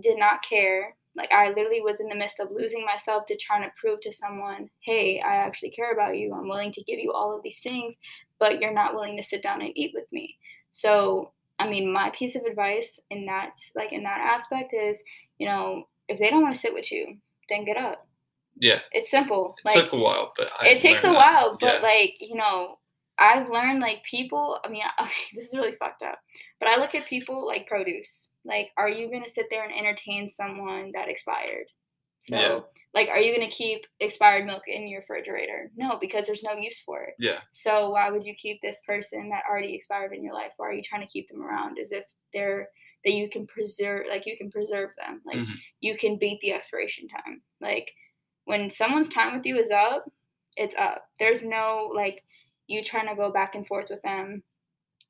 did 0.03 0.19
not 0.19 0.43
care. 0.43 0.95
Like 1.15 1.33
I 1.33 1.49
literally 1.49 1.81
was 1.81 2.01
in 2.01 2.09
the 2.09 2.15
midst 2.15 2.41
of 2.41 2.51
losing 2.51 2.85
myself 2.85 3.25
to 3.27 3.37
trying 3.37 3.63
to 3.63 3.73
prove 3.81 4.01
to 4.03 4.13
someone, 4.13 4.69
"Hey, 4.81 5.21
I 5.21 5.37
actually 5.37 5.71
care 5.71 5.93
about 5.93 6.17
you. 6.19 6.35
I'm 6.35 6.49
willing 6.49 6.73
to 6.73 6.83
give 6.85 6.99
you 6.99 7.13
all 7.13 7.35
of 7.35 7.43
these 7.43 7.61
things, 7.61 7.97
but 8.39 8.61
you're 8.61 8.75
not 8.75 8.95
willing 8.95 9.17
to 9.17 9.23
sit 9.23 9.43
down 9.43 9.63
and 9.63 9.73
eat 9.77 9.93
with 9.95 10.11
me." 10.13 10.37
So, 10.73 11.33
I 11.59 11.69
mean, 11.69 11.91
my 11.91 12.11
piece 12.11 12.37
of 12.37 12.45
advice 12.45 13.01
in 13.11 13.25
that 13.27 13.59
like 13.75 13.93
in 13.93 14.03
that 14.03 14.21
aspect 14.21 14.75
is, 14.75 15.03
you 15.39 15.47
know, 15.47 15.89
if 16.09 16.19
they 16.19 16.29
don't 16.29 16.43
want 16.43 16.55
to 16.55 16.61
sit 16.61 16.75
with 16.75 16.93
you, 16.93 17.17
then 17.49 17.65
get 17.65 17.79
up. 17.79 18.07
Yeah, 18.59 18.81
It's 18.93 19.11
simple. 19.11 19.55
it 19.59 19.65
Like 19.65 19.85
took 19.85 19.93
a 19.93 19.99
while, 19.99 20.33
but 20.37 20.49
I 20.61 20.69
it 20.69 20.81
takes 20.81 21.01
a 21.05 21.09
that. 21.09 21.15
while, 21.15 21.57
but 21.59 21.81
Yeah. 21.81 21.89
like 21.89 22.17
you 22.21 22.37
know, 22.37 22.79
I've 23.19 23.49
learned 23.51 23.81
like 23.81 24.03
people. 24.05 24.59
I 24.65 24.69
mean, 24.69 24.83
okay, 25.01 25.13
this 25.35 25.49
is 25.49 25.55
really 25.57 25.77
fucked 25.77 26.03
up, 26.03 26.19
but 26.61 26.69
I 26.69 26.77
look 26.79 26.95
at 26.95 27.07
people 27.07 27.47
like 27.47 27.67
produce. 27.67 28.29
Like, 28.45 28.71
are 28.77 28.89
you 28.89 29.11
gonna 29.11 29.29
sit 29.29 29.47
there 29.51 29.65
and 29.65 29.75
entertain 29.75 30.31
someone 30.31 30.93
that 30.93 31.09
expired? 31.09 31.67
So, 32.21 32.37
Yeah. 32.37 32.61
like, 32.95 33.09
are 33.09 33.21
you 33.21 33.35
gonna 33.35 33.51
keep 33.51 33.87
expired 34.01 34.47
milk 34.47 34.65
in 34.69 34.89
your 34.89 35.01
refrigerator? 35.01 35.71
No, 35.77 35.99
because 36.01 36.27
there's 36.27 36.43
no 36.43 36.55
use 36.55 36.81
for 36.81 37.03
it. 37.05 37.15
yeah, 37.19 37.41
So 37.53 37.91
why 37.91 38.11
would 38.11 38.25
you 38.25 38.35
keep 38.35 38.61
this 38.61 38.81
person 38.87 39.29
that 39.31 39.45
already 39.49 39.75
expired 39.75 40.13
in 40.13 40.23
your 40.25 40.35
life? 40.35 40.53
Why 40.57 40.69
are 40.69 40.73
you 40.73 40.83
trying 40.83 41.07
to 41.07 41.13
keep 41.13 41.29
them 41.29 41.43
around 41.43 41.79
as 41.79 41.93
if 41.93 42.05
they're 42.33 42.69
that 43.05 43.13
you 43.13 43.29
can 43.31 43.47
preserve 43.47 44.07
like 44.09 44.27
you 44.27 44.37
can 44.37 44.51
preserve 44.51 44.91
them. 44.97 45.23
Like 45.25 45.37
Mhm. 45.39 45.57
you 45.81 45.97
can 45.97 46.17
beat 46.19 46.41
the 46.41 46.53
expiration 46.53 47.07
time. 47.09 47.41
Like 47.61 47.95
when 48.45 48.69
someone's 48.69 49.09
time 49.09 49.37
with 49.37 49.47
you 49.47 49.57
is 49.59 49.71
up, 49.71 50.11
it's 50.57 50.75
up. 50.75 51.09
There's 51.21 51.43
no 51.45 51.91
like 51.95 52.25
you 52.67 52.83
trying 52.83 53.09
to 53.09 53.15
go 53.15 53.33
back 53.33 53.55
and 53.55 53.67
forth 53.67 53.87
with 53.91 54.03
them, 54.03 54.43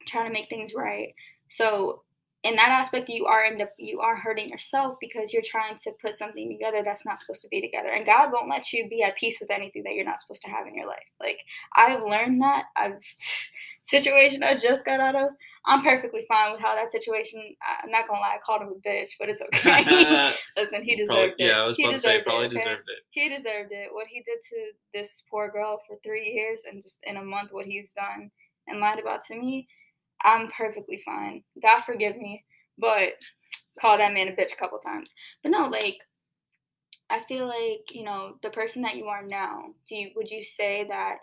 trying 0.07 0.27
to 0.27 0.33
make 0.33 0.49
things 0.49 0.73
right. 0.75 1.15
So 1.49 2.03
in 2.45 2.55
that 2.57 2.69
aspect 2.69 3.09
you 3.09 3.27
are 3.27 3.45
end 3.45 3.61
up 3.63 3.71
you 3.79 4.01
are 4.01 4.17
hurting 4.17 4.49
yourself 4.49 4.97
because 5.01 5.33
you're 5.33 5.43
trying 5.45 5.77
to 5.77 5.91
put 6.01 6.17
something 6.17 6.49
together 6.49 6.83
that's 6.85 7.05
not 7.07 7.19
supposed 7.19 7.43
to 7.43 7.49
be 7.49 7.61
together 7.61 7.89
and 7.89 8.07
god 8.07 8.31
won't 8.33 8.49
let 8.49 8.73
you 8.73 8.89
be 8.89 9.03
at 9.03 9.17
peace 9.17 9.39
with 9.41 9.51
anything 9.51 9.83
that 9.83 9.95
you're 9.95 10.05
not 10.05 10.21
supposed 10.21 10.43
to 10.43 10.51
have 10.51 10.67
in 10.67 10.75
your 10.75 10.87
life 10.87 11.09
like 11.21 11.39
i've 11.77 12.03
learned 12.03 12.41
that 12.41 12.65
i've 12.77 12.99
situation 13.89 14.43
i 14.43 14.53
just 14.55 14.85
got 14.85 14.99
out 15.01 15.15
of 15.15 15.31
i'm 15.67 15.83
perfectly 15.83 16.25
fine 16.27 16.51
with 16.53 16.61
how 16.61 16.75
that 16.75 16.91
situation 16.91 17.41
i'm 17.85 17.91
not 17.91 18.07
gonna 18.09 18.21
lie 18.21 18.35
i 18.35 18.39
called 18.45 18.63
him 18.63 18.69
a 18.69 18.89
bitch 18.89 19.11
but 19.19 19.29
it's 19.29 19.41
okay 19.43 20.35
listen 20.57 20.83
he 20.83 20.97
deserved 20.97 21.09
Probably- 21.09 21.45
it 21.45 21.49
yeah, 21.49 21.61
I 21.61 21.67
was 21.67 21.77
he 21.77 21.85
about 21.85 21.93
to 21.93 21.99
say 22.01 22.09
deserved 22.19 22.27
probably 22.27 22.47
it, 22.47 22.53
okay? 22.53 22.57
deserved 22.65 22.89
it. 22.89 22.99
he 23.11 23.29
deserved 23.29 23.73
it. 23.73 23.89
What 23.93 24.07
he 24.09 24.21
did 24.23 24.39
to 24.51 24.57
this 24.93 25.23
poor 25.31 25.51
girl 25.51 25.79
for 25.87 25.97
three 26.05 26.31
years 26.33 26.63
and 26.71 26.83
just 26.83 26.99
in 27.05 27.17
a 27.17 27.23
month, 27.25 27.53
what 27.53 27.67
he's 27.67 27.93
done 27.93 28.31
and 28.67 28.81
lied 28.81 28.99
about 28.99 29.25
to 29.27 29.37
me, 29.37 29.69
I'm 30.27 30.51
perfectly 30.51 31.03
fine. 31.07 31.45
God 31.63 31.83
forgive 31.87 32.17
me, 32.19 32.45
but 32.79 33.15
call 33.81 33.99
that 33.99 34.15
man 34.15 34.29
a 34.29 34.33
bitch 34.33 34.53
a 34.53 34.57
couple 34.57 34.79
times. 34.81 35.15
But 35.43 35.51
no, 35.53 35.69
like, 35.69 35.99
I 37.11 37.21
feel 37.23 37.47
like 37.47 37.93
you 37.95 38.05
know 38.05 38.39
the 38.43 38.51
person 38.51 38.83
that 38.83 38.97
you 38.97 39.07
are 39.07 39.23
now. 39.23 39.75
Do 39.89 39.97
you 39.97 40.11
would 40.17 40.31
you 40.31 40.45
say 40.45 40.87
that 40.89 41.19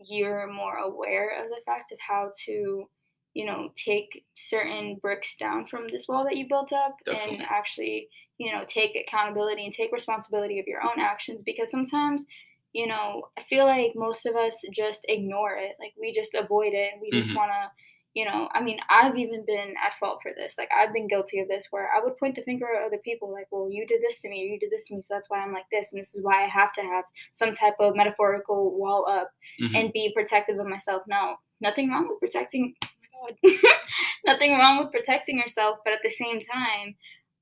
you're 0.00 0.52
more 0.52 0.76
aware 0.76 1.42
of 1.44 1.50
the 1.50 1.60
fact 1.66 1.92
of 1.92 1.98
how 2.00 2.32
to, 2.46 2.88
you 3.34 3.46
know, 3.46 3.72
take 3.76 4.24
certain 4.36 4.96
bricks 5.02 5.36
down 5.36 5.66
from 5.66 5.88
this 5.88 6.06
wall 6.08 6.24
that 6.24 6.36
you 6.36 6.48
built 6.48 6.72
up 6.72 6.96
Definitely. 7.06 7.38
and 7.38 7.46
actually, 7.50 8.08
you 8.38 8.52
know, 8.52 8.64
take 8.68 8.96
accountability 8.96 9.64
and 9.64 9.74
take 9.74 9.92
responsibility 9.92 10.60
of 10.60 10.66
your 10.68 10.82
own 10.82 11.00
actions 11.00 11.42
because 11.44 11.70
sometimes, 11.70 12.24
you 12.72 12.86
know, 12.86 13.24
I 13.38 13.42
feel 13.44 13.66
like 13.66 13.92
most 13.96 14.26
of 14.26 14.36
us 14.36 14.62
just 14.72 15.04
ignore 15.08 15.56
it. 15.56 15.76
Like 15.80 15.94
we 16.00 16.12
just 16.12 16.34
avoid 16.34 16.74
it. 16.74 16.94
We 17.02 17.12
just 17.12 17.30
Mhm. 17.30 17.36
want 17.36 17.50
to, 17.52 17.70
you 18.18 18.24
know, 18.24 18.48
I 18.52 18.60
mean, 18.60 18.80
I've 18.90 19.16
even 19.16 19.44
been 19.46 19.74
at 19.80 19.94
fault 19.94 20.18
for 20.24 20.32
this. 20.36 20.56
Like 20.58 20.70
I've 20.76 20.92
been 20.92 21.06
guilty 21.06 21.38
of 21.38 21.46
this 21.46 21.68
where 21.70 21.88
I 21.96 22.02
would 22.02 22.18
point 22.18 22.34
the 22.34 22.42
finger 22.42 22.66
at 22.66 22.84
other 22.84 22.98
people 22.98 23.30
like, 23.32 23.46
well, 23.52 23.68
you 23.70 23.86
did 23.86 24.02
this 24.02 24.20
to 24.22 24.28
me 24.28 24.42
or 24.42 24.46
you 24.54 24.58
did 24.58 24.72
this 24.72 24.88
to 24.88 24.96
me, 24.96 25.02
so 25.02 25.14
that's 25.14 25.30
why 25.30 25.38
I'm 25.38 25.52
like 25.52 25.66
this 25.70 25.92
and 25.92 26.00
this 26.00 26.16
is 26.16 26.24
why 26.24 26.42
I 26.42 26.48
have 26.48 26.72
to 26.72 26.80
have 26.82 27.04
some 27.34 27.54
type 27.54 27.76
of 27.78 27.94
metaphorical 27.94 28.76
wall 28.76 29.06
up 29.08 29.30
Mhm. 29.62 29.76
and 29.76 29.92
be 29.92 30.12
protective 30.12 30.58
of 30.58 30.66
myself. 30.66 31.04
No, 31.06 31.36
nothing 31.60 31.90
wrong 31.90 32.08
with 32.08 32.18
protecting. 32.18 32.74
Oh 33.14 33.28
my 33.44 33.50
God. 33.50 33.78
nothing 34.26 34.58
wrong 34.58 34.78
with 34.78 34.90
protecting 34.90 35.38
yourself, 35.38 35.78
but 35.84 35.92
at 35.92 36.00
the 36.02 36.10
same 36.10 36.40
time, 36.40 36.96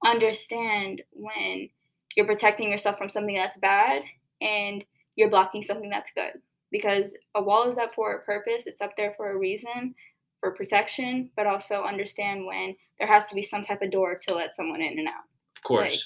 understand 0.04 1.00
when 1.12 1.70
you're 2.16 2.26
protecting 2.26 2.70
yourself 2.70 2.98
from 2.98 3.08
something 3.08 3.34
that's 3.34 3.56
bad 3.58 4.02
and 4.42 4.84
you're 5.14 5.30
blocking 5.30 5.62
something 5.62 5.88
that's 5.88 6.10
good. 6.14 6.34
Because 6.70 7.14
a 7.34 7.42
wall 7.42 7.66
is 7.70 7.78
up 7.78 7.94
for 7.94 8.12
a 8.14 8.22
purpose, 8.24 8.66
it's 8.66 8.82
up 8.82 8.94
there 8.96 9.14
for 9.16 9.30
a 9.30 9.38
reason, 9.38 9.94
for 10.40 10.52
protection, 10.52 11.30
but 11.36 11.46
also 11.46 11.82
understand 11.82 12.44
when 12.46 12.76
there 12.98 13.08
has 13.08 13.28
to 13.28 13.34
be 13.34 13.42
some 13.42 13.62
type 13.62 13.82
of 13.82 13.90
door 13.90 14.18
to 14.28 14.34
let 14.34 14.54
someone 14.54 14.82
in 14.82 14.98
and 14.98 15.08
out. 15.08 15.24
of 15.56 15.62
course. 15.62 15.92
Like, 15.92 16.00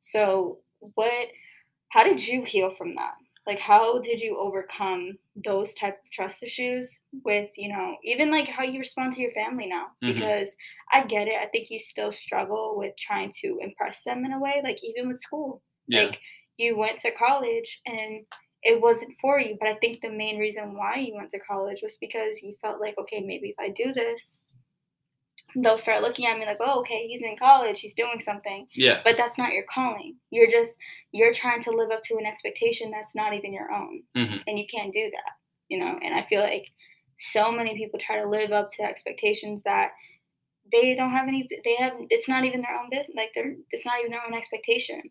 so 0.00 0.58
what? 0.80 1.28
How 1.90 2.04
did 2.04 2.26
you 2.26 2.42
heal 2.44 2.70
from 2.70 2.94
that? 2.94 3.14
Like, 3.46 3.58
how 3.58 4.00
did 4.00 4.20
you 4.20 4.38
overcome 4.38 5.18
those 5.34 5.74
type 5.74 5.98
of 6.04 6.10
trust 6.12 6.42
issues 6.42 7.00
with, 7.24 7.50
you 7.56 7.68
know, 7.68 7.96
even 8.04 8.30
like 8.30 8.46
how 8.46 8.62
you 8.62 8.78
respond 8.78 9.14
to 9.14 9.20
your 9.20 9.32
family 9.32 9.66
now? 9.66 9.86
Mhm. 10.02 10.14
Because 10.14 10.54
I 10.92 11.04
get 11.04 11.26
it. 11.26 11.34
I 11.40 11.46
think 11.46 11.68
you 11.70 11.78
still 11.80 12.12
struggle 12.12 12.76
with 12.76 12.94
trying 12.96 13.32
to 13.40 13.58
impress 13.60 14.04
them 14.04 14.24
in 14.24 14.32
a 14.32 14.38
way, 14.38 14.60
like 14.62 14.84
even 14.84 15.08
with 15.08 15.20
school. 15.20 15.62
yeah. 15.88 16.04
Like, 16.04 16.20
you 16.58 16.76
went 16.76 17.00
to 17.00 17.10
college 17.12 17.80
and 17.86 18.24
it 18.62 18.80
wasn't 18.80 19.14
for 19.20 19.40
you. 19.40 19.56
But 19.58 19.68
I 19.68 19.74
think 19.76 20.00
the 20.00 20.10
main 20.10 20.38
reason 20.38 20.74
why 20.74 20.96
you 20.96 21.14
went 21.14 21.30
to 21.30 21.38
college 21.40 21.80
was 21.82 21.96
because 22.00 22.42
you 22.42 22.54
felt 22.60 22.80
like, 22.80 22.96
okay, 22.98 23.20
maybe 23.20 23.48
if 23.48 23.56
I 23.58 23.70
do 23.70 23.92
this, 23.92 24.36
they'll 25.56 25.78
start 25.78 26.02
looking 26.02 26.26
at 26.26 26.38
me 26.38 26.46
like, 26.46 26.58
oh, 26.60 26.80
okay, 26.80 27.06
he's 27.08 27.22
in 27.22 27.36
college, 27.36 27.80
he's 27.80 27.94
doing 27.94 28.20
something 28.20 28.66
yeah. 28.74 29.00
but 29.04 29.16
that's 29.16 29.36
not 29.36 29.52
your 29.52 29.64
calling 29.72 30.14
you're 30.30 30.50
just 30.50 30.74
you're 31.12 31.34
trying 31.34 31.60
to 31.62 31.70
live 31.70 31.90
up 31.90 32.02
to 32.04 32.16
an 32.18 32.26
expectation 32.26 32.90
that's 32.90 33.14
not 33.16 33.34
even 33.34 33.52
your 33.52 33.72
own 33.72 34.02
Mhm. 34.16 34.42
and 34.46 34.58
you 34.58 34.66
can't 34.66 34.92
do 34.94 35.10
that 35.10 35.32
you 35.68 35.78
know 35.80 35.98
and 36.02 36.14
i 36.14 36.22
feel 36.28 36.42
like 36.42 36.66
so 37.18 37.50
many 37.50 37.74
people 37.76 37.98
try 37.98 38.20
to 38.20 38.28
live 38.28 38.52
up 38.52 38.70
to 38.70 38.82
expectations 38.82 39.62
that 39.64 39.90
they 40.72 40.94
don't 40.94 41.10
have 41.10 41.26
any 41.26 41.48
they 41.64 41.74
have 41.76 41.94
it's 42.10 42.28
not 42.28 42.44
even 42.44 42.62
their 42.62 42.78
own 42.78 42.88
business 42.90 43.16
like 43.16 43.32
they're 43.34 43.56
it's 43.72 43.84
not 43.84 43.98
even 43.98 44.12
their 44.12 44.24
own 44.24 44.34
expectation 44.34 45.02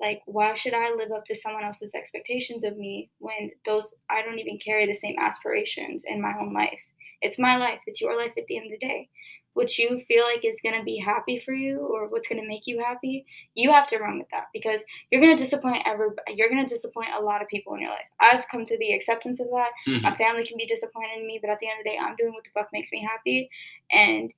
like 0.00 0.20
why 0.26 0.54
should 0.54 0.74
i 0.74 0.90
live 0.94 1.10
up 1.12 1.24
to 1.24 1.34
someone 1.34 1.64
else's 1.64 1.94
expectations 1.94 2.64
of 2.64 2.76
me 2.76 3.10
when 3.18 3.50
those 3.64 3.94
i 4.10 4.22
don't 4.22 4.38
even 4.38 4.58
carry 4.58 4.86
the 4.86 4.94
same 4.94 5.16
aspirations 5.18 6.04
in 6.06 6.20
my 6.20 6.34
own 6.40 6.52
life? 6.52 6.80
It's 7.22 7.38
my 7.38 7.56
life. 7.56 7.80
It's 7.86 8.00
your 8.02 8.16
life 8.16 8.32
at 8.36 8.44
the 8.46 8.58
end 8.58 8.66
of 8.66 8.78
the 8.78 8.86
day. 8.86 9.08
What 9.54 9.78
you 9.78 10.02
feel 10.06 10.24
like 10.24 10.44
is 10.44 10.60
going 10.62 10.78
to 10.78 10.84
be 10.84 10.98
happy 10.98 11.38
for 11.38 11.54
you 11.54 11.78
or 11.78 12.08
what's 12.08 12.28
going 12.28 12.42
to 12.42 12.46
make 12.46 12.66
you 12.66 12.78
happy 12.84 13.24
you 13.54 13.72
have 13.72 13.88
to 13.88 13.96
run 13.96 14.18
with 14.18 14.28
that 14.30 14.48
because 14.52 14.84
you're 15.10 15.20
going 15.22 15.34
to 15.34 15.42
disappoint 15.42 15.82
every 15.86 16.08
you're 16.28 16.50
going 16.50 16.62
to 16.64 16.74
disappoint 16.74 17.08
a 17.18 17.24
lot 17.24 17.40
of 17.40 17.48
people 17.48 17.74
in 17.74 17.80
your 17.80 17.90
life. 17.90 18.04
I've 18.20 18.44
come 18.50 18.66
to 18.66 18.76
the 18.78 18.92
acceptance 18.92 19.40
of 19.40 19.46
that. 19.48 19.70
Mhm. 19.88 20.02
my 20.02 20.14
family 20.14 20.46
can 20.46 20.58
be 20.58 20.66
disappointed 20.66 21.20
in 21.20 21.26
me 21.26 21.38
but 21.40 21.48
at 21.48 21.58
the 21.58 21.68
end 21.68 21.78
of 21.80 21.84
the 21.84 21.90
day 21.90 21.98
i'm 21.98 22.16
doing 22.16 22.34
what 22.34 22.44
the 22.44 22.50
fuck 22.50 22.68
makes 22.70 22.92
me 22.92 23.00
happy 23.02 23.48
and 23.90 24.30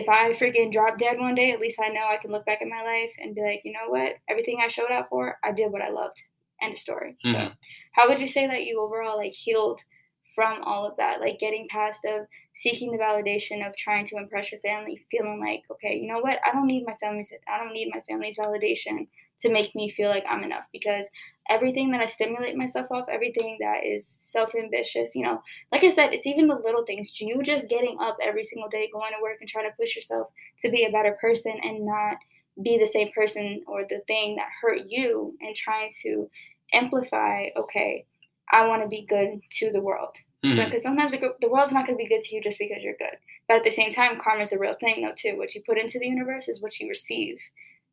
if 0.00 0.08
i 0.08 0.32
freaking 0.32 0.72
drop 0.72 0.98
dead 0.98 1.18
one 1.18 1.34
day 1.34 1.50
at 1.52 1.60
least 1.60 1.80
i 1.82 1.88
know 1.88 2.06
i 2.08 2.16
can 2.16 2.30
look 2.32 2.44
back 2.46 2.60
at 2.62 2.68
my 2.68 2.82
life 2.82 3.12
and 3.22 3.34
be 3.34 3.42
like 3.42 3.62
you 3.64 3.72
know 3.72 3.88
what? 3.88 4.14
Everything 4.28 4.58
i 4.62 4.68
showed 4.68 4.90
up 4.90 5.08
for 5.08 5.38
i 5.44 5.52
did 5.52 5.72
what 5.72 5.82
i 5.82 5.90
loved. 5.90 6.22
End 6.62 6.74
of 6.74 6.78
story. 6.78 7.16
So 7.26 7.38
Mhm. 7.38 7.56
how 7.92 8.08
would 8.08 8.20
you 8.20 8.28
say 8.28 8.46
that 8.46 8.64
you 8.64 8.80
overall 8.80 9.16
like 9.16 9.32
healed 9.34 9.80
from 10.34 10.62
all 10.64 10.84
of 10.86 10.96
that? 10.96 11.20
Like 11.20 11.38
getting 11.38 11.68
past 11.68 12.04
of 12.04 12.26
seeking 12.56 12.90
the 12.92 12.98
validation 12.98 13.66
of 13.66 13.76
trying 13.76 14.06
to 14.06 14.16
impress 14.16 14.50
your 14.52 14.60
family 14.60 14.96
feeling 15.10 15.40
like 15.40 15.62
okay 15.70 15.94
you 15.96 16.08
know 16.08 16.20
what? 16.20 16.38
I 16.46 16.52
don't 16.52 16.66
need 16.66 16.86
my 16.86 16.94
family's 16.94 17.32
i 17.48 17.58
don't 17.58 17.72
need 17.72 17.90
my 17.94 18.00
family's 18.08 18.38
validation 18.38 19.08
to 19.40 19.50
make 19.52 19.74
me 19.74 19.88
feel 19.90 20.08
like 20.08 20.24
i'm 20.28 20.42
enough 20.44 20.64
because 20.72 21.06
everything 21.50 21.90
that 21.90 22.00
i 22.00 22.06
stimulate 22.06 22.56
myself 22.56 22.86
off 22.90 23.06
everything 23.10 23.56
that 23.60 23.84
is 23.84 24.16
self-ambitious 24.20 25.14
you 25.14 25.22
know 25.22 25.42
like 25.72 25.84
i 25.84 25.90
said 25.90 26.12
it's 26.12 26.26
even 26.26 26.46
the 26.46 26.54
little 26.54 26.84
things 26.84 27.08
you 27.20 27.42
just 27.42 27.68
getting 27.68 27.96
up 28.00 28.16
every 28.22 28.44
single 28.44 28.68
day 28.68 28.88
going 28.92 29.12
to 29.12 29.22
work 29.22 29.36
and 29.40 29.48
trying 29.48 29.68
to 29.68 29.76
push 29.78 29.94
yourself 29.96 30.28
to 30.64 30.70
be 30.70 30.84
a 30.84 30.90
better 30.92 31.16
person 31.20 31.52
and 31.62 31.84
not 31.84 32.16
be 32.62 32.78
the 32.78 32.86
same 32.86 33.10
person 33.12 33.62
or 33.66 33.82
the 33.88 34.00
thing 34.06 34.36
that 34.36 34.46
hurt 34.62 34.82
you 34.88 35.34
and 35.40 35.56
trying 35.56 35.90
to 36.02 36.30
amplify 36.72 37.46
okay 37.56 38.04
i 38.50 38.66
want 38.66 38.82
to 38.82 38.88
be 38.88 39.04
good 39.08 39.40
to 39.50 39.70
the 39.72 39.80
world 39.80 40.16
so, 40.46 40.50
Mhm. 40.50 40.64
because 40.66 40.82
sometimes 40.82 41.12
the, 41.12 41.34
the 41.40 41.48
world's 41.48 41.72
not 41.72 41.86
going 41.86 41.96
to 41.98 42.02
be 42.04 42.08
good 42.08 42.22
to 42.22 42.34
you 42.34 42.42
just 42.42 42.58
because 42.58 42.82
you're 42.82 42.98
good. 42.98 43.16
But 43.48 43.56
at 43.56 43.64
the 43.64 43.70
same 43.70 43.92
time, 43.92 44.20
karma 44.20 44.42
is 44.42 44.52
a 44.52 44.58
real 44.58 44.74
thing, 44.74 45.02
though, 45.02 45.14
too. 45.16 45.38
What 45.38 45.54
you 45.54 45.62
put 45.64 45.78
into 45.78 45.98
the 45.98 46.06
universe 46.06 46.48
is 46.50 46.60
what 46.60 46.78
you 46.78 46.86
receive. 46.86 47.38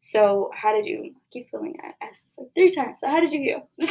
So, 0.02 0.49
how 0.54 0.76
did 0.76 0.86
you 0.86 1.14
I 1.16 1.20
keep 1.32 1.49
feeling 1.49 1.76
that? 1.82 1.95
I 2.02 2.06
asked 2.08 2.26
this 2.26 2.38
like 2.38 2.54
three 2.56 2.72
times. 2.72 2.99
So, 2.99 3.08
how 3.08 3.20
did 3.20 3.32
you 3.32 3.62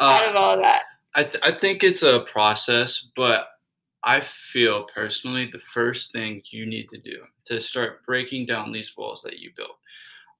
out 0.00 0.26
Uh, 0.26 0.30
of 0.30 0.36
all 0.36 0.54
of 0.54 0.60
that? 0.62 0.82
I, 1.14 1.24
th- 1.24 1.42
I 1.42 1.52
think 1.52 1.84
it's 1.84 2.02
a 2.02 2.20
process, 2.20 3.06
but 3.14 3.48
I 4.04 4.20
feel 4.20 4.84
personally 4.84 5.48
the 5.50 5.58
first 5.58 6.12
thing 6.12 6.42
you 6.50 6.64
need 6.66 6.88
to 6.90 6.98
do 6.98 7.18
to 7.46 7.60
start 7.60 8.04
breaking 8.06 8.46
down 8.46 8.72
these 8.72 8.96
walls 8.96 9.22
that 9.22 9.38
you 9.38 9.50
built 9.56 9.76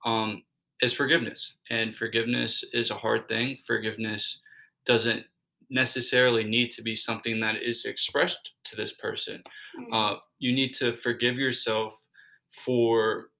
um, 0.04 0.42
is 0.80 0.92
forgiveness. 0.94 1.54
And 1.70 1.94
forgiveness 1.94 2.64
is 2.72 2.90
a 2.90 2.94
hard 2.94 3.28
thing. 3.28 3.58
Forgiveness 3.66 4.40
doesn't 4.86 5.24
necessarily 5.70 6.44
need 6.44 6.70
to 6.70 6.82
be 6.82 6.96
something 6.96 7.40
that 7.40 7.56
is 7.62 7.84
expressed 7.84 8.52
to 8.64 8.76
this 8.76 8.92
person. 8.92 9.42
Mm, 9.78 9.86
Uh, 9.92 10.18
you 10.38 10.52
need 10.52 10.72
to 10.74 10.96
forgive 10.98 11.36
yourself 11.36 11.94
for, 12.50 13.30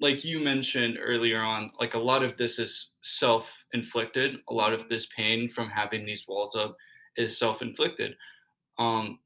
like 0.00 0.24
you 0.24 0.40
mentioned 0.40 0.98
earlier 1.00 1.40
on, 1.40 1.70
like 1.78 1.94
a 1.94 1.98
lot 1.98 2.22
of 2.22 2.36
this 2.36 2.58
is 2.58 2.92
self 3.02 3.64
inflicted. 3.74 4.38
A 4.48 4.54
lot 4.54 4.72
of 4.72 4.88
this 4.88 5.06
pain 5.14 5.48
from 5.48 5.68
having 5.68 6.04
these 6.04 6.26
walls 6.26 6.56
up 6.56 6.76
is 7.16 7.38
self 7.38 7.60
inflicted. 7.60 8.16
Um, 8.78 9.18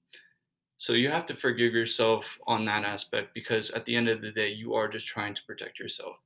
so 0.77 0.93
you 0.93 1.09
have 1.09 1.25
to 1.27 1.35
forgive 1.35 1.73
yourself 1.73 2.39
on 2.47 2.65
that 2.65 2.85
aspect 2.85 3.33
because 3.35 3.71
at 3.71 3.85
the 3.85 3.95
end 3.95 4.09
of 4.09 4.21
the 4.21 4.33
day, 4.33 4.49
you 4.51 4.75
are 4.75 4.89
just 4.89 5.07
trying 5.07 5.35
to 5.35 5.45
protect 5.47 5.79
yourself. 5.79 6.17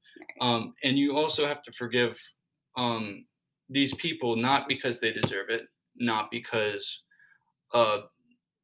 Um, 0.40 0.74
and 0.82 0.98
you 0.98 1.16
also 1.16 1.46
have 1.46 1.62
to 1.64 1.72
forgive 1.72 2.18
um, 2.76 3.26
these 3.68 3.94
people 3.96 4.34
not 4.34 4.66
because 4.66 4.98
they 4.98 5.12
deserve 5.12 5.50
it, 5.50 5.68
not 5.96 6.30
because, 6.30 7.02
uh, 7.74 7.98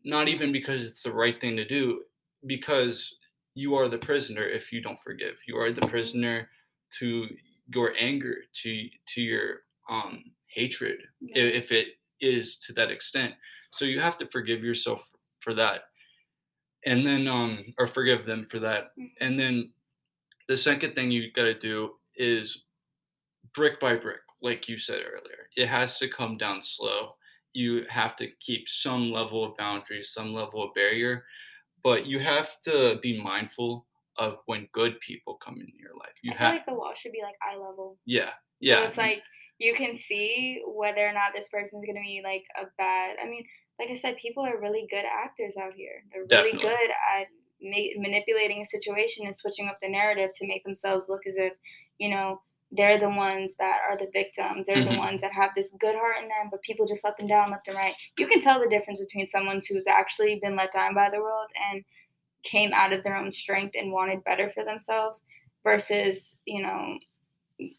not 0.05 0.29
even 0.29 0.51
because 0.51 0.87
it's 0.87 1.03
the 1.03 1.13
right 1.13 1.39
thing 1.39 1.57
to 1.57 1.65
do, 1.65 2.01
because 2.47 3.15
you 3.55 3.75
are 3.75 3.89
the 3.89 3.99
prisoner 3.99 4.45
if 4.45 4.73
you 4.73 4.81
don't 4.81 5.01
forgive. 5.01 5.37
You 5.47 5.57
are 5.59 5.73
the 5.73 5.87
prisoner 5.87 6.49
to 6.99 7.29
your 7.73 7.95
anger, 7.99 8.37
to 8.63 8.89
to 9.15 9.23
your 9.23 9.61
um, 9.89 10.25
hatred, 10.47 11.01
yeah. 11.21 11.43
if 11.43 11.73
it 11.73 11.89
is 12.21 12.57
to 12.59 12.73
that 12.75 12.91
extent. 12.91 13.35
So 13.73 13.85
you 13.85 14.01
have 14.01 14.19
to 14.19 14.27
forgive 14.27 14.63
yourself 14.63 15.09
for 15.41 15.55
that, 15.55 15.85
and 16.85 17.07
then 17.07 17.27
um, 17.29 17.75
or 17.79 17.87
forgive 17.87 18.27
them 18.27 18.47
for 18.51 18.59
that, 18.61 18.93
Mhm. 18.99 19.09
and 19.21 19.39
then 19.39 19.73
the 20.49 20.57
second 20.57 20.95
thing 20.95 21.11
you 21.11 21.31
got 21.33 21.45
to 21.45 21.59
do 21.59 21.99
is 22.17 22.65
brick 23.55 23.81
by 23.81 23.97
brick, 23.97 24.21
like 24.43 24.69
you 24.69 24.79
said 24.79 25.03
earlier. 25.07 25.49
It 25.57 25.69
has 25.69 25.99
to 25.99 26.09
come 26.09 26.37
down 26.37 26.61
slow. 26.63 27.17
You 27.55 27.87
have 27.89 28.17
to 28.17 28.31
keep 28.41 28.69
some 28.69 29.11
level 29.11 29.45
of 29.45 29.57
boundaries, 29.57 30.11
some 30.11 30.35
level 30.35 30.63
of 30.63 30.75
barrier, 30.75 31.25
but 31.85 32.07
you 32.07 32.19
have 32.19 32.61
to 32.63 32.99
be 33.03 33.23
mindful 33.23 33.87
of 34.17 34.39
when 34.47 34.69
good 34.73 34.99
people 35.01 35.35
come 35.45 35.55
into 35.55 35.73
your 35.79 35.95
life. 35.97 36.15
You 36.23 36.33
I 36.33 36.35
feel 36.35 36.47
have, 36.47 36.55
like 36.55 36.67
the 36.67 36.75
wall 36.75 36.93
should 36.95 37.13
be 37.13 37.23
like 37.23 37.35
eye 37.43 37.57
level. 37.57 37.99
yeah, 38.07 38.31
yeah. 38.61 38.81
So 38.81 38.89
it's 38.89 38.97
like 38.97 39.23
you 39.59 39.75
can 39.75 39.97
see 39.97 40.63
whether 40.67 41.07
or 41.07 41.13
not 41.13 41.33
this 41.35 41.49
person's 41.49 41.85
gonna 41.87 42.01
be 42.01 42.21
like 42.25 42.45
a 42.61 42.67
bad. 42.79 43.17
I 43.23 43.29
mean, 43.29 43.45
like 43.79 43.91
I 43.91 43.95
said, 43.97 44.17
people 44.17 44.45
are 44.45 44.61
really 44.61 44.87
good 44.91 45.05
actors 45.05 45.55
out 45.61 45.75
here. 45.75 46.03
They're 46.13 46.23
really 46.23 46.53
Definitely. 46.53 46.71
good 46.71 46.91
at 47.17 47.27
ma- 47.61 48.03
manipulating 48.03 48.63
a 48.63 48.67
situation 48.67 49.27
and 49.27 49.37
switching 49.37 49.69
up 49.69 49.79
the 49.83 49.89
narrative 49.89 50.31
to 50.37 50.47
make 50.47 50.65
themselves 50.65 51.07
look 51.09 51.27
as 51.27 51.35
if 51.37 51.53
you 51.99 52.09
know 52.09 52.41
they're 52.73 52.99
the 52.99 53.09
ones 53.09 53.55
that 53.57 53.81
are 53.89 53.97
the 53.97 54.11
victims. 54.13 54.67
They're 54.67 54.85
the 54.85 54.91
Mhm. 54.91 54.97
ones 54.97 55.21
that 55.21 55.33
have 55.33 55.55
this 55.55 55.71
good 55.79 55.95
heart 55.95 56.17
in 56.23 56.29
them, 56.29 56.49
but 56.51 56.63
people 56.63 56.87
just 56.87 57.05
let 57.05 57.17
them 57.17 57.27
down 57.29 57.51
left 57.51 57.69
and 57.69 57.77
right. 57.77 57.95
You 58.19 58.27
can 58.27 58.41
tell 58.41 58.59
the 58.61 58.69
difference 58.69 59.01
between 59.01 59.29
someone 59.29 59.61
who's 59.69 59.87
actually 59.87 60.41
been 60.41 60.57
let 60.57 60.73
down 60.73 60.95
by 60.95 61.11
the 61.11 61.21
world 61.21 61.51
and 61.71 61.85
came 62.43 62.73
out 62.73 62.93
of 62.93 63.03
their 63.05 63.17
own 63.17 63.33
strength 63.33 63.75
and 63.77 63.93
wanted 63.93 64.25
better 64.25 64.51
for 64.51 64.65
themselves 64.65 65.25
versus 65.63 66.37
you 66.45 66.63
know 66.63 66.99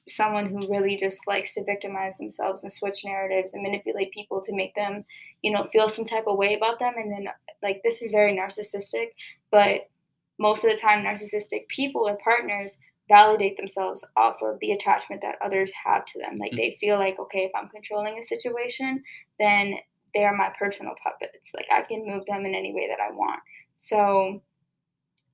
someone 0.07 0.47
who 0.47 0.67
really 0.69 0.97
just 0.97 1.27
likes 1.27 1.53
to 1.53 1.63
victimize 1.63 2.17
themselves 2.17 2.63
and 2.63 2.71
switch 2.71 3.03
narratives 3.03 3.53
and 3.53 3.61
manipulate 3.61 4.11
people 4.11 4.41
to 4.41 4.55
make 4.55 4.73
them, 4.75 5.03
you 5.41 5.51
know, 5.51 5.65
feel 5.65 5.89
some 5.89 6.05
type 6.05 6.25
of 6.27 6.38
way 6.38 6.55
about 6.55 6.79
them. 6.79 6.93
And 6.95 7.11
then, 7.11 7.27
like, 7.61 7.81
this 7.83 8.01
is 8.01 8.11
very 8.11 8.33
narcissistic, 8.33 9.07
but 9.51 9.89
most 10.38 10.63
of 10.63 10.71
the 10.71 10.77
time, 10.77 11.03
narcissistic 11.03 11.67
people 11.67 12.07
or 12.07 12.17
partners 12.23 12.77
validate 13.07 13.57
themselves 13.57 14.03
off 14.17 14.37
of 14.41 14.57
the 14.61 14.71
attachment 14.71 15.21
that 15.21 15.35
others 15.43 15.71
have 15.85 16.05
to 16.05 16.19
them. 16.19 16.37
Like, 16.37 16.51
mm-hmm. 16.51 16.57
they 16.57 16.77
feel 16.79 16.97
like, 16.97 17.19
okay, 17.19 17.45
if 17.45 17.51
I'm 17.55 17.69
controlling 17.69 18.17
a 18.17 18.23
situation, 18.23 19.03
then 19.39 19.75
they 20.13 20.23
are 20.23 20.35
my 20.35 20.51
personal 20.57 20.93
puppets. 21.03 21.51
Like, 21.55 21.67
I 21.71 21.81
can 21.81 22.05
move 22.05 22.23
them 22.27 22.45
in 22.45 22.55
any 22.55 22.73
way 22.73 22.87
that 22.89 23.01
I 23.01 23.11
want. 23.11 23.41
So, 23.77 24.41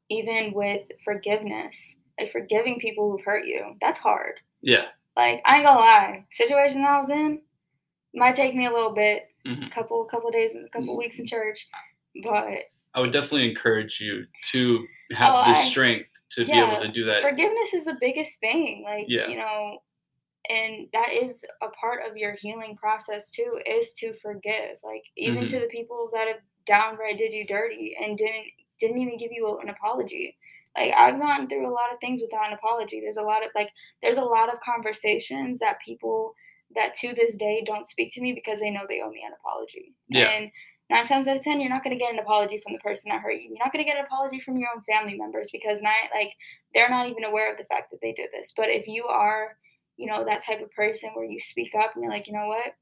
even 0.09 0.51
with 0.53 0.81
forgiveness, 1.05 1.95
like 2.19 2.31
forgiving 2.31 2.79
people 2.79 3.09
who've 3.09 3.25
hurt 3.25 3.45
you, 3.45 3.75
that's 3.79 3.97
hard. 3.97 4.33
Yeah. 4.61 4.85
Like 5.15 5.41
I 5.45 5.57
ain't 5.57 5.65
gonna 5.65 5.79
lie, 5.79 6.25
situation 6.29 6.85
I 6.85 6.97
was 6.97 7.09
in 7.09 7.41
might 8.13 8.35
take 8.35 8.55
me 8.55 8.65
a 8.65 8.71
little 8.71 8.93
bit, 8.93 9.27
mm-hmm. 9.47 9.67
couple 9.69 10.03
couple 10.05 10.29
days, 10.31 10.53
a 10.53 10.69
couple 10.69 10.89
mm-hmm. 10.89 10.97
weeks 10.97 11.19
in 11.19 11.25
church, 11.25 11.67
but 12.23 12.65
I 12.93 12.99
would 12.99 13.11
definitely 13.11 13.49
encourage 13.49 14.01
you 14.01 14.25
to 14.51 14.85
have 15.13 15.33
oh, 15.33 15.53
the 15.53 15.55
strength 15.55 16.09
to 16.31 16.45
yeah, 16.45 16.65
be 16.65 16.71
able 16.71 16.81
to 16.83 16.91
do 16.91 17.05
that. 17.05 17.21
Forgiveness 17.21 17.73
is 17.73 17.85
the 17.85 17.97
biggest 17.99 18.39
thing. 18.39 18.83
Like 18.85 19.05
yeah. 19.07 19.27
you 19.27 19.37
know, 19.37 19.79
and 20.49 20.87
that 20.93 21.11
is 21.11 21.43
a 21.61 21.69
part 21.69 22.01
of 22.09 22.17
your 22.17 22.33
healing 22.33 22.75
process 22.75 23.29
too 23.29 23.59
is 23.65 23.91
to 23.97 24.13
forgive 24.21 24.77
like 24.83 25.03
even 25.17 25.43
mm-hmm. 25.43 25.53
to 25.53 25.59
the 25.59 25.67
people 25.67 26.09
that 26.13 26.27
have 26.27 26.41
downright 26.65 27.17
did 27.17 27.33
you 27.33 27.45
dirty 27.45 27.95
and 28.01 28.17
didn't 28.17 28.45
didn't 28.79 28.99
even 28.99 29.17
give 29.17 29.31
you 29.31 29.59
an 29.61 29.69
apology 29.69 30.37
like 30.77 30.93
I've 30.95 31.19
gone 31.19 31.47
through 31.47 31.67
a 31.67 31.73
lot 31.73 31.91
of 31.93 31.99
things 31.99 32.21
without 32.21 32.47
an 32.47 32.53
apology. 32.53 33.01
There's 33.01 33.17
a 33.17 33.21
lot 33.21 33.43
of 33.43 33.49
like 33.55 33.69
there's 34.01 34.17
a 34.17 34.21
lot 34.21 34.53
of 34.53 34.61
conversations 34.61 35.59
that 35.59 35.81
people 35.85 36.33
that 36.75 36.95
to 36.95 37.13
this 37.13 37.35
day 37.35 37.63
don't 37.65 37.87
speak 37.87 38.13
to 38.13 38.21
me 38.21 38.33
because 38.33 38.61
they 38.61 38.69
know 38.69 38.83
they 38.87 39.01
owe 39.01 39.09
me 39.09 39.23
an 39.25 39.33
apology. 39.37 39.93
Yeah. 40.07 40.29
And 40.29 40.51
nine 40.91 41.07
times 41.07 41.27
out 41.27 41.37
of 41.37 41.43
ten, 41.43 41.59
you're 41.59 41.69
not 41.69 41.83
gonna 41.83 41.95
get 41.95 42.13
an 42.13 42.19
apology 42.19 42.59
from 42.59 42.73
the 42.73 42.79
person 42.79 43.09
that 43.09 43.21
hurt 43.21 43.33
you. 43.33 43.49
You're 43.49 43.63
not 43.63 43.71
gonna 43.71 43.85
get 43.85 43.97
an 43.97 44.05
apology 44.05 44.39
from 44.39 44.57
your 44.57 44.69
own 44.75 44.83
family 44.83 45.17
members 45.17 45.49
because 45.51 45.81
not 45.81 45.93
like 46.13 46.33
they're 46.75 46.89
not 46.89 47.07
even 47.07 47.23
aware 47.23 47.51
of 47.51 47.57
the 47.57 47.65
fact 47.65 47.91
that 47.91 47.99
they 48.01 48.13
did 48.13 48.29
this. 48.31 48.53
But 48.55 48.67
if 48.69 48.87
you 48.87 49.05
are, 49.05 49.57
you 49.97 50.07
know, 50.07 50.23
that 50.25 50.45
type 50.45 50.61
of 50.61 50.71
person 50.71 51.09
where 51.13 51.25
you 51.25 51.39
speak 51.39 51.73
up 51.75 51.91
and 51.95 52.03
you're 52.03 52.11
like, 52.11 52.27
you 52.27 52.33
know 52.33 52.47
what, 52.47 52.75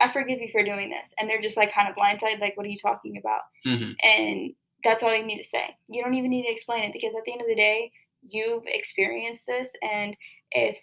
I 0.00 0.12
forgive 0.12 0.40
you 0.40 0.48
for 0.52 0.62
doing 0.62 0.90
this, 0.90 1.12
and 1.18 1.28
they're 1.28 1.42
just 1.42 1.56
like 1.56 1.72
kind 1.72 1.88
of 1.88 1.96
blindsided, 1.96 2.40
like, 2.40 2.56
what 2.56 2.66
are 2.66 2.70
you 2.70 2.78
talking 2.78 3.16
about? 3.18 3.42
Mm-hmm. 3.66 3.92
And 4.02 4.52
that's 4.84 5.02
all 5.02 5.14
you 5.14 5.26
need 5.26 5.42
to 5.42 5.48
say. 5.48 5.74
You 5.88 6.02
don't 6.02 6.14
even 6.14 6.30
need 6.30 6.44
to 6.44 6.52
explain 6.52 6.84
it 6.84 6.92
because 6.92 7.14
at 7.16 7.24
the 7.24 7.32
end 7.32 7.40
of 7.40 7.48
the 7.48 7.56
day, 7.56 7.90
you've 8.22 8.64
experienced 8.66 9.46
this, 9.46 9.70
and 9.82 10.16
if 10.50 10.76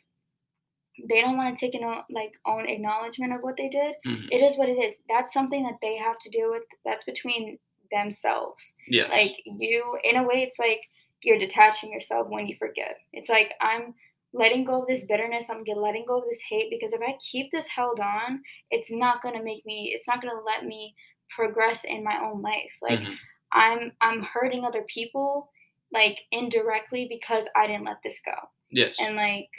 they 1.10 1.22
don't 1.22 1.38
want 1.38 1.58
to 1.58 1.66
take 1.66 1.76
an 1.76 1.84
like 2.12 2.34
own 2.46 2.68
acknowledgement 2.68 3.34
of 3.34 3.42
what 3.42 3.58
they 3.58 3.70
did, 3.70 3.96
mm-hmm. 4.06 4.28
it 4.32 4.38
is 4.38 4.58
what 4.58 4.70
it 4.70 4.74
is. 4.74 4.94
That's 5.10 5.34
something 5.34 5.64
that 5.64 5.80
they 5.82 5.98
have 5.98 6.20
to 6.20 6.30
deal 6.30 6.52
with. 6.52 6.64
That's 6.86 7.04
between 7.04 7.58
themselves. 7.92 8.74
Yeah. 8.88 9.08
Like 9.10 9.36
you, 9.46 9.98
in 10.04 10.18
a 10.18 10.24
way, 10.24 10.44
it's 10.48 10.60
like 10.60 10.82
you're 11.24 11.40
detaching 11.40 11.92
yourself 11.92 12.28
when 12.30 12.48
you 12.48 12.56
forgive. 12.58 12.96
It's 13.12 13.30
like 13.30 13.54
I'm 13.62 13.94
letting 14.34 14.66
go 14.66 14.82
of 14.82 14.88
this 14.88 15.04
bitterness. 15.06 15.50
I'm 15.50 15.64
letting 15.76 16.06
go 16.08 16.20
of 16.20 16.26
this 16.30 16.42
hate 16.50 16.70
because 16.70 16.94
if 16.94 17.02
I 17.02 17.18
keep 17.32 17.52
this 17.52 17.68
held 17.68 18.00
on, 18.00 18.42
it's 18.72 18.92
not 18.92 19.22
gonna 19.22 19.44
make 19.44 19.66
me. 19.66 19.94
It's 19.96 20.08
not 20.08 20.22
gonna 20.22 20.42
let 20.46 20.66
me 20.66 20.96
progress 21.36 21.84
in 21.84 22.04
my 22.04 22.20
own 22.24 22.42
life. 22.42 22.74
Like. 22.82 23.00
Mm-hmm. 23.00 23.14
I'm 23.56 23.92
I'm 24.02 24.24
hurting 24.24 24.66
other 24.66 24.84
people 24.88 25.52
like 25.94 26.20
indirectly 26.32 27.08
because 27.08 27.48
I 27.56 27.68
didn't 27.68 27.86
let 27.86 27.98
this 28.04 28.20
go. 28.26 28.34
Yes. 28.72 28.96
And 29.00 29.16
like 29.16 29.50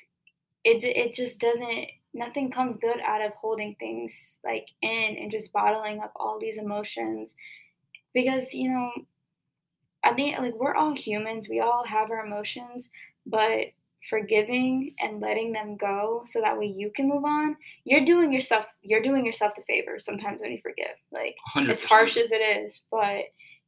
it 0.64 0.84
it 0.84 1.14
just 1.14 1.40
doesn't 1.40 1.86
nothing 2.12 2.50
comes 2.50 2.76
good 2.76 3.00
out 3.04 3.24
of 3.24 3.32
holding 3.34 3.74
things 3.78 4.38
like 4.44 4.68
in 4.82 5.16
and 5.18 5.30
just 5.30 5.52
bottling 5.52 6.00
up 6.00 6.12
all 6.16 6.38
these 6.38 6.58
emotions 6.58 7.34
because 8.12 8.54
you 8.54 8.70
know 8.70 8.90
I 10.04 10.12
think 10.12 10.38
like 10.38 10.54
we're 10.54 10.74
all 10.74 10.94
humans, 10.94 11.48
we 11.48 11.60
all 11.60 11.82
have 11.86 12.10
our 12.10 12.26
emotions, 12.26 12.90
but 13.24 13.68
forgiving 14.10 14.94
and 14.98 15.22
letting 15.22 15.50
them 15.50 15.78
go 15.78 16.24
so 16.26 16.38
that 16.42 16.58
way 16.58 16.66
you 16.66 16.90
can 16.94 17.08
move 17.08 17.24
on 17.24 17.56
you're 17.84 18.04
doing 18.04 18.30
yourself 18.30 18.66
you're 18.82 19.00
doing 19.00 19.24
yourself 19.24 19.54
the 19.54 19.62
favor 19.62 19.98
sometimes 19.98 20.42
when 20.42 20.52
you 20.52 20.58
forgive 20.62 20.94
like 21.10 21.34
100%. 21.56 21.70
as 21.70 21.80
harsh 21.80 22.18
as 22.18 22.30
it 22.30 22.34
is 22.34 22.82
but 22.90 23.24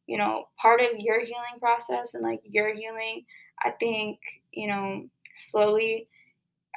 you 0.07 0.19
know, 0.19 0.49
part 0.57 0.81
of 0.81 0.99
your 0.99 1.21
healing 1.21 1.59
process 1.59 2.15
and 2.15 2.23
like 2.23 2.41
your 2.45 2.75
healing, 2.75 3.25
I 3.63 3.71
think, 3.71 4.19
you 4.53 4.69
know, 4.69 5.05
slowly, 5.35 6.09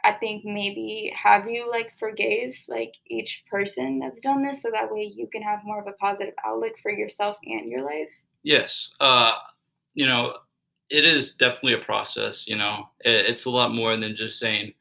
I 0.03 0.13
think 0.13 0.45
maybe 0.45 1.13
have 1.21 1.49
you 1.49 1.69
like 1.69 1.97
forgave 1.97 2.57
like 2.67 2.93
each 3.07 3.43
person 3.49 3.99
that's 3.99 4.19
done 4.19 4.43
this 4.43 4.61
so 4.61 4.69
that 4.71 4.91
way 4.91 5.11
you 5.15 5.27
can 5.27 5.41
have 5.41 5.63
more 5.63 5.79
of 5.79 5.87
a 5.87 5.93
positive 5.93 6.33
outlook 6.45 6.73
for 6.81 6.91
yourself 6.91 7.37
and 7.45 7.69
your 7.69 7.83
life? 7.83 8.09
Yes. 8.43 8.89
Uh, 8.99 9.33
you 9.93 10.07
know, 10.07 10.35
it 10.89 11.05
is 11.05 11.33
definitely 11.33 11.73
a 11.73 11.85
process, 11.85 12.47
you 12.47 12.55
know, 12.55 12.89
it, 13.01 13.29
it's 13.29 13.45
a 13.45 13.49
lot 13.49 13.73
more 13.73 13.95
than 13.97 14.15
just 14.15 14.39
saying, 14.39 14.73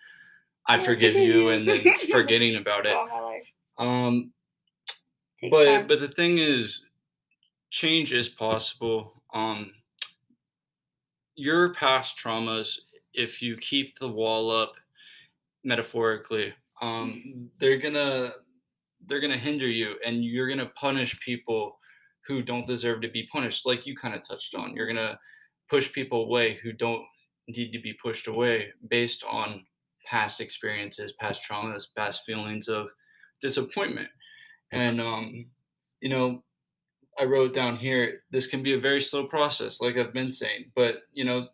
I 0.66 0.78
forgive 0.78 1.16
you 1.16 1.48
and 1.50 1.66
then 1.66 1.82
forgetting 2.10 2.56
about 2.56 2.86
it. 2.86 2.96
Um, 3.78 4.32
but, 5.50 5.64
time. 5.64 5.86
but 5.86 6.00
the 6.00 6.08
thing 6.08 6.38
is, 6.38 6.82
change 7.70 8.12
is 8.12 8.28
possible. 8.28 9.14
Um, 9.32 9.72
your 11.34 11.74
past 11.74 12.18
traumas, 12.18 12.78
if 13.14 13.40
you 13.40 13.56
keep 13.56 13.98
the 13.98 14.08
wall 14.08 14.50
up, 14.50 14.74
metaphorically, 15.68 16.54
um, 16.80 17.50
they're 17.58 17.78
gonna 17.78 18.32
they're 19.06 19.20
gonna 19.20 19.36
hinder 19.36 19.68
you, 19.68 19.94
and 20.04 20.24
you're 20.24 20.48
gonna 20.48 20.72
punish 20.74 21.20
people 21.20 21.78
who 22.26 22.42
don't 22.42 22.66
deserve 22.66 23.00
to 23.02 23.08
be 23.08 23.28
punished, 23.30 23.66
like 23.66 23.86
you 23.86 23.94
kind 23.94 24.14
of 24.14 24.26
touched 24.26 24.54
on. 24.54 24.74
You're 24.74 24.86
gonna 24.86 25.18
push 25.68 25.92
people 25.92 26.24
away 26.24 26.58
who 26.62 26.72
don't 26.72 27.04
need 27.46 27.70
to 27.72 27.80
be 27.80 27.92
pushed 27.92 28.26
away 28.26 28.72
based 28.88 29.22
on 29.24 29.64
past 30.04 30.40
experiences, 30.40 31.12
past 31.12 31.42
traumas, 31.48 31.86
past 31.94 32.24
feelings 32.24 32.68
of 32.68 32.88
disappointment. 33.40 34.08
And 34.72 35.00
um, 35.00 35.46
you 36.00 36.08
know, 36.08 36.42
I 37.20 37.24
wrote 37.24 37.54
down 37.54 37.76
here, 37.76 38.22
this 38.30 38.46
can 38.46 38.62
be 38.62 38.74
a 38.74 38.80
very 38.80 39.02
slow 39.02 39.26
process, 39.26 39.80
like 39.80 39.96
I've 39.96 40.14
been 40.14 40.30
saying, 40.30 40.72
but 40.74 41.02
you 41.12 41.24
know, 41.24 41.48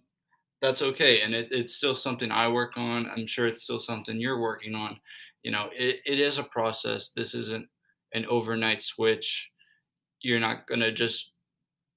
that's 0.64 0.80
okay. 0.80 1.20
And 1.20 1.34
it, 1.34 1.48
it's 1.50 1.74
still 1.74 1.94
something 1.94 2.30
I 2.30 2.48
work 2.48 2.78
on. 2.78 3.06
I'm 3.14 3.26
sure 3.26 3.46
it's 3.46 3.64
still 3.64 3.78
something 3.78 4.18
you're 4.18 4.40
working 4.40 4.74
on. 4.74 4.98
You 5.42 5.50
know, 5.50 5.68
it, 5.76 6.00
it 6.06 6.18
is 6.18 6.38
a 6.38 6.42
process. 6.44 7.10
This 7.10 7.34
isn't 7.34 7.66
an 8.14 8.24
overnight 8.30 8.82
switch. 8.82 9.50
You're 10.22 10.40
not 10.40 10.66
going 10.66 10.80
to 10.80 10.90
just 10.90 11.32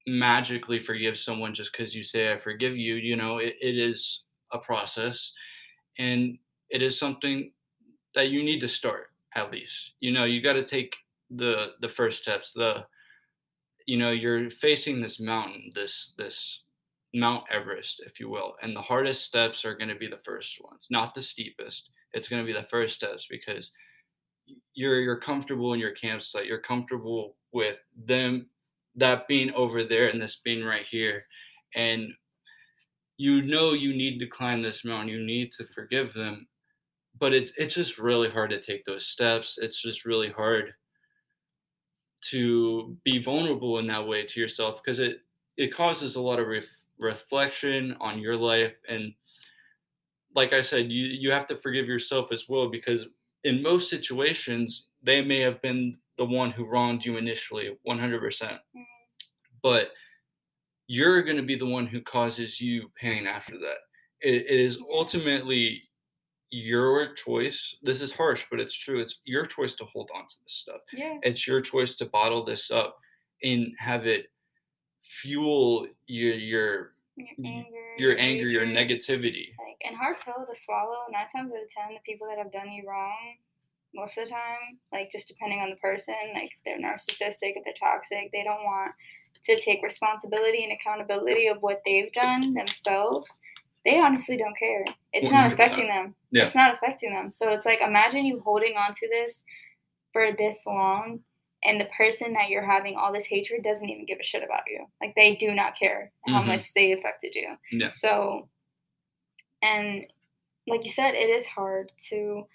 magically 0.05 0.79
forgive 0.79 1.17
someone 1.17 1.53
just 1.53 1.71
because 1.71 1.95
you 1.95 2.03
say, 2.03 2.33
I 2.33 2.35
forgive 2.35 2.75
you. 2.75 2.95
You 2.95 3.15
know, 3.15 3.37
it, 3.37 3.55
it 3.61 3.77
is 3.77 4.23
a 4.51 4.57
process 4.57 5.31
and 5.97 6.37
it 6.69 6.81
is 6.81 6.99
something 6.99 7.53
that 8.15 8.31
you 8.31 8.43
need 8.43 8.59
to 8.59 8.67
start 8.67 9.11
at 9.35 9.49
least. 9.49 9.93
You 10.01 10.11
know, 10.11 10.25
you 10.25 10.41
got 10.43 10.53
to 10.53 10.63
take 10.63 10.93
the 11.29 11.73
the 11.79 11.89
first 11.89 12.21
steps, 12.21 12.51
the 12.51 12.85
you 13.85 13.97
know 13.97 14.11
you're 14.11 14.49
facing 14.49 14.99
this 14.99 15.21
mountain 15.21 15.69
this 15.73 16.13
this 16.17 16.63
mount 17.13 17.43
everest 17.51 18.01
if 18.05 18.19
you 18.19 18.29
will 18.29 18.55
and 18.61 18.75
the 18.75 18.81
hardest 18.81 19.23
steps 19.23 19.63
are 19.65 19.75
going 19.75 19.87
to 19.89 19.95
be 19.95 20.07
the 20.07 20.19
first 20.25 20.57
ones 20.63 20.87
not 20.89 21.13
the 21.13 21.21
steepest. 21.21 21.89
It's 22.13 22.27
going 22.27 22.41
to 22.41 22.51
be 22.51 22.57
the 22.57 22.67
first 22.67 22.95
steps 22.95 23.27
because 23.29 23.71
you're 24.73 24.99
you're 25.01 25.19
comfortable 25.19 25.73
in 25.73 25.79
your 25.79 25.91
campsite. 25.91 26.45
You're 26.45 26.61
comfortable 26.61 27.35
with 27.51 27.79
them 27.95 28.49
that 28.95 29.27
being 29.27 29.51
over 29.53 29.83
there 29.83 30.07
and 30.07 30.21
this 30.21 30.37
being 30.37 30.63
right 30.63 30.85
here 30.85 31.25
and 31.75 32.11
you 33.17 33.41
know 33.41 33.73
you 33.73 33.93
need 33.93 34.19
to 34.19 34.27
climb 34.27 34.61
this 34.61 34.85
mountain. 34.85 35.09
You 35.09 35.23
need 35.23 35.51
to 35.53 35.65
forgive 35.65 36.13
them 36.13 36.47
but 37.19 37.33
it's 37.33 37.51
it's 37.57 37.75
just 37.75 37.97
really 37.97 38.29
hard 38.29 38.49
to 38.51 38.59
take 38.59 38.85
those 38.85 39.07
steps. 39.07 39.57
It's 39.57 39.81
just 39.81 40.05
really 40.05 40.29
hard 40.29 40.73
to 42.21 42.97
be 43.03 43.21
vulnerable 43.21 43.79
in 43.79 43.87
that 43.87 44.07
way 44.07 44.25
to 44.25 44.39
yourself 44.39 44.81
because 44.83 44.99
it 44.99 45.21
it 45.55 45.73
causes 45.73 46.15
a 46.15 46.21
lot 46.21 46.39
of 46.39 46.47
reflection 46.99 47.95
on 47.99 48.19
your 48.19 48.35
life 48.35 48.73
and 48.89 49.13
like 50.35 50.53
i 50.53 50.61
said 50.61 50.91
you 50.91 51.05
you 51.05 51.31
have 51.31 51.47
to 51.47 51.55
forgive 51.55 51.87
yourself 51.87 52.31
as 52.31 52.45
well 52.49 52.69
because 52.69 53.07
in 53.43 53.61
most 53.61 53.89
situations 53.89 54.87
they 55.03 55.23
may 55.23 55.39
have 55.39 55.61
been 55.61 55.95
the 56.17 56.25
one 56.25 56.51
who 56.51 56.65
wronged 56.65 57.05
you 57.05 57.17
initially 57.17 57.77
100% 57.87 58.19
mm-hmm. 58.19 58.81
but 59.61 59.91
you're 60.87 61.21
going 61.21 61.37
to 61.37 61.43
be 61.43 61.55
the 61.55 61.65
one 61.65 61.85
who 61.85 62.01
causes 62.01 62.59
you 62.59 62.89
pain 62.99 63.27
after 63.27 63.57
that 63.59 63.77
it, 64.21 64.49
it 64.49 64.59
is 64.59 64.79
ultimately 64.91 65.83
your 66.49 67.13
choice. 67.13 67.75
This 67.83 68.01
is 68.01 68.11
harsh, 68.11 68.45
but 68.49 68.59
it's 68.59 68.73
true. 68.73 68.99
It's 68.99 69.21
your 69.25 69.45
choice 69.45 69.73
to 69.75 69.85
hold 69.85 70.09
on 70.15 70.21
to 70.21 70.35
this 70.43 70.53
stuff. 70.53 70.81
Yeah. 70.93 71.17
It's 71.23 71.47
your 71.47 71.61
choice 71.61 71.95
to 71.95 72.05
bottle 72.05 72.43
this 72.43 72.71
up 72.71 72.97
and 73.43 73.67
have 73.77 74.05
it 74.05 74.27
fuel 75.07 75.87
your 76.07 76.33
your 76.33 76.91
your 77.15 77.27
anger, 77.43 77.95
your 77.97 78.17
anger, 78.17 78.47
your 78.47 78.65
negativity. 78.65 79.49
like 79.57 79.81
and 79.85 79.95
hard 79.95 80.17
pill 80.23 80.45
to 80.45 80.59
swallow. 80.59 80.97
Nine 81.11 81.27
times 81.33 81.51
out 81.51 81.63
of 81.63 81.69
ten, 81.69 81.93
the 81.93 81.99
people 82.05 82.27
that 82.27 82.37
have 82.37 82.51
done 82.51 82.71
you 82.71 82.83
wrong, 82.87 83.35
most 83.93 84.17
of 84.17 84.25
the 84.25 84.31
time, 84.31 84.77
like 84.91 85.11
just 85.11 85.27
depending 85.27 85.59
on 85.59 85.69
the 85.69 85.75
person, 85.77 86.13
like 86.33 86.51
if 86.55 86.63
they're 86.63 86.79
narcissistic, 86.79 87.53
if 87.55 87.63
they're 87.63 87.73
toxic, 87.79 88.31
they 88.31 88.43
don't 88.43 88.63
want 88.63 88.91
to 89.45 89.59
take 89.59 89.81
responsibility 89.83 90.63
and 90.63 90.73
accountability 90.73 91.47
of 91.47 91.57
what 91.61 91.81
they've 91.85 92.11
done 92.11 92.53
themselves. 92.53 93.39
They 93.85 93.99
honestly 93.99 94.37
don't 94.37 94.57
care. 94.57 94.83
It's 95.13 95.31
not 95.31 95.49
100%. 95.49 95.53
affecting 95.53 95.87
them. 95.87 96.13
Yeah. 96.31 96.43
It's 96.43 96.55
not 96.55 96.73
affecting 96.73 97.13
them. 97.13 97.31
So 97.31 97.49
it's 97.49 97.65
like 97.65 97.79
imagine 97.81 98.25
you 98.25 98.41
holding 98.43 98.75
on 98.75 98.93
to 98.93 99.07
this 99.07 99.43
for 100.11 100.31
this 100.37 100.65
long 100.65 101.21
and 101.63 101.79
the 101.81 101.89
person 101.97 102.33
that 102.33 102.49
you're 102.49 102.65
having 102.65 102.95
all 102.95 103.11
this 103.11 103.25
hatred 103.25 103.63
doesn't 103.63 103.89
even 103.89 104.05
give 104.05 104.19
a 104.19 104.23
shit 104.23 104.43
about 104.43 104.61
you. 104.67 104.85
Like 105.01 105.15
they 105.15 105.35
do 105.35 105.53
not 105.53 105.77
care 105.77 106.11
how 106.27 106.41
Mhm. 106.41 106.47
much 106.47 106.73
they 106.73 106.91
affected 106.91 107.33
you. 107.35 107.57
Yeah. 107.71 107.91
So, 107.91 108.47
and 109.61 110.05
like 110.67 110.83
you 110.85 110.91
said, 110.91 111.15
it 111.15 111.29
is 111.29 111.45
hard 111.45 111.91
to 112.09 112.47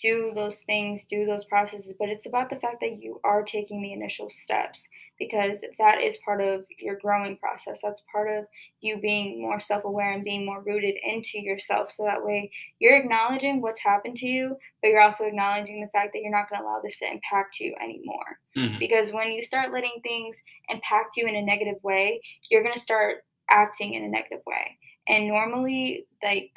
do 0.00 0.32
those 0.34 0.60
things, 0.62 1.04
do 1.04 1.26
those 1.26 1.44
processes, 1.44 1.92
but 1.98 2.08
it's 2.08 2.26
about 2.26 2.50
the 2.50 2.56
fact 2.56 2.80
that 2.80 3.02
you 3.02 3.20
are 3.24 3.42
taking 3.42 3.82
the 3.82 3.92
initial 3.92 4.30
steps 4.30 4.88
because 5.18 5.64
that 5.78 6.00
is 6.00 6.18
part 6.24 6.40
of 6.40 6.64
your 6.78 6.96
growing 6.96 7.36
process. 7.36 7.80
That's 7.82 8.02
part 8.12 8.28
of 8.30 8.46
you 8.80 8.98
being 9.00 9.42
more 9.42 9.58
self 9.58 9.84
aware 9.84 10.12
and 10.12 10.22
being 10.24 10.46
more 10.46 10.62
rooted 10.62 10.94
into 11.04 11.40
yourself. 11.40 11.90
So 11.90 12.04
that 12.04 12.24
way 12.24 12.50
you're 12.78 12.96
acknowledging 12.96 13.60
what's 13.60 13.80
happened 13.80 14.16
to 14.18 14.26
you, 14.26 14.56
but 14.80 14.88
you're 14.88 15.02
also 15.02 15.24
acknowledging 15.24 15.80
the 15.80 15.88
fact 15.90 16.12
that 16.12 16.20
you're 16.22 16.30
not 16.30 16.48
going 16.48 16.60
to 16.60 16.66
allow 16.66 16.80
this 16.82 16.98
to 17.00 17.10
impact 17.10 17.58
you 17.58 17.74
anymore. 17.82 18.38
Mhm. 18.56 18.78
Because 18.78 19.12
when 19.12 19.32
you 19.32 19.42
start 19.42 19.72
letting 19.72 20.00
things 20.02 20.40
impact 20.68 21.16
you 21.16 21.26
in 21.26 21.34
a 21.36 21.42
negative 21.42 21.82
way, 21.82 22.20
you're 22.50 22.62
going 22.62 22.74
to 22.74 22.80
start 22.80 23.24
acting 23.50 23.94
in 23.94 24.04
a 24.04 24.08
negative 24.08 24.42
way. 24.46 24.78
And 25.08 25.26
normally, 25.26 26.06
like, 26.22 26.50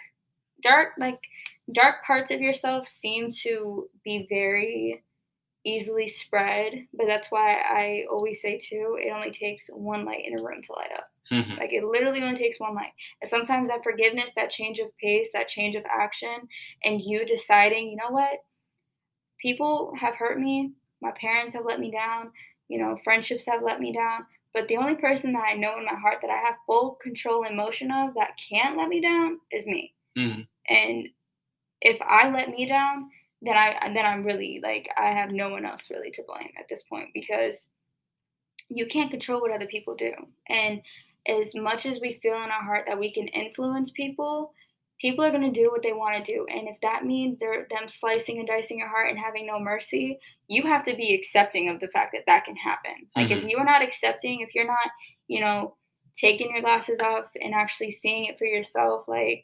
dark, 0.62 0.94
like, 0.98 1.20
dark 1.72 2.04
parts 2.06 2.32
of 2.32 2.42
yourself 2.42 2.88
seem 2.88 3.32
to 3.44 3.90
be 4.04 4.26
very 4.30 5.04
easily 5.64 6.08
spread, 6.08 6.88
but 6.94 7.08
that's 7.08 7.30
why 7.30 7.54
I 7.56 8.06
always 8.12 8.42
say 8.42 8.58
too, 8.58 8.98
it 9.00 9.12
only 9.12 9.32
takes 9.32 9.68
one 9.68 10.06
light 10.06 10.26
in 10.26 10.40
a 10.40 10.44
room 10.44 10.62
to 10.64 10.74
light 10.74 10.92
up. 10.96 11.08
Mhm. 11.32 11.58
Like 11.60 11.72
it 11.72 11.84
literally 11.84 12.22
only 12.24 12.36
takes 12.38 12.60
one 12.60 12.74
light. 12.74 12.94
And 13.22 13.30
sometimes 13.30 13.70
that 13.70 13.84
forgiveness, 13.84 14.32
that 14.36 14.50
change 14.52 14.80
of 14.80 14.96
pace, 14.98 15.32
that 15.34 15.48
change 15.48 15.76
of 15.76 15.86
action, 15.86 16.48
and 16.84 17.02
you 17.02 17.26
deciding, 17.26 17.90
you 17.90 17.96
know 17.96 18.10
what? 18.10 18.40
People 19.40 19.94
have 20.00 20.16
hurt 20.16 20.40
me. 20.40 20.74
My 21.02 21.12
parents 21.12 21.54
have 21.54 21.66
let 21.66 21.80
me 21.80 21.92
down. 21.92 22.32
You 22.68 22.80
know, 22.80 22.98
friendships 23.04 23.46
have 23.48 23.64
let 23.64 23.80
me 23.80 23.92
down. 23.92 24.26
But 24.54 24.68
the 24.68 24.78
only 24.78 24.96
person 24.96 25.34
that 25.34 25.46
I 25.46 25.54
know 25.54 25.78
in 25.78 25.86
my 25.86 25.96
heart 25.96 26.18
that 26.22 26.30
I 26.30 26.38
have 26.38 26.56
full 26.66 26.96
control 26.96 27.44
and 27.46 27.56
motion 27.56 27.92
of 27.92 28.14
that 28.16 28.38
can't 28.38 28.78
let 28.78 28.90
me 28.90 29.02
down 29.02 29.40
is 29.52 29.66
me. 29.66 29.94
Mhm. 30.18 30.48
And 30.68 31.10
if 31.82 32.00
I 32.02 32.30
let 32.30 32.50
me 32.50 32.66
down, 32.66 33.10
then 33.42 33.58
I 33.58 33.92
then 33.94 34.06
I'm 34.06 34.24
really 34.24 34.60
like 34.64 34.90
I 34.98 35.12
have 35.12 35.32
no 35.32 35.50
one 35.50 35.66
else 35.66 35.90
really 35.90 36.12
to 36.12 36.24
blame 36.28 36.52
at 36.60 36.68
this 36.70 36.84
point 36.84 37.10
because 37.14 37.68
you 38.70 38.86
can't 38.86 39.12
control 39.12 39.42
what 39.42 39.52
other 39.52 39.68
people 39.68 39.96
do. 39.96 40.14
And 40.48 40.82
as 41.28 41.54
much 41.54 41.86
as 41.86 42.00
we 42.00 42.20
feel 42.22 42.36
in 42.36 42.52
our 42.52 42.64
heart 42.64 42.86
that 42.88 43.00
we 43.00 43.12
can 43.12 43.28
influence 43.28 43.92
people, 43.92 44.54
people 45.00 45.26
are 45.26 45.32
going 45.32 45.42
to 45.42 45.60
do 45.60 45.70
what 45.72 45.84
they 45.84 45.94
want 45.94 46.24
to 46.24 46.32
do. 46.32 46.46
And 46.50 46.68
if 46.68 46.80
that 46.82 47.06
means 47.06 47.40
they're 47.40 47.68
them 47.70 47.88
slicing 47.88 48.40
and 48.40 48.48
dicing 48.48 48.80
your 48.80 48.88
heart 48.88 49.10
and 49.10 49.20
having 49.20 49.48
no 49.48 49.60
mercy, 49.60 50.20
you 50.48 50.64
have 50.64 50.86
to 50.86 50.96
be 50.96 51.14
accepting 51.14 51.70
of 51.70 51.80
the 51.80 51.88
fact 51.90 52.14
that 52.14 52.24
that 52.28 52.46
can 52.46 52.56
happen. 52.56 53.08
Like 53.16 53.32
if 53.32 53.40
mm-hmm. 53.40 53.50
you 53.50 53.58
are 53.58 53.66
not 53.66 53.84
accepting, 53.84 54.42
if 54.42 54.56
you're 54.56 54.68
not, 54.68 54.90
you 55.28 55.42
know, 55.42 55.76
taking 56.18 56.52
your 56.52 56.62
glasses 56.62 57.00
off 57.00 57.26
and 57.42 57.54
actually 57.54 57.92
seeing 57.92 58.26
it 58.26 58.38
for 58.38 58.46
yourself, 58.46 59.08
like, 59.08 59.44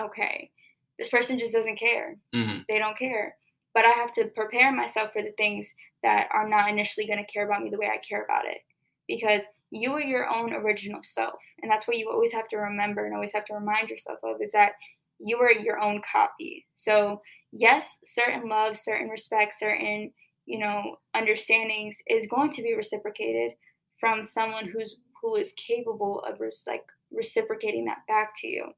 okay, 0.00 0.50
this 0.98 1.08
person 1.10 1.38
just 1.38 1.52
doesn't 1.52 1.76
care 1.78 2.16
Mhm. 2.34 2.64
they 2.68 2.78
don't 2.78 2.98
care. 2.98 3.36
But 3.74 3.84
I 3.84 3.90
have 3.90 4.12
to 4.14 4.26
prepare 4.28 4.72
myself 4.72 5.12
for 5.12 5.22
the 5.22 5.32
things 5.32 5.72
that 6.02 6.28
are 6.32 6.48
not 6.48 6.70
initially 6.70 7.06
going 7.06 7.24
to 7.24 7.32
care 7.32 7.44
about 7.46 7.62
me 7.62 7.70
the 7.70 7.78
way 7.78 7.88
I 7.88 7.98
care 7.98 8.22
about 8.24 8.46
it. 8.46 8.60
Because 9.06 9.44
you 9.70 9.92
are 9.92 10.00
your 10.02 10.28
own 10.28 10.52
original 10.54 11.02
self. 11.02 11.40
And 11.62 11.70
that's 11.70 11.86
what 11.86 11.98
you 11.98 12.10
always 12.10 12.32
have 12.32 12.48
to 12.48 12.56
remember 12.56 13.04
and 13.04 13.14
always 13.14 13.32
have 13.34 13.44
to 13.46 13.54
remind 13.54 13.88
yourself 13.90 14.18
of 14.24 14.40
is 14.42 14.52
that 14.52 14.72
you 15.18 15.38
are 15.38 15.52
your 15.52 15.80
own 15.80 16.02
copy. 16.10 16.66
So, 16.76 17.22
yes, 17.52 17.98
certain 18.04 18.48
love, 18.48 18.76
certain 18.76 19.08
respect, 19.08 19.54
certain, 19.58 20.12
you 20.46 20.58
know, 20.58 20.96
understandings 21.14 21.98
is 22.06 22.26
going 22.26 22.50
to 22.52 22.62
be 22.62 22.74
reciprocated 22.74 23.52
from 24.00 24.24
someone 24.24 24.66
who's 24.68 24.96
who 25.20 25.34
is 25.34 25.52
capable 25.54 26.20
of 26.20 26.40
res- 26.40 26.62
like 26.66 26.84
reciprocating 27.10 27.84
that 27.86 28.06
back 28.06 28.32
to 28.38 28.46
you. 28.46 28.72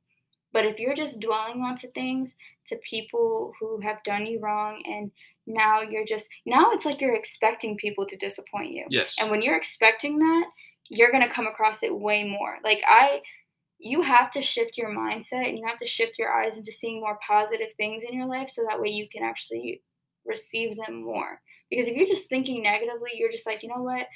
But 0.53 0.67
if 0.67 0.79
you're 0.79 0.97
just 0.97 1.21
dwelling 1.21 1.63
onto 1.63 1.91
things 1.93 2.37
to 2.67 2.77
people 2.89 3.53
who 3.61 3.81
have 3.81 4.03
done 4.03 4.27
you 4.27 4.41
wrong 4.41 4.83
and 4.85 5.11
now 5.47 5.81
you're 5.81 6.05
just 6.05 6.29
now 6.47 6.71
it's 6.73 6.85
like 6.85 7.01
you're 7.01 7.15
expecting 7.15 7.77
people 7.77 8.07
to 8.07 8.17
disappoint 8.17 8.73
you. 8.73 8.85
Yes. 8.91 9.15
And 9.19 9.31
when 9.31 9.43
you're 9.43 9.57
expecting 9.57 10.19
that, 10.19 10.45
you're 10.89 11.13
going 11.13 11.27
to 11.27 11.33
come 11.33 11.47
across 11.47 11.83
it 11.83 11.97
way 11.97 12.25
more. 12.25 12.57
Like 12.65 12.83
I 12.89 13.21
you 13.79 14.03
have 14.03 14.31
to 14.33 14.43
shift 14.43 14.77
your 14.77 14.91
mindset 14.91 15.49
and 15.49 15.59
you 15.59 15.67
have 15.67 15.79
to 15.79 15.87
shift 15.87 16.19
your 16.19 16.31
eyes 16.31 16.59
into 16.59 16.71
seeing 16.71 17.01
more 17.01 17.19
positive 17.27 17.73
things 17.75 18.03
in 18.03 18.13
your 18.13 18.27
life 18.27 18.51
so 18.51 18.63
that 18.69 18.81
way 18.81 18.91
you 18.91 19.09
can 19.09 19.23
actually 19.23 19.81
receive 20.27 20.77
them 20.77 21.03
more. 21.03 21.41
Because 21.71 21.89
if 21.89 21.97
you're 21.97 22.07
just 22.07 22.29
thinking 22.29 22.63
negatively, 22.63 23.13
you're 23.15 23.33
just 23.33 23.47
like, 23.47 23.63
"You 23.63 23.71
know 23.71 23.83
what? 23.83 24.07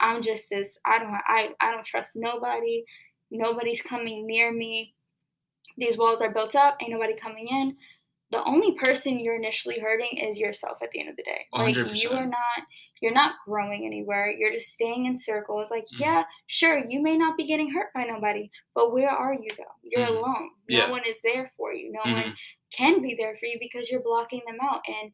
I'm 0.00 0.22
just 0.22 0.50
this 0.50 0.78
I 0.84 0.98
don't 0.98 1.14
I 1.26 1.54
I 1.60 1.70
don't 1.70 1.84
trust 1.84 2.10
nobody. 2.14 2.84
Nobody's 3.30 3.82
coming 3.82 4.26
near 4.26 4.52
me. 4.52 4.94
These 5.76 5.98
walls 5.98 6.20
are 6.20 6.30
built 6.32 6.54
up, 6.56 6.76
ain't 6.80 6.92
nobody 6.92 7.14
coming 7.16 7.48
in." 7.48 7.76
The 8.30 8.42
only 8.44 8.74
person 8.78 9.20
you're 9.20 9.36
initially 9.36 9.78
hurting 9.78 10.18
is 10.18 10.38
yourself 10.38 10.78
at 10.82 10.90
the 10.90 11.00
end 11.00 11.10
of 11.10 11.16
the 11.16 11.22
day. 11.22 11.46
Like 11.52 11.76
you 11.84 12.10
are 12.12 12.26
not 12.26 12.66
you're 13.00 13.12
not 13.12 13.36
growing 13.44 13.84
anywhere. 13.84 14.30
You're 14.30 14.52
just 14.52 14.72
staying 14.72 15.06
in 15.06 15.16
circles. 15.18 15.70
Like, 15.70 15.84
Mhm. 15.92 16.00
yeah, 16.00 16.24
sure, 16.46 16.78
you 16.86 17.02
may 17.02 17.16
not 17.18 17.36
be 17.36 17.44
getting 17.46 17.70
hurt 17.70 17.92
by 17.92 18.04
nobody, 18.04 18.50
but 18.74 18.92
where 18.92 19.10
are 19.10 19.34
you 19.34 19.50
though? 19.58 19.74
You're 19.82 20.06
Mhm. 20.06 20.08
alone. 20.08 20.50
No 20.68 20.78
Yeah. 20.78 20.90
one 20.90 21.04
is 21.06 21.20
there 21.22 21.48
for 21.56 21.74
you. 21.74 21.92
No 21.92 22.00
Mhm. 22.04 22.12
one 22.14 22.36
can 22.72 23.02
be 23.02 23.14
there 23.14 23.36
for 23.36 23.46
you 23.46 23.58
because 23.60 23.90
you're 23.90 24.00
blocking 24.02 24.42
them 24.46 24.58
out. 24.62 24.82
And 24.88 25.12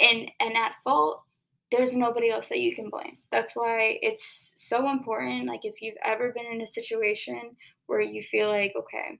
and 0.00 0.30
and 0.40 0.56
at 0.56 0.76
fault, 0.84 1.24
there's 1.70 1.94
nobody 1.94 2.30
else 2.30 2.48
that 2.48 2.60
you 2.60 2.74
can 2.74 2.90
blame. 2.90 3.18
That's 3.30 3.56
why 3.56 3.98
it's 4.02 4.52
so 4.56 4.88
important. 4.88 5.46
Like 5.46 5.64
if 5.64 5.80
you've 5.82 5.96
ever 6.04 6.32
been 6.32 6.46
in 6.46 6.60
a 6.60 6.66
situation 6.66 7.56
where 7.86 8.00
you 8.00 8.22
feel 8.22 8.48
like, 8.48 8.74
okay, 8.76 9.18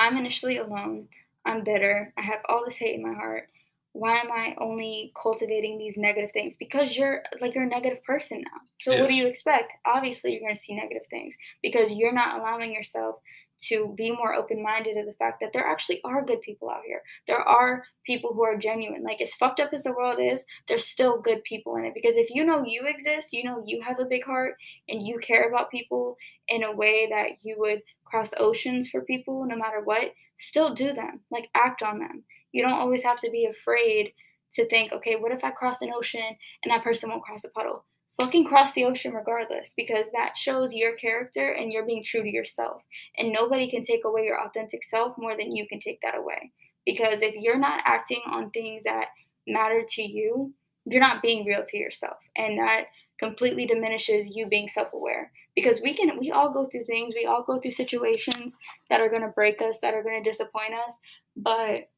I'm 0.00 0.16
initially 0.16 0.56
alone, 0.56 1.08
I'm 1.44 1.62
bitter, 1.62 2.12
I 2.16 2.22
have 2.22 2.40
all 2.48 2.64
this 2.64 2.78
hate 2.78 2.96
in 2.96 3.02
my 3.02 3.12
heart. 3.12 3.48
Why 3.92 4.16
am 4.16 4.32
I 4.32 4.56
only 4.58 5.12
cultivating 5.20 5.76
these 5.76 5.98
negative 5.98 6.32
things? 6.32 6.56
Because 6.58 6.96
you're 6.96 7.22
like 7.40 7.54
you're 7.54 7.64
a 7.64 7.68
negative 7.68 8.02
person 8.04 8.40
now. 8.40 8.60
So 8.80 8.98
what 8.98 9.10
do 9.10 9.14
you 9.14 9.26
expect? 9.26 9.74
Obviously 9.84 10.32
you're 10.32 10.40
gonna 10.40 10.56
see 10.56 10.74
negative 10.74 11.06
things 11.10 11.36
because 11.62 11.92
you're 11.92 12.14
not 12.14 12.40
allowing 12.40 12.72
yourself 12.72 13.16
to 13.62 13.92
be 13.94 14.10
more 14.10 14.32
open-minded 14.32 14.94
to 14.94 15.04
the 15.04 15.12
fact 15.12 15.38
that 15.40 15.52
there 15.52 15.66
actually 15.66 16.00
are 16.02 16.24
good 16.24 16.40
people 16.40 16.70
out 16.70 16.82
here. 16.86 17.02
There 17.26 17.40
are 17.40 17.84
people 18.06 18.32
who 18.32 18.42
are 18.42 18.56
genuine. 18.56 19.02
Like 19.02 19.20
as 19.20 19.34
fucked 19.34 19.60
up 19.60 19.74
as 19.74 19.82
the 19.82 19.92
world 19.92 20.18
is, 20.18 20.46
there's 20.66 20.86
still 20.86 21.20
good 21.20 21.44
people 21.44 21.76
in 21.76 21.84
it. 21.84 21.92
Because 21.92 22.16
if 22.16 22.30
you 22.30 22.46
know 22.46 22.64
you 22.64 22.84
exist, 22.86 23.34
you 23.34 23.44
know 23.44 23.62
you 23.66 23.82
have 23.82 23.98
a 23.98 24.06
big 24.06 24.24
heart 24.24 24.54
and 24.88 25.06
you 25.06 25.18
care 25.18 25.48
about 25.48 25.70
people 25.70 26.16
in 26.48 26.64
a 26.64 26.72
way 26.72 27.06
that 27.10 27.44
you 27.44 27.56
would 27.58 27.82
cross 28.10 28.32
oceans 28.38 28.88
for 28.88 29.02
people 29.02 29.46
no 29.46 29.56
matter 29.56 29.80
what, 29.82 30.14
still 30.38 30.74
do 30.74 30.92
them. 30.92 31.20
Like 31.30 31.48
act 31.54 31.82
on 31.82 31.98
them. 31.98 32.24
You 32.52 32.62
don't 32.62 32.78
always 32.78 33.02
have 33.02 33.20
to 33.20 33.30
be 33.30 33.46
afraid 33.46 34.12
to 34.54 34.68
think, 34.68 34.92
okay, 34.92 35.16
what 35.16 35.32
if 35.32 35.44
I 35.44 35.50
cross 35.50 35.82
an 35.82 35.92
ocean 35.94 36.36
and 36.64 36.70
that 36.70 36.82
person 36.82 37.08
won't 37.08 37.22
cross 37.22 37.44
a 37.44 37.48
puddle? 37.50 37.84
Fucking 38.20 38.44
cross 38.44 38.72
the 38.72 38.84
ocean 38.84 39.14
regardless 39.14 39.72
because 39.76 40.06
that 40.12 40.36
shows 40.36 40.74
your 40.74 40.94
character 40.96 41.52
and 41.52 41.72
you're 41.72 41.86
being 41.86 42.02
true 42.02 42.22
to 42.22 42.30
yourself. 42.30 42.82
And 43.16 43.32
nobody 43.32 43.70
can 43.70 43.82
take 43.82 44.04
away 44.04 44.24
your 44.24 44.44
authentic 44.44 44.84
self 44.84 45.16
more 45.16 45.36
than 45.36 45.54
you 45.54 45.66
can 45.66 45.78
take 45.78 46.00
that 46.02 46.18
away. 46.18 46.52
Because 46.84 47.22
if 47.22 47.34
you're 47.34 47.58
not 47.58 47.82
acting 47.86 48.20
on 48.26 48.50
things 48.50 48.84
that 48.84 49.08
matter 49.46 49.82
to 49.88 50.02
you, 50.02 50.52
you're 50.84 51.00
not 51.00 51.22
being 51.22 51.46
real 51.46 51.64
to 51.66 51.78
yourself. 51.78 52.18
And 52.36 52.58
that 52.58 52.86
completely 53.18 53.66
diminishes 53.66 54.34
you 54.34 54.48
being 54.48 54.68
self-aware 54.68 55.30
because 55.62 55.80
we 55.82 55.94
can 55.94 56.18
we 56.18 56.30
all 56.30 56.52
go 56.52 56.64
through 56.64 56.84
things. 56.84 57.14
We 57.14 57.26
all 57.26 57.42
go 57.42 57.60
through 57.60 57.72
situations 57.72 58.56
that 58.88 59.00
are 59.00 59.08
going 59.08 59.22
to 59.22 59.28
break 59.28 59.60
us 59.62 59.80
that 59.80 59.94
are 59.94 60.02
going 60.02 60.22
to 60.22 60.30
disappoint 60.30 60.74
us. 60.74 60.98
But 61.36 61.88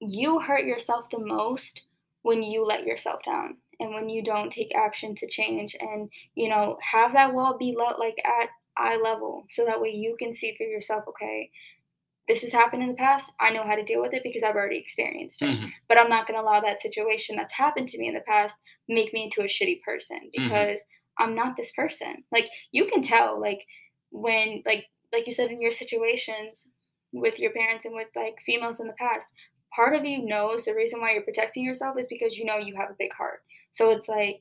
you 0.00 0.40
hurt 0.40 0.64
yourself 0.64 1.08
the 1.10 1.18
most 1.18 1.82
when 2.22 2.42
you 2.42 2.64
let 2.64 2.84
yourself 2.84 3.22
down 3.22 3.56
and 3.80 3.92
when 3.94 4.08
you 4.08 4.22
don't 4.22 4.52
take 4.52 4.74
action 4.74 5.14
to 5.16 5.26
change 5.28 5.76
and 5.80 6.08
you 6.34 6.48
know 6.48 6.76
have 6.82 7.12
that 7.12 7.32
wall 7.32 7.56
be 7.58 7.74
lo- 7.76 7.96
like 7.98 8.16
at 8.24 8.48
eye 8.76 8.96
level 9.02 9.46
so 9.50 9.64
that 9.64 9.80
way 9.80 9.90
you 9.90 10.16
can 10.18 10.32
see 10.32 10.54
for 10.56 10.64
yourself 10.64 11.04
okay 11.08 11.50
this 12.26 12.40
has 12.40 12.52
happened 12.52 12.82
in 12.82 12.88
the 12.88 12.94
past. 12.94 13.30
I 13.38 13.50
know 13.50 13.64
how 13.64 13.74
to 13.74 13.84
deal 13.84 14.00
with 14.00 14.14
it 14.14 14.22
because 14.22 14.42
i've 14.42 14.56
already 14.56 14.78
experienced 14.78 15.42
it. 15.42 15.46
Mhm. 15.50 15.70
but 15.88 15.98
i'm 15.98 16.08
not 16.08 16.26
going 16.26 16.38
to 16.38 16.44
allow 16.44 16.60
that 16.60 16.80
situation 16.82 17.36
that's 17.36 17.52
happened 17.52 17.88
to 17.90 17.98
me 17.98 18.08
in 18.08 18.14
the 18.14 18.20
past 18.20 18.56
make 18.88 19.12
me 19.12 19.24
into 19.24 19.42
a 19.42 19.44
shitty 19.44 19.82
person 19.82 20.30
because 20.34 20.80
i'm 21.18 21.34
not 21.34 21.56
this 21.56 21.72
person 21.72 22.24
like 22.32 22.48
you 22.72 22.86
can 22.86 23.02
tell 23.02 23.40
like 23.40 23.66
when 24.10 24.62
like 24.66 24.86
like 25.12 25.26
you 25.26 25.32
said 25.32 25.50
in 25.50 25.62
your 25.62 25.70
situations 25.70 26.66
with 27.14 27.38
your 27.38 27.52
parents 27.52 27.84
and 27.84 27.94
with 27.94 28.08
like 28.14 28.40
females 28.44 28.80
in 28.80 28.88
the 28.88 28.92
past, 28.94 29.28
part 29.74 29.94
of 29.94 30.04
you 30.04 30.26
knows 30.26 30.64
the 30.64 30.74
reason 30.74 31.00
why 31.00 31.12
you're 31.12 31.22
protecting 31.22 31.64
yourself 31.64 31.96
is 31.98 32.08
because 32.08 32.36
you 32.36 32.44
know 32.44 32.58
you 32.58 32.74
have 32.76 32.90
a 32.90 32.96
big 32.98 33.12
heart. 33.14 33.42
So 33.72 33.90
it's 33.90 34.08
like 34.08 34.40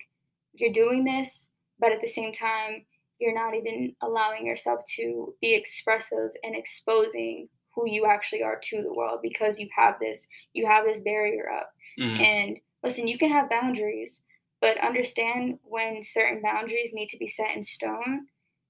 you're 0.54 0.74
doing 0.74 1.04
this, 1.04 1.48
but 1.80 1.92
at 1.92 2.02
the 2.02 2.08
same 2.08 2.34
time, 2.34 2.86
you're 3.20 3.36
not 3.36 3.56
even 3.56 3.96
allowing 4.02 4.46
yourself 4.46 4.82
to 4.98 5.34
be 5.40 5.54
expressive 5.54 6.32
and 6.44 6.56
exposing 6.56 7.48
who 7.74 7.88
you 7.90 8.06
actually 8.06 8.44
are 8.44 8.60
to 8.62 8.82
the 8.82 8.94
world 8.94 9.20
because 9.22 9.58
you 9.58 9.68
have 9.76 9.96
this 10.00 10.28
you 10.54 10.66
have 10.66 10.86
this 10.86 11.00
barrier 11.00 11.50
up. 11.50 11.72
Mm-hmm. 12.00 12.22
And 12.22 12.58
listen, 12.84 13.08
you 13.08 13.18
can 13.18 13.30
have 13.30 13.50
boundaries, 13.50 14.22
but 14.64 14.78
understand 14.78 15.60
when 15.64 16.02
certain 16.02 16.42
boundaries 16.42 16.94
need 16.94 17.10
to 17.10 17.18
be 17.18 17.28
set 17.28 17.54
in 17.54 17.62
stone 17.66 18.28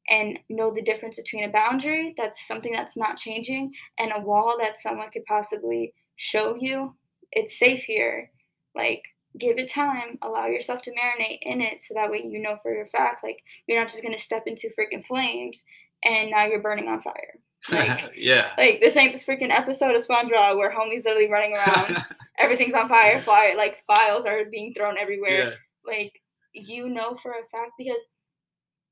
and 0.09 0.39
know 0.49 0.73
the 0.73 0.81
difference 0.81 1.17
between 1.17 1.43
a 1.43 1.51
boundary 1.51 2.15
that's 2.17 2.47
something 2.47 2.73
that's 2.73 2.97
not 2.97 3.15
changing 3.15 3.71
and 3.99 4.11
a 4.15 4.19
wall 4.19 4.57
that 4.59 4.81
someone 4.81 5.11
could 5.11 5.23
possibly 5.25 5.93
show 6.15 6.57
you 6.59 6.95
it's 7.35 7.59
safe 7.59 7.81
here. 7.81 8.31
Like 8.75 9.03
give 9.39 9.57
it 9.57 9.71
time 9.71 10.17
allow 10.21 10.47
yourself 10.47 10.81
to 10.83 10.91
marinate 10.91 11.39
in 11.41 11.59
it 11.61 11.83
so 11.83 11.93
that 11.95 12.09
way 12.09 12.23
you 12.23 12.39
know 12.39 12.55
for 12.61 12.71
your 12.71 12.85
fact 12.85 13.23
like 13.23 13.39
you're 13.65 13.79
not 13.79 13.89
just 13.89 14.03
going 14.03 14.15
to 14.15 14.21
step 14.21 14.43
into 14.45 14.69
freaking 14.77 15.03
flames 15.03 15.63
and 16.03 16.29
now 16.29 16.45
you're 16.45 16.61
burning 16.61 16.87
on 16.87 17.01
fire. 17.01 17.39
Like 17.69 18.13
yeah. 18.17 18.51
like 18.57 18.79
this 18.81 18.97
ain't 18.97 19.13
this 19.13 19.25
freaking 19.25 19.51
episode 19.51 19.95
of 19.95 20.05
spongebob 20.05 20.57
where 20.57 20.71
homie's 20.71 21.05
literally 21.05 21.29
running 21.29 21.55
around 21.55 22.03
everything's 22.39 22.73
on 22.73 22.89
fire 22.89 23.21
fire 23.21 23.55
like 23.55 23.83
files 23.85 24.25
are 24.25 24.45
being 24.45 24.73
thrown 24.73 24.97
everywhere. 24.97 25.49
Yeah. 25.49 25.53
Like 25.86 26.21
you 26.53 26.89
know 26.89 27.17
for 27.21 27.31
a 27.31 27.45
fact 27.51 27.71
because 27.77 27.99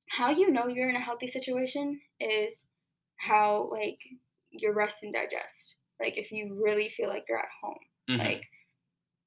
how 0.09 0.29
you 0.29 0.51
know 0.51 0.67
you're 0.67 0.89
in 0.89 0.95
a 0.95 0.99
healthy 0.99 1.27
situation 1.27 1.99
is 2.19 2.65
how 3.17 3.69
like 3.71 3.99
you 4.51 4.73
rest 4.73 5.03
and 5.03 5.13
digest. 5.13 5.75
Like 5.99 6.17
if 6.17 6.31
you 6.31 6.59
really 6.61 6.89
feel 6.89 7.07
like 7.07 7.23
you're 7.29 7.39
at 7.39 7.45
home, 7.61 7.75
mm-hmm. 8.09 8.19
like 8.19 8.43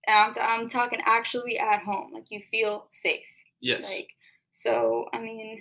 I'm, 0.07 0.35
I'm 0.41 0.69
talking 0.69 1.01
actually 1.07 1.59
at 1.59 1.83
home, 1.83 2.13
like 2.13 2.31
you 2.31 2.41
feel 2.51 2.89
safe. 2.93 3.25
Yes. 3.61 3.83
Like 3.83 4.09
so, 4.53 5.07
I 5.13 5.21
mean, 5.21 5.61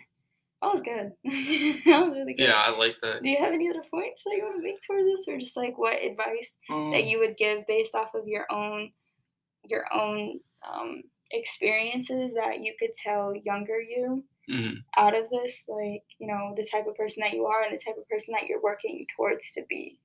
that 0.61 0.71
was 0.71 0.81
good. 0.81 1.11
that 1.85 2.05
was 2.07 2.17
really 2.17 2.33
good. 2.33 2.47
Yeah, 2.47 2.55
I 2.55 2.77
like 2.77 2.95
that. 3.01 3.23
Do 3.23 3.29
you 3.29 3.37
have 3.37 3.53
any 3.53 3.69
other 3.69 3.83
points 3.89 4.23
that 4.25 4.35
you 4.35 4.43
want 4.43 4.57
to 4.57 4.63
make 4.63 4.81
towards 4.85 5.05
this, 5.05 5.27
or 5.27 5.37
just 5.37 5.57
like 5.57 5.77
what 5.77 6.03
advice 6.03 6.57
um, 6.69 6.91
that 6.91 7.05
you 7.05 7.19
would 7.19 7.37
give 7.37 7.67
based 7.67 7.95
off 7.95 8.13
of 8.15 8.27
your 8.27 8.45
own 8.51 8.91
your 9.65 9.85
own 9.93 10.39
um, 10.67 11.03
experiences 11.33 12.31
that 12.35 12.61
you 12.61 12.73
could 12.79 12.93
tell 12.93 13.35
younger 13.35 13.81
you 13.81 14.23
mm-hmm. 14.49 14.75
out 14.97 15.15
of 15.15 15.29
this, 15.29 15.65
like, 15.67 16.03
you 16.19 16.27
know, 16.27 16.53
the 16.55 16.65
type 16.65 16.87
of 16.87 16.95
person 16.95 17.21
that 17.21 17.33
you 17.33 17.45
are 17.45 17.63
and 17.63 17.73
the 17.73 17.83
type 17.83 17.97
of 17.97 18.07
person 18.07 18.33
that 18.33 18.47
you're 18.47 18.61
working 18.61 19.05
towards 19.15 19.51
to 19.53 19.63
be? 19.67 19.99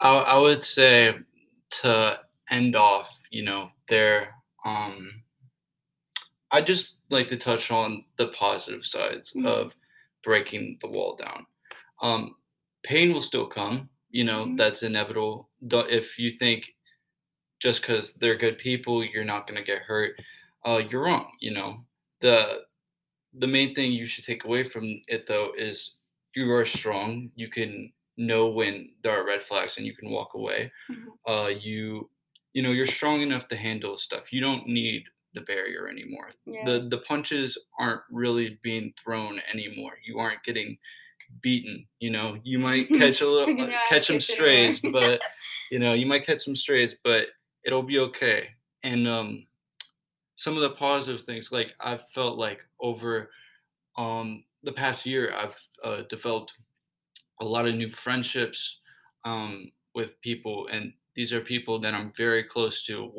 I, 0.00 0.10
I 0.10 0.38
would 0.38 0.62
say 0.62 1.14
to 1.82 2.18
end 2.50 2.76
off, 2.76 3.10
you 3.30 3.44
know, 3.44 3.68
there, 3.88 4.34
um, 4.64 5.22
I 6.50 6.60
just 6.60 6.98
like 7.10 7.28
to 7.28 7.36
touch 7.36 7.70
on 7.70 8.04
the 8.18 8.28
positive 8.28 8.84
sides 8.84 9.32
mm-hmm. 9.32 9.46
of 9.46 9.74
breaking 10.24 10.78
the 10.80 10.88
wall 10.88 11.16
down. 11.16 11.46
Um, 12.02 12.34
pain 12.82 13.12
will 13.12 13.22
still 13.22 13.46
come, 13.46 13.88
you 14.10 14.24
know, 14.24 14.44
mm-hmm. 14.44 14.56
that's 14.56 14.82
inevitable. 14.82 15.48
If 15.62 16.18
you 16.18 16.30
think 16.30 16.64
just 17.60 17.82
because 17.82 18.14
they're 18.14 18.36
good 18.36 18.58
people, 18.58 19.04
you're 19.04 19.22
not 19.22 19.46
going 19.46 19.58
to 19.58 19.64
get 19.64 19.82
hurt, 19.82 20.14
uh, 20.66 20.82
you're 20.88 21.04
wrong. 21.04 21.30
You 21.40 21.52
know, 21.54 21.84
the 22.20 22.62
the 23.38 23.46
main 23.46 23.74
thing 23.74 23.92
you 23.92 24.06
should 24.06 24.24
take 24.24 24.44
away 24.44 24.64
from 24.64 25.00
it 25.06 25.26
though 25.26 25.52
is 25.56 25.96
you 26.34 26.50
are 26.52 26.66
strong. 26.66 27.30
You 27.34 27.48
can 27.48 27.92
know 28.16 28.48
when 28.48 28.90
there 29.02 29.18
are 29.18 29.26
red 29.26 29.42
flags 29.42 29.76
and 29.76 29.86
you 29.86 29.96
can 29.96 30.10
walk 30.10 30.34
away. 30.34 30.70
Mm-hmm. 30.90 31.32
Uh, 31.32 31.48
you 31.48 32.10
you 32.52 32.62
know 32.62 32.72
you're 32.72 32.86
strong 32.86 33.22
enough 33.22 33.48
to 33.48 33.56
handle 33.56 33.98
stuff. 33.98 34.32
You 34.32 34.40
don't 34.40 34.66
need 34.66 35.04
the 35.34 35.40
barrier 35.42 35.88
anymore. 35.88 36.32
Yeah. 36.44 36.64
The 36.64 36.88
the 36.88 36.98
punches 36.98 37.56
aren't 37.78 38.02
really 38.10 38.58
being 38.62 38.92
thrown 39.02 39.40
anymore. 39.52 39.92
You 40.04 40.18
aren't 40.18 40.42
getting 40.44 40.76
beaten. 41.40 41.86
You 42.00 42.10
know, 42.10 42.38
you 42.42 42.58
might 42.58 42.88
catch 42.98 43.20
a 43.20 43.28
little 43.28 43.60
uh, 43.60 43.70
catch 43.88 44.08
some 44.08 44.20
strays, 44.20 44.80
but 44.80 45.20
you 45.70 45.78
know 45.78 45.94
you 45.94 46.06
might 46.06 46.26
catch 46.26 46.44
some 46.44 46.56
strays, 46.56 46.96
but 47.04 47.28
it'll 47.64 47.82
be 47.82 47.98
okay. 47.98 48.48
And 48.82 49.06
um, 49.06 49.46
some 50.40 50.56
of 50.56 50.62
the 50.62 50.70
positive 50.70 51.20
things 51.20 51.52
like 51.52 51.74
i've 51.80 52.08
felt 52.14 52.38
like 52.38 52.60
over 52.80 53.30
um, 53.98 54.42
the 54.62 54.72
past 54.72 55.04
year 55.04 55.34
i've 55.36 55.56
uh, 55.84 56.02
developed 56.08 56.54
a 57.42 57.44
lot 57.44 57.68
of 57.68 57.74
new 57.74 57.90
friendships 57.90 58.78
um, 59.26 59.70
with 59.94 60.18
people 60.22 60.66
and 60.72 60.94
these 61.14 61.34
are 61.34 61.42
people 61.42 61.78
that 61.78 61.92
i'm 61.92 62.10
very 62.16 62.42
close 62.42 62.82
to. 62.84 63.12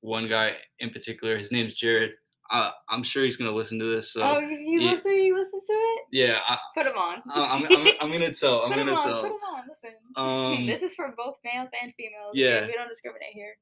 One 0.00 0.28
guy 0.28 0.56
in 0.80 0.90
particular 0.90 1.38
his 1.38 1.52
name's 1.52 1.74
jared. 1.74 2.10
Uh, 2.50 2.72
i'm 2.90 3.04
sure 3.04 3.24
he's 3.24 3.36
going 3.36 3.50
to 3.50 3.56
listen 3.56 3.78
to 3.78 3.86
this 3.86 4.12
so 4.12 4.22
oh 4.22 4.38
you 4.40 4.80
yeah, 4.80 4.92
listen 4.92 5.12
you 5.12 5.38
listen 5.38 5.60
to 5.60 5.72
it? 5.72 6.00
Yeah 6.10 6.40
I, 6.46 6.58
put 6.74 6.86
him 6.86 6.98
on. 6.98 7.22
I'm, 7.30 7.64
I'm, 7.64 7.86
I'm, 8.00 8.12
gonna 8.12 8.32
tell 8.40 8.62
i'm 8.62 8.70
gonna 8.70 8.92
tell 8.96 9.22
put 9.22 9.30
him 9.30 9.38
on 9.54 9.62
listen. 9.68 9.90
Um, 10.16 10.66
this 10.66 10.82
is 10.82 10.92
for 10.94 11.14
both 11.16 11.36
males 11.44 11.70
and 11.80 11.94
females 11.94 12.32
yeah. 12.34 12.66
We 12.66 12.72
don't 12.72 12.88
discriminate 12.88 13.32
here 13.32 13.54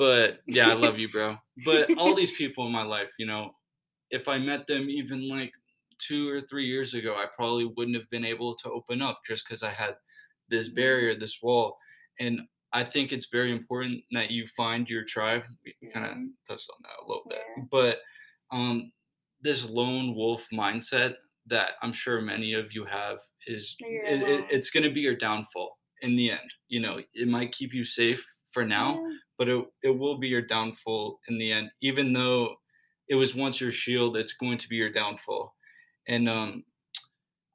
but 0.00 0.40
yeah, 0.46 0.70
I 0.70 0.72
love 0.72 0.98
you, 0.98 1.10
bro. 1.10 1.36
But 1.62 1.94
all 1.98 2.14
these 2.14 2.32
people 2.32 2.66
in 2.66 2.72
my 2.72 2.82
life, 2.82 3.12
you 3.18 3.26
know, 3.26 3.50
if 4.10 4.28
I 4.28 4.38
met 4.38 4.66
them 4.66 4.88
even 4.88 5.28
like 5.28 5.52
two 5.98 6.26
or 6.30 6.40
three 6.40 6.64
years 6.66 6.94
ago, 6.94 7.14
I 7.14 7.26
probably 7.36 7.66
wouldn't 7.66 7.98
have 7.98 8.08
been 8.08 8.24
able 8.24 8.56
to 8.56 8.70
open 8.70 9.02
up 9.02 9.20
just 9.28 9.44
because 9.44 9.62
I 9.62 9.70
had 9.70 9.96
this 10.48 10.70
barrier, 10.70 11.14
this 11.14 11.40
wall. 11.42 11.76
And 12.18 12.40
I 12.72 12.82
think 12.82 13.12
it's 13.12 13.26
very 13.30 13.52
important 13.52 14.02
that 14.12 14.30
you 14.30 14.46
find 14.56 14.88
your 14.88 15.04
tribe. 15.04 15.42
We, 15.66 15.74
we 15.82 15.90
kind 15.90 16.06
of 16.06 16.12
touched 16.48 16.70
on 16.70 16.82
that 16.82 17.04
a 17.04 17.06
little 17.06 17.24
bit, 17.28 17.42
yeah. 17.58 17.64
but 17.70 17.98
um, 18.50 18.92
this 19.42 19.68
lone 19.68 20.14
wolf 20.14 20.48
mindset 20.50 21.16
that 21.46 21.72
I'm 21.82 21.92
sure 21.92 22.22
many 22.22 22.54
of 22.54 22.72
you 22.72 22.86
have 22.86 23.18
is 23.46 23.76
it, 23.80 24.22
it, 24.22 24.46
it's 24.50 24.70
going 24.70 24.84
to 24.84 24.90
be 24.90 25.00
your 25.00 25.16
downfall 25.16 25.76
in 26.00 26.16
the 26.16 26.30
end. 26.30 26.54
You 26.68 26.80
know, 26.80 27.00
it 27.12 27.28
might 27.28 27.52
keep 27.52 27.74
you 27.74 27.84
safe 27.84 28.24
for 28.50 28.64
now, 28.64 28.94
yeah 28.94 29.16
but 29.40 29.48
it, 29.48 29.64
it 29.82 29.98
will 29.98 30.18
be 30.18 30.28
your 30.28 30.42
downfall 30.42 31.18
in 31.28 31.38
the 31.38 31.50
end. 31.50 31.70
Even 31.80 32.12
though 32.12 32.56
it 33.08 33.14
was 33.14 33.34
once 33.34 33.58
your 33.58 33.72
shield, 33.72 34.14
it's 34.14 34.34
going 34.34 34.58
to 34.58 34.68
be 34.68 34.76
your 34.76 34.92
downfall. 34.92 35.54
And 36.06 36.28
um, 36.28 36.62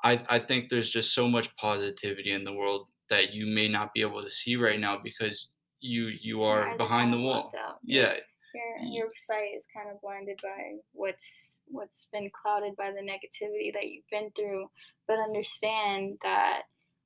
I, 0.04 0.20
I 0.28 0.40
think 0.40 0.70
there's 0.70 0.90
just 0.90 1.14
so 1.14 1.28
much 1.28 1.56
positivity 1.58 2.32
in 2.32 2.44
the 2.44 2.54
world 2.54 2.90
that 3.12 3.36
you 3.36 3.46
may 3.46 3.68
not 3.68 3.94
be 3.94 4.02
able 4.02 4.24
to 4.24 4.32
see 4.32 4.56
right 4.56 4.80
now 4.80 4.98
because 4.98 5.50
you 5.80 6.08
you 6.20 6.42
are 6.42 6.70
yeah, 6.70 6.78
behind 6.78 7.14
the 7.14 7.20
wall. 7.20 7.52
Yeah. 7.84 8.16
Your, 8.56 9.04
your 9.04 9.08
sight 9.16 9.52
is 9.56 9.68
kind 9.72 9.94
of 9.94 10.02
blinded 10.02 10.40
by 10.42 10.78
what's 10.92 11.62
what's 11.68 12.08
been 12.12 12.32
clouded 12.42 12.76
by 12.78 12.90
the 12.90 13.02
negativity 13.02 13.72
that 13.74 13.84
you've 13.84 14.10
been 14.10 14.32
through. 14.36 14.66
But 15.08 15.20
understand 15.20 16.18
that 16.24 16.64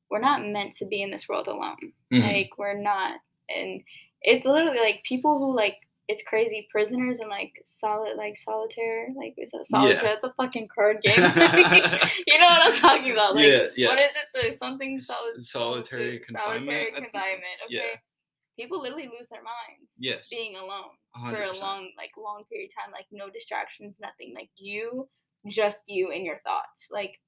we're 0.09 0.21
not 0.21 0.45
meant 0.45 0.73
to 0.77 0.85
be 0.85 1.01
in 1.01 1.11
this 1.11 1.27
world 1.27 1.49
alone. 1.49 1.75
Mm-hmm. 2.13 2.21
Like 2.21 2.51
we're 2.57 2.81
not 2.81 3.15
and 3.49 3.81
it's 4.21 4.45
literally 4.45 4.79
like 4.79 5.01
people 5.07 5.39
who 5.39 5.55
like 5.55 5.77
it's 6.07 6.23
crazy 6.23 6.67
prisoners 6.71 7.19
and 7.19 7.29
like 7.29 7.53
solid 7.65 8.17
like 8.17 8.35
solitaire 8.35 9.09
like 9.15 9.35
is 9.37 9.51
that 9.51 9.65
solitaire? 9.65 10.05
Yeah. 10.05 10.13
It's 10.13 10.23
a 10.23 10.33
fucking 10.37 10.67
card 10.73 10.97
game. 11.03 11.15
you 12.27 12.39
know 12.39 12.47
what 12.47 12.63
I'm 12.63 12.75
talking 12.75 13.11
about? 13.11 13.35
Like 13.35 13.45
yeah, 13.45 13.67
yes. 13.77 13.89
what 13.89 13.99
is 13.99 14.11
it? 14.11 14.47
The 14.47 14.53
something 14.53 14.99
solid, 14.99 15.43
solitary 15.43 16.19
confinement. 16.19 16.65
Solitary 16.65 16.91
confinement. 16.91 17.59
Okay. 17.65 17.75
Yeah. 17.75 17.95
People 18.57 18.81
literally 18.81 19.05
lose 19.05 19.29
their 19.29 19.43
minds. 19.43 19.93
Yes. 19.97 20.27
Being 20.29 20.55
alone 20.57 20.97
100%. 21.15 21.31
for 21.31 21.43
a 21.43 21.57
long 21.57 21.91
like 21.95 22.11
long 22.17 22.43
period 22.51 22.71
of 22.71 22.83
time, 22.83 22.91
like 22.91 23.05
no 23.11 23.29
distractions, 23.29 23.95
nothing. 24.01 24.33
Like 24.35 24.49
you, 24.57 25.07
just 25.47 25.81
you 25.87 26.11
and 26.11 26.25
your 26.25 26.39
thoughts. 26.39 26.87
Like 26.91 27.19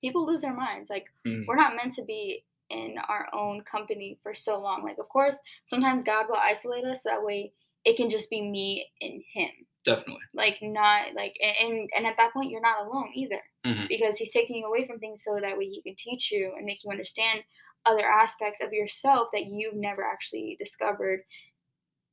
people 0.00 0.26
lose 0.26 0.42
their 0.42 0.54
minds. 0.54 0.90
Like 0.90 1.06
mm. 1.26 1.44
we're 1.46 1.56
not 1.56 1.74
meant 1.74 1.94
to 1.94 2.04
be 2.04 2.44
in 2.70 2.96
our 3.08 3.28
own 3.32 3.62
company 3.62 4.18
for 4.22 4.34
so 4.34 4.60
long. 4.60 4.82
Like, 4.84 4.98
of 4.98 5.08
course, 5.08 5.36
sometimes 5.68 6.04
God 6.04 6.26
will 6.28 6.36
isolate 6.36 6.84
us 6.84 7.02
so 7.02 7.10
that 7.10 7.24
way 7.24 7.52
it 7.84 7.96
can 7.96 8.10
just 8.10 8.30
be 8.30 8.42
me 8.42 8.86
and 9.00 9.22
Him. 9.34 9.50
Definitely. 9.84 10.22
Like, 10.34 10.58
not 10.60 11.14
like, 11.14 11.36
and 11.40 11.88
and 11.96 12.06
at 12.06 12.16
that 12.18 12.32
point, 12.32 12.50
you're 12.50 12.60
not 12.60 12.86
alone 12.86 13.10
either 13.14 13.40
mm-hmm. 13.64 13.86
because 13.88 14.16
He's 14.16 14.32
taking 14.32 14.56
you 14.56 14.66
away 14.66 14.86
from 14.86 14.98
things 14.98 15.22
so 15.24 15.38
that 15.40 15.56
way 15.56 15.66
He 15.66 15.82
can 15.82 15.96
teach 15.96 16.30
you 16.30 16.52
and 16.56 16.66
make 16.66 16.84
you 16.84 16.90
understand 16.90 17.40
other 17.86 18.06
aspects 18.06 18.60
of 18.60 18.72
yourself 18.72 19.28
that 19.32 19.46
you've 19.46 19.76
never 19.76 20.04
actually 20.04 20.56
discovered 20.60 21.20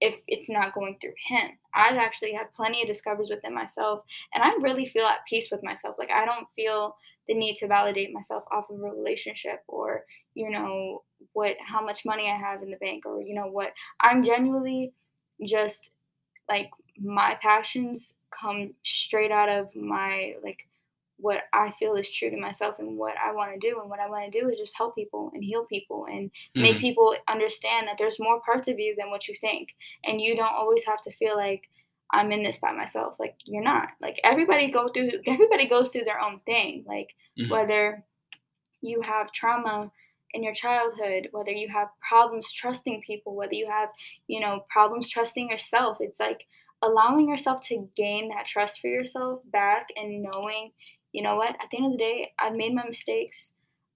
if 0.02 0.16
it's 0.28 0.50
not 0.50 0.74
going 0.74 0.98
through 1.00 1.14
him. 1.28 1.52
I've 1.74 1.98
actually 1.98 2.34
had 2.34 2.54
plenty 2.56 2.82
of 2.82 2.88
discoveries 2.88 3.30
within 3.30 3.54
myself 3.54 4.02
and 4.34 4.44
I 4.44 4.52
really 4.62 4.88
feel 4.88 5.06
at 5.06 5.26
peace 5.28 5.50
with 5.52 5.64
myself. 5.64 5.96
Like 5.98 6.12
I 6.12 6.26
don't 6.26 6.48
feel 6.56 6.96
the 7.28 7.34
need 7.34 7.56
to 7.56 7.68
validate 7.68 8.14
myself 8.14 8.44
off 8.52 8.70
of 8.70 8.80
a 8.80 8.84
relationship 8.84 9.64
or 9.68 10.04
you 10.36 10.50
know 10.50 11.02
what 11.34 11.56
how 11.66 11.84
much 11.84 12.06
money 12.06 12.30
i 12.30 12.36
have 12.36 12.62
in 12.62 12.70
the 12.70 12.78
bank 12.78 13.06
or 13.06 13.22
you 13.22 13.34
know 13.34 13.48
what 13.48 13.74
i'm 14.02 14.24
genuinely 14.24 14.94
just 15.46 15.92
like 16.48 16.70
my 17.02 17.38
passions 17.42 18.14
come 18.30 18.74
straight 18.84 19.32
out 19.32 19.50
of 19.50 19.76
my 19.76 20.36
like 20.44 20.68
what 21.18 21.44
I 21.54 21.72
feel 21.72 21.96
is 21.96 22.12
true 22.12 22.30
to 22.30 22.38
myself 22.38 22.80
and 22.80 22.98
what 22.98 23.14
I 23.24 23.32
want 23.32 23.54
to 23.54 23.60
do. 23.60 23.80
And 23.80 23.90
what 23.90 24.00
I 24.00 24.10
want 24.10 24.32
to 24.32 24.40
do 24.40 24.50
is 24.50 24.58
just 24.58 24.78
help 24.78 24.96
people 24.96 25.32
and 25.34 25.44
heal 25.44 25.66
people 25.66 26.08
and 26.10 26.30
mm-hmm. 26.30 26.62
make 26.62 26.80
people 26.80 27.16
understand 27.30 27.88
that 27.88 27.96
there's 27.98 28.20
more 28.20 28.42
parts 28.42 28.68
of 28.68 28.80
you 28.80 28.96
than 28.98 29.10
what 29.10 29.28
you 29.28 29.36
think. 29.40 29.76
And 30.04 30.20
you 30.20 30.36
don't 30.36 30.54
always 30.54 30.84
have 30.86 31.02
to 31.04 31.12
feel 31.12 31.38
like 31.38 31.70
I'm 32.12 32.32
in 32.32 32.44
this 32.44 32.58
by 32.58 32.72
myself. 32.72 33.16
Like 33.20 33.36
you're 33.46 33.64
not. 33.64 33.90
Like 34.02 34.20
everybody 34.24 34.70
go 34.70 34.90
through 34.90 35.12
everybody 35.26 35.68
goes 35.68 35.92
through 35.92 36.04
their 36.04 36.20
own 36.20 36.42
thing. 36.46 36.84
Like 36.86 37.16
mm-hmm. 37.40 37.52
whether 37.52 38.04
you 38.82 39.02
have 39.02 39.32
trauma 39.32 39.92
in 40.34 40.44
your 40.44 40.54
childhood, 40.54 41.30
whether 41.32 41.52
you 41.52 41.70
have 41.70 41.88
problems 42.08 42.52
trusting 42.52 43.02
people, 43.06 43.36
whether 43.36 43.54
you 43.54 43.68
have, 43.70 43.90
you 44.28 44.40
know, 44.40 44.66
problems 44.70 45.10
trusting 45.10 45.50
yourself. 45.50 45.98
It's 46.00 46.20
like 46.20 46.46
allowing 46.82 47.30
yourself 47.30 47.62
to 47.68 47.90
gain 47.96 48.30
that 48.30 48.48
trust 48.48 48.82
for 48.82 48.88
yourself 48.88 49.40
back 49.52 49.88
and 49.96 50.22
knowing 50.22 50.72
you 51.16 51.22
know 51.22 51.38
what, 51.38 51.52
at 51.52 51.70
the 51.72 51.78
end 51.78 51.86
of 51.86 51.92
the 51.94 51.98
day, 51.98 52.34
I've 52.38 52.58
made 52.58 52.76
my 52.76 52.84
mistakes. 52.86 53.52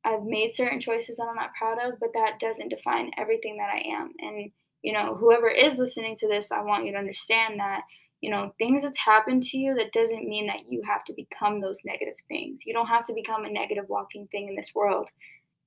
I've 0.06 0.24
made 0.24 0.54
certain 0.54 0.80
choices 0.80 1.18
that 1.18 1.28
I'm 1.30 1.36
not 1.36 1.54
proud 1.54 1.78
of, 1.86 2.00
but 2.00 2.14
that 2.14 2.40
doesn't 2.40 2.70
define 2.70 3.12
everything 3.18 3.58
that 3.58 3.70
I 3.70 3.80
am. 3.94 4.14
And, 4.20 4.52
you 4.84 4.94
know, 4.94 5.16
whoever 5.16 5.50
is 5.50 5.78
listening 5.78 6.16
to 6.16 6.30
this, 6.30 6.50
I 6.50 6.62
want 6.62 6.86
you 6.86 6.94
to 6.94 6.98
understand 6.98 7.60
that, 7.60 7.82
you 8.22 8.32
know, 8.32 8.54
things 8.58 8.84
that's 8.84 8.98
happened 8.98 9.44
to 9.44 9.58
you, 9.58 9.76
that 9.76 9.92
doesn't 9.92 10.30
mean 10.30 10.48
that 10.48 10.70
you 10.70 10.82
have 10.88 11.04
to 11.06 11.14
become 11.14 11.60
those 11.60 11.82
negative 11.84 12.16
things. 12.30 12.62
You 12.66 12.74
don't 12.74 12.88
have 12.88 13.06
to 13.08 13.14
become 13.14 13.44
a 13.44 13.52
negative 13.52 13.90
walking 13.90 14.30
thing 14.32 14.48
in 14.48 14.56
this 14.56 14.72
world 14.74 15.10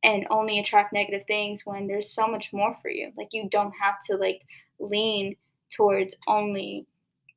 and 0.05 0.26
only 0.30 0.59
attract 0.59 0.92
negative 0.92 1.24
things 1.26 1.62
when 1.64 1.86
there's 1.86 2.12
so 2.12 2.26
much 2.26 2.53
more 2.53 2.76
for 2.82 2.90
you. 2.90 3.12
Like, 3.16 3.28
you 3.32 3.48
don't 3.50 3.72
have 3.80 4.00
to, 4.09 4.16
like, 4.16 4.42
lean 4.78 5.36
towards 5.74 6.16
only 6.26 6.86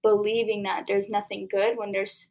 believing 0.02 0.64
that 0.64 0.86
there's 0.88 1.10
nothing 1.10 1.48
good 1.50 1.78
when 1.78 1.92
there's 1.92 2.28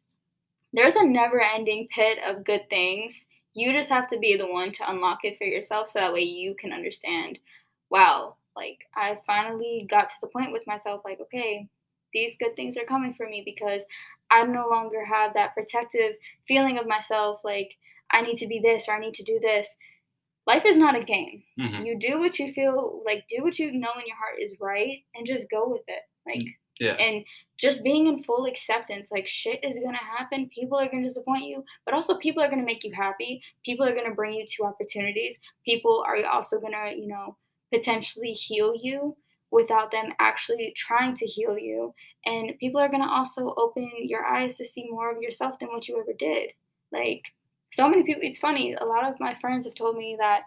there's 0.73 0.95
a 0.95 1.05
never 1.05 1.41
ending 1.41 1.87
pit 1.89 2.17
of 2.27 2.43
good 2.43 2.69
things. 2.69 3.25
You 3.53 3.71
just 3.71 3.89
have 3.89 4.09
to 4.09 4.19
be 4.19 4.35
the 4.35 4.51
one 4.51 4.71
to 4.73 4.89
unlock 4.89 5.19
it 5.23 5.37
for 5.37 5.45
yourself 5.45 5.89
so 5.89 5.99
that 5.99 6.13
way 6.13 6.21
you 6.21 6.53
can 6.53 6.73
understand, 6.73 7.39
wow, 7.89 8.35
like 8.55 8.79
I 8.95 9.17
finally 9.25 9.87
got 9.89 10.09
to 10.09 10.15
the 10.21 10.27
point 10.27 10.51
with 10.51 10.67
myself, 10.67 11.01
like, 11.05 11.19
okay, 11.21 11.69
these 12.13 12.35
good 12.37 12.55
things 12.55 12.75
are 12.77 12.85
coming 12.85 13.13
for 13.13 13.27
me 13.27 13.41
because 13.45 13.85
I 14.29 14.43
no 14.45 14.67
longer 14.69 15.05
have 15.05 15.33
that 15.33 15.53
protective 15.53 16.15
feeling 16.47 16.77
of 16.77 16.87
myself, 16.87 17.39
like, 17.43 17.77
I 18.11 18.21
need 18.21 18.37
to 18.37 18.47
be 18.47 18.59
this 18.59 18.87
or 18.87 18.95
I 18.95 18.99
need 18.99 19.13
to 19.15 19.23
do 19.23 19.39
this. 19.41 19.75
Life 20.47 20.63
is 20.65 20.77
not 20.77 20.95
a 20.95 21.03
game. 21.03 21.43
Mm-hmm. 21.59 21.85
You 21.85 21.99
do 21.99 22.19
what 22.19 22.37
you 22.37 22.53
feel 22.53 23.01
like, 23.05 23.25
do 23.29 23.43
what 23.43 23.57
you 23.57 23.71
know 23.71 23.91
in 23.95 24.05
your 24.05 24.17
heart 24.17 24.39
is 24.39 24.53
right 24.59 25.03
and 25.15 25.25
just 25.25 25.49
go 25.49 25.67
with 25.67 25.81
it. 25.87 26.01
Like, 26.25 26.41
mm. 26.41 26.53
Yeah. 26.79 26.93
And 26.93 27.23
just 27.57 27.83
being 27.83 28.07
in 28.07 28.23
full 28.23 28.45
acceptance, 28.45 29.09
like 29.11 29.27
shit 29.27 29.63
is 29.63 29.79
gonna 29.79 29.97
happen. 29.97 30.49
People 30.53 30.77
are 30.77 30.89
gonna 30.89 31.07
disappoint 31.07 31.45
you, 31.45 31.63
but 31.85 31.93
also 31.93 32.17
people 32.17 32.43
are 32.43 32.49
gonna 32.49 32.65
make 32.65 32.83
you 32.83 32.93
happy. 32.93 33.41
People 33.63 33.85
are 33.85 33.95
gonna 33.95 34.13
bring 34.13 34.33
you 34.33 34.45
to 34.45 34.65
opportunities. 34.65 35.37
People 35.63 36.03
are 36.05 36.25
also 36.25 36.59
gonna, 36.59 36.91
you 36.95 37.07
know, 37.07 37.37
potentially 37.73 38.33
heal 38.33 38.73
you 38.75 39.15
without 39.51 39.91
them 39.91 40.11
actually 40.19 40.73
trying 40.75 41.15
to 41.17 41.25
heal 41.25 41.57
you. 41.57 41.93
And 42.25 42.57
people 42.59 42.81
are 42.81 42.89
gonna 42.89 43.09
also 43.09 43.53
open 43.55 43.89
your 43.99 44.25
eyes 44.25 44.57
to 44.57 44.65
see 44.65 44.87
more 44.89 45.15
of 45.15 45.21
yourself 45.21 45.57
than 45.59 45.69
what 45.69 45.87
you 45.87 45.97
ever 45.99 46.13
did. 46.17 46.49
Like 46.91 47.23
so 47.75 47.89
many 47.89 48.03
people 48.03 48.21
it's 48.23 48.39
funny, 48.39 48.73
a 48.73 48.85
lot 48.85 49.05
of 49.05 49.19
my 49.19 49.35
friends 49.35 49.65
have 49.65 49.75
told 49.75 49.97
me 49.97 50.15
that 50.19 50.41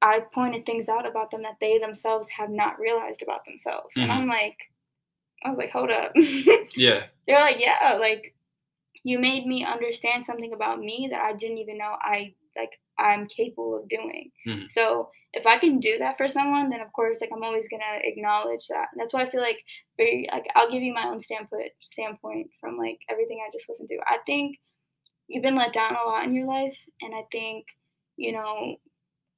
I 0.00 0.20
pointed 0.32 0.66
things 0.66 0.88
out 0.88 1.06
about 1.06 1.30
them 1.30 1.42
that 1.42 1.58
they 1.60 1.78
themselves 1.78 2.28
have 2.36 2.50
not 2.50 2.78
realized 2.78 3.22
about 3.22 3.44
themselves. 3.44 3.94
Mm-hmm. 3.96 4.02
And 4.02 4.12
I'm 4.12 4.28
like, 4.28 4.56
I 5.44 5.50
was 5.50 5.58
like, 5.58 5.70
hold 5.70 5.90
up. 5.90 6.12
yeah. 6.76 7.04
They're 7.26 7.40
like, 7.40 7.56
yeah, 7.58 7.96
like 8.00 8.34
you 9.04 9.18
made 9.18 9.46
me 9.46 9.64
understand 9.64 10.24
something 10.24 10.52
about 10.52 10.80
me 10.80 11.08
that 11.10 11.20
I 11.20 11.32
didn't 11.34 11.58
even 11.58 11.78
know 11.78 11.96
I 12.00 12.34
like 12.56 12.78
I'm 12.98 13.26
capable 13.26 13.76
of 13.76 13.88
doing. 13.88 14.30
Mm-hmm. 14.46 14.66
So 14.70 15.10
if 15.32 15.46
I 15.46 15.58
can 15.58 15.80
do 15.80 15.98
that 15.98 16.18
for 16.18 16.28
someone, 16.28 16.68
then 16.68 16.80
of 16.80 16.92
course, 16.92 17.20
like 17.20 17.30
I'm 17.34 17.42
always 17.42 17.68
gonna 17.68 18.00
acknowledge 18.02 18.66
that. 18.68 18.88
And 18.92 19.00
that's 19.00 19.12
why 19.12 19.22
I 19.22 19.30
feel 19.30 19.40
like 19.40 19.58
very 19.96 20.28
like 20.32 20.46
I'll 20.54 20.70
give 20.70 20.82
you 20.82 20.92
my 20.92 21.06
own 21.06 21.20
standpoint 21.20 21.72
standpoint 21.80 22.50
from 22.60 22.76
like 22.76 22.98
everything 23.08 23.40
I 23.40 23.50
just 23.52 23.68
listened 23.68 23.88
to. 23.88 23.98
I 24.06 24.18
think 24.26 24.58
you've 25.28 25.42
been 25.42 25.54
let 25.54 25.72
down 25.72 25.94
a 25.96 26.08
lot 26.08 26.24
in 26.24 26.34
your 26.34 26.46
life, 26.46 26.78
and 27.00 27.14
I 27.14 27.22
think 27.30 27.66
you 28.16 28.32
know 28.32 28.76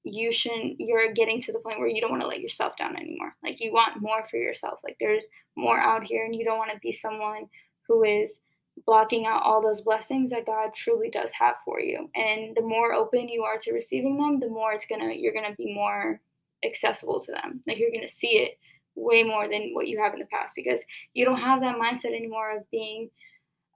you 0.05 0.30
shouldn't 0.32 0.76
you're 0.78 1.12
getting 1.12 1.41
to 1.41 1.53
the 1.53 1.59
point 1.59 1.78
where 1.78 1.89
you 1.89 2.01
don't 2.01 2.11
want 2.11 2.22
to 2.22 2.28
let 2.28 2.41
yourself 2.41 2.76
down 2.76 2.97
anymore. 2.97 3.35
Like 3.43 3.61
you 3.61 3.72
want 3.72 4.03
more 4.03 4.26
for 4.30 4.37
yourself. 4.37 4.80
Like 4.85 4.97
there's 5.01 5.26
more 5.57 5.80
out 5.80 6.05
here 6.05 6.24
and 6.24 6.37
you 6.37 6.45
don't 6.45 6.59
want 6.59 6.70
to 6.72 6.78
be 6.80 6.93
someone 6.93 7.47
who 7.89 8.05
is 8.05 8.41
blocking 8.87 9.24
out 9.24 9.43
all 9.43 9.62
those 9.62 9.80
blessings 9.80 10.32
that 10.32 10.47
god 10.47 10.74
truly 10.74 11.09
does 11.09 11.30
have 11.32 11.57
for 11.64 11.80
you. 11.80 12.11
And 12.14 12.55
the 12.55 12.62
more 12.62 12.93
open 12.93 13.28
you 13.28 13.45
are 13.45 13.59
to 13.59 13.72
receiving 13.72 14.18
them 14.18 14.41
the 14.41 14.49
more 14.49 14.74
it's 14.74 14.87
gonna 14.87 15.12
you're 15.14 15.32
gonna 15.35 15.55
be 15.57 15.74
more 15.74 16.20
accessible 16.64 17.20
to 17.20 17.32
them. 17.32 17.62
Like 17.66 17.78
you're 17.78 17.93
gonna 17.93 18.09
see 18.09 18.39
it 18.39 18.59
way 18.97 19.24
more 19.24 19.49
than 19.49 19.70
what 19.72 19.89
you 19.89 19.99
have 20.01 20.12
in 20.12 20.20
the 20.20 20.26
past 20.26 20.53
because 20.55 20.85
you 21.14 21.24
don't 21.24 21.41
have 21.41 21.61
that 21.61 21.76
mindset 21.76 22.14
anymore 22.14 22.57
of 22.57 22.70
being 22.70 23.11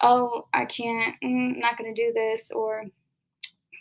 oh 0.00 0.46
i 0.52 0.64
can't 0.64 1.16
mm, 1.22 1.54
i'm 1.54 1.60
not 1.60 1.76
gonna 1.76 1.94
do 1.94 2.12
this 2.14 2.50
or 2.50 2.84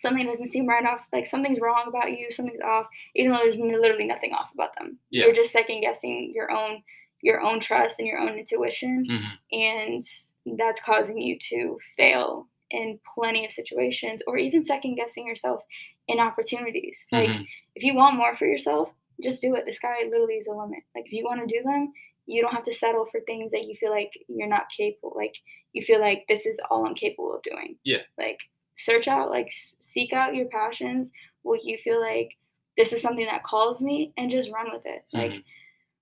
something 0.01 0.26
doesn't 0.26 0.47
seem 0.47 0.68
right 0.68 0.86
off, 0.86 1.07
like 1.11 1.26
something's 1.26 1.59
wrong 1.59 1.86
about 1.88 2.11
you, 2.11 2.30
something's 2.30 2.61
off, 2.61 2.88
even 3.15 3.32
though 3.32 3.39
there's 3.43 3.57
literally 3.57 4.07
nothing 4.07 4.34
off 4.34 4.53
about 4.53 4.76
them. 4.78 4.99
Yeah. 5.09 5.26
You're 5.26 5.36
just 5.36 5.51
second 5.51 5.82
guessing 5.82 6.32
your 6.34 6.51
own 6.51 6.84
your 7.24 7.41
own 7.41 7.59
trust 7.59 7.97
and 7.97 8.07
your 8.07 8.20
own 8.20 8.38
intuition, 8.38 9.05
mm-hmm. 9.09 9.59
and 9.59 10.57
that's 10.57 10.80
causing 10.82 11.18
you 11.18 11.38
to 11.49 11.80
fail 11.97 12.47
in 12.70 12.99
plenty 13.15 13.43
of 13.45 13.51
situations, 13.51 14.22
or 14.28 14.38
even 14.38 14.63
second 14.63 14.95
guessing 14.95 15.26
yourself 15.26 15.63
in 16.07 16.20
opportunities. 16.20 17.05
Mm-hmm. 17.11 17.32
Like 17.32 17.47
if 17.76 17.84
you 17.84 17.95
want 17.95 18.18
more 18.18 18.36
for 18.36 18.45
yourself, 18.45 18.89
just 19.22 19.41
do 19.41 19.55
it. 19.55 19.65
The 19.65 19.74
sky 19.74 20.03
literally 20.05 20.36
is 20.36 20.45
the 20.45 20.51
limit. 20.51 20.84
Like 20.95 21.05
if 21.07 21.11
you 21.11 21.24
want 21.26 21.47
to 21.47 21.55
do 21.57 21.63
them, 21.63 21.91
you 22.28 22.41
don't 22.41 22.53
have 22.53 22.63
to 22.63 22.74
settle 22.74 23.05
for 23.05 23.20
things 23.22 23.51
that 23.51 23.63
you 23.63 23.74
feel 23.76 23.91
like 23.91 24.11
you're 24.28 24.47
not 24.47 24.70
capable. 24.76 25.13
Like 25.15 25.36
you 25.78 25.84
feel 25.84 26.01
like 26.01 26.25
this 26.28 26.45
is 26.45 26.59
all 26.69 26.86
I'm 26.86 26.95
capable 26.95 27.36
of 27.36 27.41
doing. 27.43 27.78
Yeah. 27.84 28.01
Like 28.17 28.39
search 28.78 29.07
out 29.07 29.30
like 29.30 29.51
seek 29.82 30.13
out 30.13 30.36
your 30.36 30.47
passions 30.47 31.09
what 31.41 31.63
you 31.63 31.78
feel 31.78 31.99
like 31.99 32.38
this 32.78 32.93
is 32.93 33.01
something 33.01 33.25
that 33.25 33.43
calls 33.43 33.82
me 33.82 34.13
and 34.17 34.32
just 34.32 34.51
run 34.51 34.67
with 34.71 34.84
it 34.86 35.03
mm-hmm. 35.13 35.32
like 35.34 35.43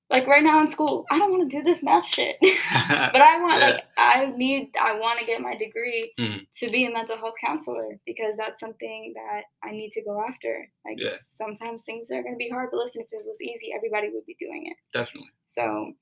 like 0.10 0.28
right 0.28 0.44
now 0.44 0.62
in 0.62 0.70
school 0.70 1.06
i 1.10 1.18
don't 1.18 1.32
want 1.32 1.50
to 1.50 1.58
do 1.58 1.64
this 1.64 1.82
math 1.82 2.06
shit 2.06 2.36
but 2.42 3.22
i 3.22 3.42
want 3.42 3.62
yeah. 3.62 3.70
like 3.70 3.82
i 3.98 4.26
need 4.36 4.72
i 4.80 5.00
want 5.00 5.18
to 5.18 5.26
get 5.26 5.42
my 5.42 5.56
degree 5.56 6.12
mm-hmm. 6.20 6.40
to 6.54 6.70
be 6.70 6.86
a 6.86 6.92
mental 6.92 7.18
health 7.18 7.34
counselor 7.44 7.98
because 8.06 8.36
that's 8.38 8.60
something 8.60 9.14
that 9.16 9.44
i 9.64 9.72
need 9.72 9.92
to 9.92 10.04
go 10.04 10.22
after 10.28 10.68
like 10.86 10.98
yeah. 11.00 11.16
sometimes 11.36 11.84
things 11.84 12.12
are 12.12 12.22
going 12.22 12.36
to 12.36 12.38
be 12.38 12.50
hard 12.50 12.70
but 12.72 12.78
listen 12.78 13.02
if 13.02 13.08
it 13.12 13.26
was 13.26 13.42
easy 13.42 13.72
everybody 13.74 14.10
would 14.14 14.26
be 14.26 14.36
doing 14.38 14.68
it 14.68 14.78
definitely 14.94 15.32
so 15.48 15.94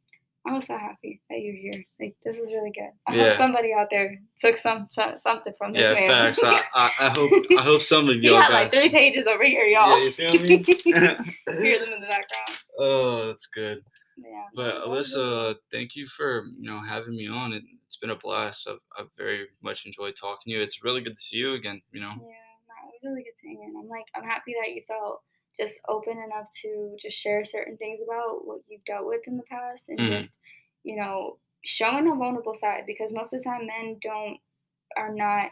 I'm 0.46 0.60
so 0.60 0.78
happy 0.78 1.22
that 1.30 1.40
you're 1.40 1.56
here. 1.56 1.84
Like 2.00 2.16
this 2.26 2.38
is 2.38 2.52
really 2.52 2.72
good. 2.72 2.90
I 3.08 3.16
yeah. 3.16 3.24
hope 3.24 3.34
somebody 3.34 3.74
out 3.74 3.88
there 3.90 4.20
took 4.42 4.58
some 4.58 4.88
something 4.92 5.54
from 5.58 5.72
this 5.72 5.84
yeah, 5.84 5.94
man. 5.94 6.34
facts. 6.34 6.40
I, 6.44 6.64
I, 6.76 6.92
I, 7.00 7.10
hope 7.10 7.32
I 7.58 7.62
hope 7.62 7.82
some 7.82 8.10
of 8.10 8.16
y'all. 8.22 8.40
got 8.40 8.52
like 8.52 8.72
three 8.72 8.90
pages 8.90 9.26
over 9.26 9.46
here, 9.46 9.66
y'all. 9.66 9.98
Yeah, 9.98 10.04
you 10.04 10.12
feel 10.12 10.34
me? 10.34 10.58
Hear 10.84 11.80
them 11.80 11.94
in 11.94 12.02
the 12.02 12.08
background. 12.08 12.60
Oh, 12.78 13.28
that's 13.28 13.48
good. 13.48 13.84
Yeah. 14.18 14.44
But 14.54 14.86
Alissa, 14.86 15.56
thank 15.72 15.96
you 15.96 16.08
for 16.08 16.44
you 16.60 16.70
know 16.70 16.82
having 16.82 17.16
me 17.16 17.28
on. 17.30 17.54
It, 17.54 17.64
has 17.86 17.98
been 17.98 18.10
a 18.10 18.16
blast. 18.16 18.68
I've, 18.68 18.80
I've 18.98 19.10
very 19.18 19.48
much 19.62 19.86
enjoyed 19.86 20.16
talking 20.20 20.52
to 20.52 20.58
you. 20.58 20.62
It's 20.62 20.84
really 20.84 21.02
good 21.02 21.16
to 21.16 21.22
see 21.22 21.38
you 21.38 21.54
again. 21.54 21.82
You 21.92 22.02
know. 22.02 22.10
Yeah, 22.10 22.16
no, 22.18 22.90
it 22.90 22.92
was 22.92 23.02
really 23.04 23.24
good 23.24 23.40
seeing 23.42 23.62
you. 23.62 23.80
I'm 23.80 23.88
like, 23.88 24.06
I'm 24.16 24.24
happy 24.24 24.56
that 24.62 24.74
you 24.74 24.82
felt 24.88 25.22
just 25.60 25.80
open 25.88 26.14
enough 26.14 26.50
to 26.62 26.96
just 27.02 27.18
share 27.18 27.46
certain 27.46 27.78
things 27.78 28.02
about 28.02 28.46
what 28.46 28.60
you've 28.68 28.84
dealt 28.86 29.06
with 29.06 29.22
in 29.28 29.38
the 29.38 29.44
past 29.44 29.86
and 29.90 30.00
mm-hmm. 30.00 30.20
just 30.20 30.32
you 30.84 30.96
know 30.96 31.38
showing 31.66 32.10
a 32.10 32.16
vulnerable 32.16 32.54
side 32.54 32.84
because 32.86 33.12
most 33.12 33.34
of 33.34 33.40
the 33.40 33.50
time 33.50 33.68
men 33.68 33.98
don't 34.02 34.38
are 34.98 35.14
not 35.14 35.50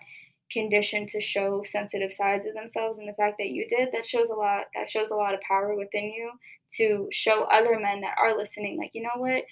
conditioned 0.52 1.08
to 1.08 1.22
show 1.22 1.64
sensitive 1.66 2.12
sides 2.12 2.46
of 2.46 2.54
themselves 2.54 3.00
and 3.00 3.08
the 3.08 3.14
fact 3.14 3.36
that 3.38 3.50
you 3.50 3.66
did 3.70 3.88
that 3.94 4.06
shows 4.06 4.30
a 4.30 4.34
lot 4.34 4.66
that 4.76 4.90
shows 4.90 5.10
a 5.12 5.16
lot 5.16 5.34
of 5.34 5.40
power 5.42 5.76
within 5.76 6.06
you 6.06 6.30
to 6.76 7.08
show 7.12 7.44
other 7.44 7.80
men 7.80 8.02
that 8.02 8.18
are 8.22 8.36
listening 8.36 8.78
like 8.78 8.92
you 8.94 9.02
know 9.02 9.10
what 9.16 9.44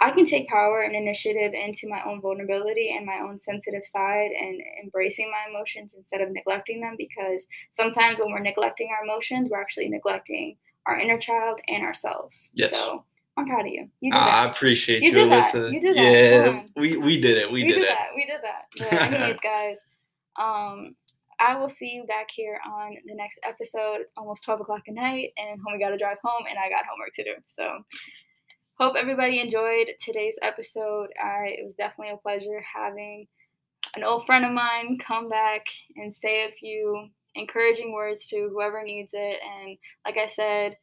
I 0.00 0.10
can 0.10 0.26
take 0.26 0.48
power 0.48 0.82
and 0.82 0.94
initiative 0.94 1.52
into 1.54 1.88
my 1.88 2.02
own 2.04 2.20
vulnerability 2.20 2.94
and 2.96 3.06
my 3.06 3.20
own 3.20 3.38
sensitive 3.38 3.84
side 3.84 4.30
and 4.38 4.60
embracing 4.82 5.30
my 5.30 5.50
emotions 5.50 5.94
instead 5.96 6.20
of 6.20 6.30
neglecting 6.32 6.80
them 6.80 6.96
because 6.98 7.46
sometimes 7.70 8.18
when 8.18 8.32
we're 8.32 8.40
neglecting 8.40 8.90
our 8.90 9.04
emotions, 9.04 9.48
we're 9.50 9.60
actually 9.60 9.88
neglecting 9.88 10.56
our 10.86 10.98
inner 10.98 11.18
child 11.18 11.60
and 11.68 11.84
ourselves. 11.84 12.50
Yes. 12.54 12.70
So 12.70 13.04
I'm 13.36 13.46
proud 13.46 13.66
of 13.66 13.72
you. 13.72 13.88
You 14.00 14.12
did 14.12 14.18
uh, 14.18 14.24
that. 14.24 14.34
I 14.34 14.50
appreciate 14.50 15.02
you, 15.02 15.10
you 15.10 15.26
Alissa. 15.26 15.72
You 15.72 15.80
did 15.80 15.96
that. 15.96 16.02
Yeah, 16.02 16.62
we, 16.76 16.96
we 16.96 17.20
did 17.20 17.36
it. 17.36 17.46
We, 17.50 17.62
we 17.62 17.68
did, 17.68 17.74
did 17.74 17.82
it. 17.82 17.88
that. 17.88 18.08
We 18.16 18.26
did 18.26 18.40
that. 18.42 18.90
But 18.90 19.12
anyways, 19.12 19.40
guys, 19.40 19.78
um, 20.36 20.96
I 21.40 21.56
will 21.56 21.68
see 21.68 21.90
you 21.90 22.04
back 22.04 22.30
here 22.30 22.60
on 22.66 22.96
the 23.06 23.14
next 23.14 23.40
episode. 23.44 24.00
It's 24.00 24.12
almost 24.16 24.44
12 24.44 24.62
o'clock 24.62 24.82
at 24.88 24.94
night, 24.94 25.32
and 25.36 25.60
we 25.72 25.78
got 25.78 25.90
to 25.90 25.98
drive 25.98 26.18
home, 26.22 26.46
and 26.48 26.58
I 26.58 26.68
got 26.68 26.84
homework 26.88 27.14
to 27.14 27.24
do. 27.24 27.34
So 27.46 27.84
hope 28.78 28.96
everybody 28.98 29.40
enjoyed 29.40 29.88
today's 30.00 30.38
episode. 30.42 31.08
I, 31.22 31.56
it 31.58 31.64
was 31.64 31.76
definitely 31.76 32.12
a 32.12 32.16
pleasure 32.16 32.60
having 32.60 33.26
an 33.94 34.02
old 34.02 34.26
friend 34.26 34.44
of 34.44 34.52
mine 34.52 34.98
come 35.04 35.28
back 35.28 35.66
and 35.96 36.12
say 36.12 36.44
a 36.44 36.52
few 36.52 37.08
encouraging 37.36 37.92
words 37.92 38.26
to 38.28 38.48
whoever 38.52 38.82
needs 38.82 39.12
it. 39.14 39.38
And 39.42 39.76
like 40.04 40.16
I 40.16 40.26
said, 40.26 40.76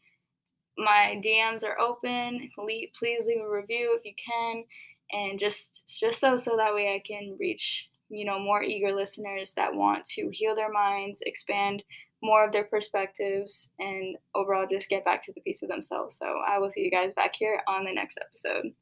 my 0.77 1.21
DMs 1.23 1.63
are 1.63 1.79
open. 1.79 2.49
Please 2.55 3.25
leave 3.25 3.41
a 3.41 3.49
review 3.49 3.97
if 3.97 4.05
you 4.05 4.13
can, 4.25 4.63
and 5.11 5.37
just 5.37 5.83
just 5.99 6.21
so 6.21 6.37
so 6.37 6.55
that 6.55 6.73
way 6.73 6.95
I 6.95 7.03
can 7.05 7.35
reach 7.39 7.89
you 8.09 8.25
know 8.25 8.39
more 8.39 8.63
eager 8.63 8.93
listeners 8.93 9.53
that 9.55 9.75
want 9.75 10.05
to 10.05 10.29
heal 10.31 10.55
their 10.55 10.71
minds, 10.71 11.21
expand 11.25 11.83
more 12.21 12.45
of 12.45 12.51
their 12.51 12.63
perspectives, 12.63 13.69
and 13.79 14.17
overall 14.35 14.67
just 14.69 14.89
get 14.89 15.05
back 15.05 15.23
to 15.25 15.33
the 15.33 15.41
piece 15.41 15.61
of 15.61 15.69
themselves. 15.69 16.17
So 16.17 16.25
I 16.47 16.59
will 16.59 16.71
see 16.71 16.81
you 16.81 16.91
guys 16.91 17.11
back 17.15 17.35
here 17.35 17.61
on 17.67 17.83
the 17.83 17.93
next 17.93 18.19
episode. 18.21 18.73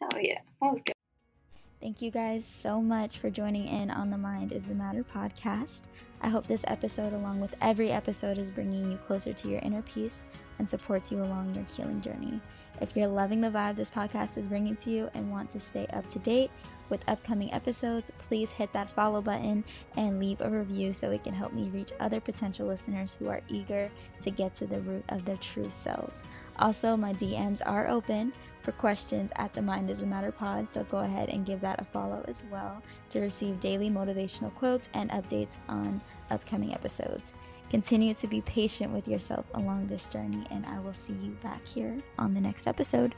Hell 0.00 0.20
yeah, 0.20 0.38
that 0.62 0.72
was 0.72 0.80
good. 0.84 0.94
Thank 1.80 2.02
you 2.02 2.10
guys 2.10 2.44
so 2.44 2.82
much 2.82 3.18
for 3.18 3.30
joining 3.30 3.66
in 3.66 3.90
on 3.90 4.10
the 4.10 4.18
Mind 4.18 4.52
is 4.52 4.66
the 4.66 4.74
Matter 4.74 5.02
podcast. 5.02 5.84
I 6.20 6.28
hope 6.28 6.46
this 6.46 6.64
episode, 6.68 7.14
along 7.14 7.40
with 7.40 7.56
every 7.62 7.90
episode, 7.90 8.36
is 8.36 8.50
bringing 8.50 8.90
you 8.90 8.98
closer 9.06 9.32
to 9.32 9.48
your 9.48 9.60
inner 9.60 9.80
peace 9.82 10.24
and 10.58 10.68
supports 10.68 11.10
you 11.10 11.22
along 11.22 11.54
your 11.54 11.64
healing 11.64 12.02
journey. 12.02 12.38
If 12.82 12.94
you're 12.94 13.08
loving 13.08 13.40
the 13.40 13.48
vibe 13.48 13.76
this 13.76 13.90
podcast 13.90 14.36
is 14.36 14.46
bringing 14.46 14.76
to 14.76 14.90
you 14.90 15.10
and 15.14 15.30
want 15.30 15.48
to 15.50 15.60
stay 15.60 15.86
up 15.94 16.06
to 16.10 16.18
date 16.18 16.50
with 16.90 17.08
upcoming 17.08 17.52
episodes, 17.52 18.10
please 18.18 18.50
hit 18.50 18.72
that 18.72 18.90
follow 18.90 19.22
button 19.22 19.64
and 19.96 20.18
leave 20.18 20.40
a 20.40 20.50
review 20.50 20.92
so 20.92 21.10
it 21.10 21.24
can 21.24 21.34
help 21.34 21.52
me 21.52 21.70
reach 21.70 21.92
other 22.00 22.20
potential 22.20 22.66
listeners 22.66 23.16
who 23.18 23.28
are 23.28 23.40
eager 23.48 23.90
to 24.20 24.30
get 24.30 24.54
to 24.54 24.66
the 24.66 24.80
root 24.80 25.04
of 25.08 25.24
their 25.24 25.36
true 25.36 25.70
selves. 25.70 26.22
Also, 26.58 26.96
my 26.96 27.14
DMs 27.14 27.62
are 27.64 27.88
open 27.88 28.32
for 28.62 28.72
questions 28.72 29.30
at 29.36 29.54
the 29.54 29.62
Mind 29.62 29.88
is 29.88 30.02
a 30.02 30.06
Matter 30.06 30.32
pod, 30.32 30.68
so 30.68 30.84
go 30.84 30.98
ahead 30.98 31.30
and 31.30 31.46
give 31.46 31.60
that 31.62 31.80
a 31.80 31.84
follow 31.84 32.22
as 32.28 32.44
well 32.50 32.82
to 33.08 33.20
receive 33.20 33.60
daily 33.60 33.88
motivational 33.88 34.54
quotes 34.54 34.88
and 34.92 35.10
updates 35.10 35.56
on 35.68 36.02
upcoming 36.30 36.74
episodes. 36.74 37.32
Continue 37.70 38.14
to 38.14 38.26
be 38.26 38.40
patient 38.42 38.92
with 38.92 39.06
yourself 39.06 39.46
along 39.54 39.86
this 39.86 40.06
journey, 40.06 40.44
and 40.50 40.66
I 40.66 40.80
will 40.80 40.92
see 40.92 41.14
you 41.14 41.36
back 41.42 41.66
here 41.66 41.96
on 42.18 42.34
the 42.34 42.40
next 42.40 42.66
episode. 42.66 43.14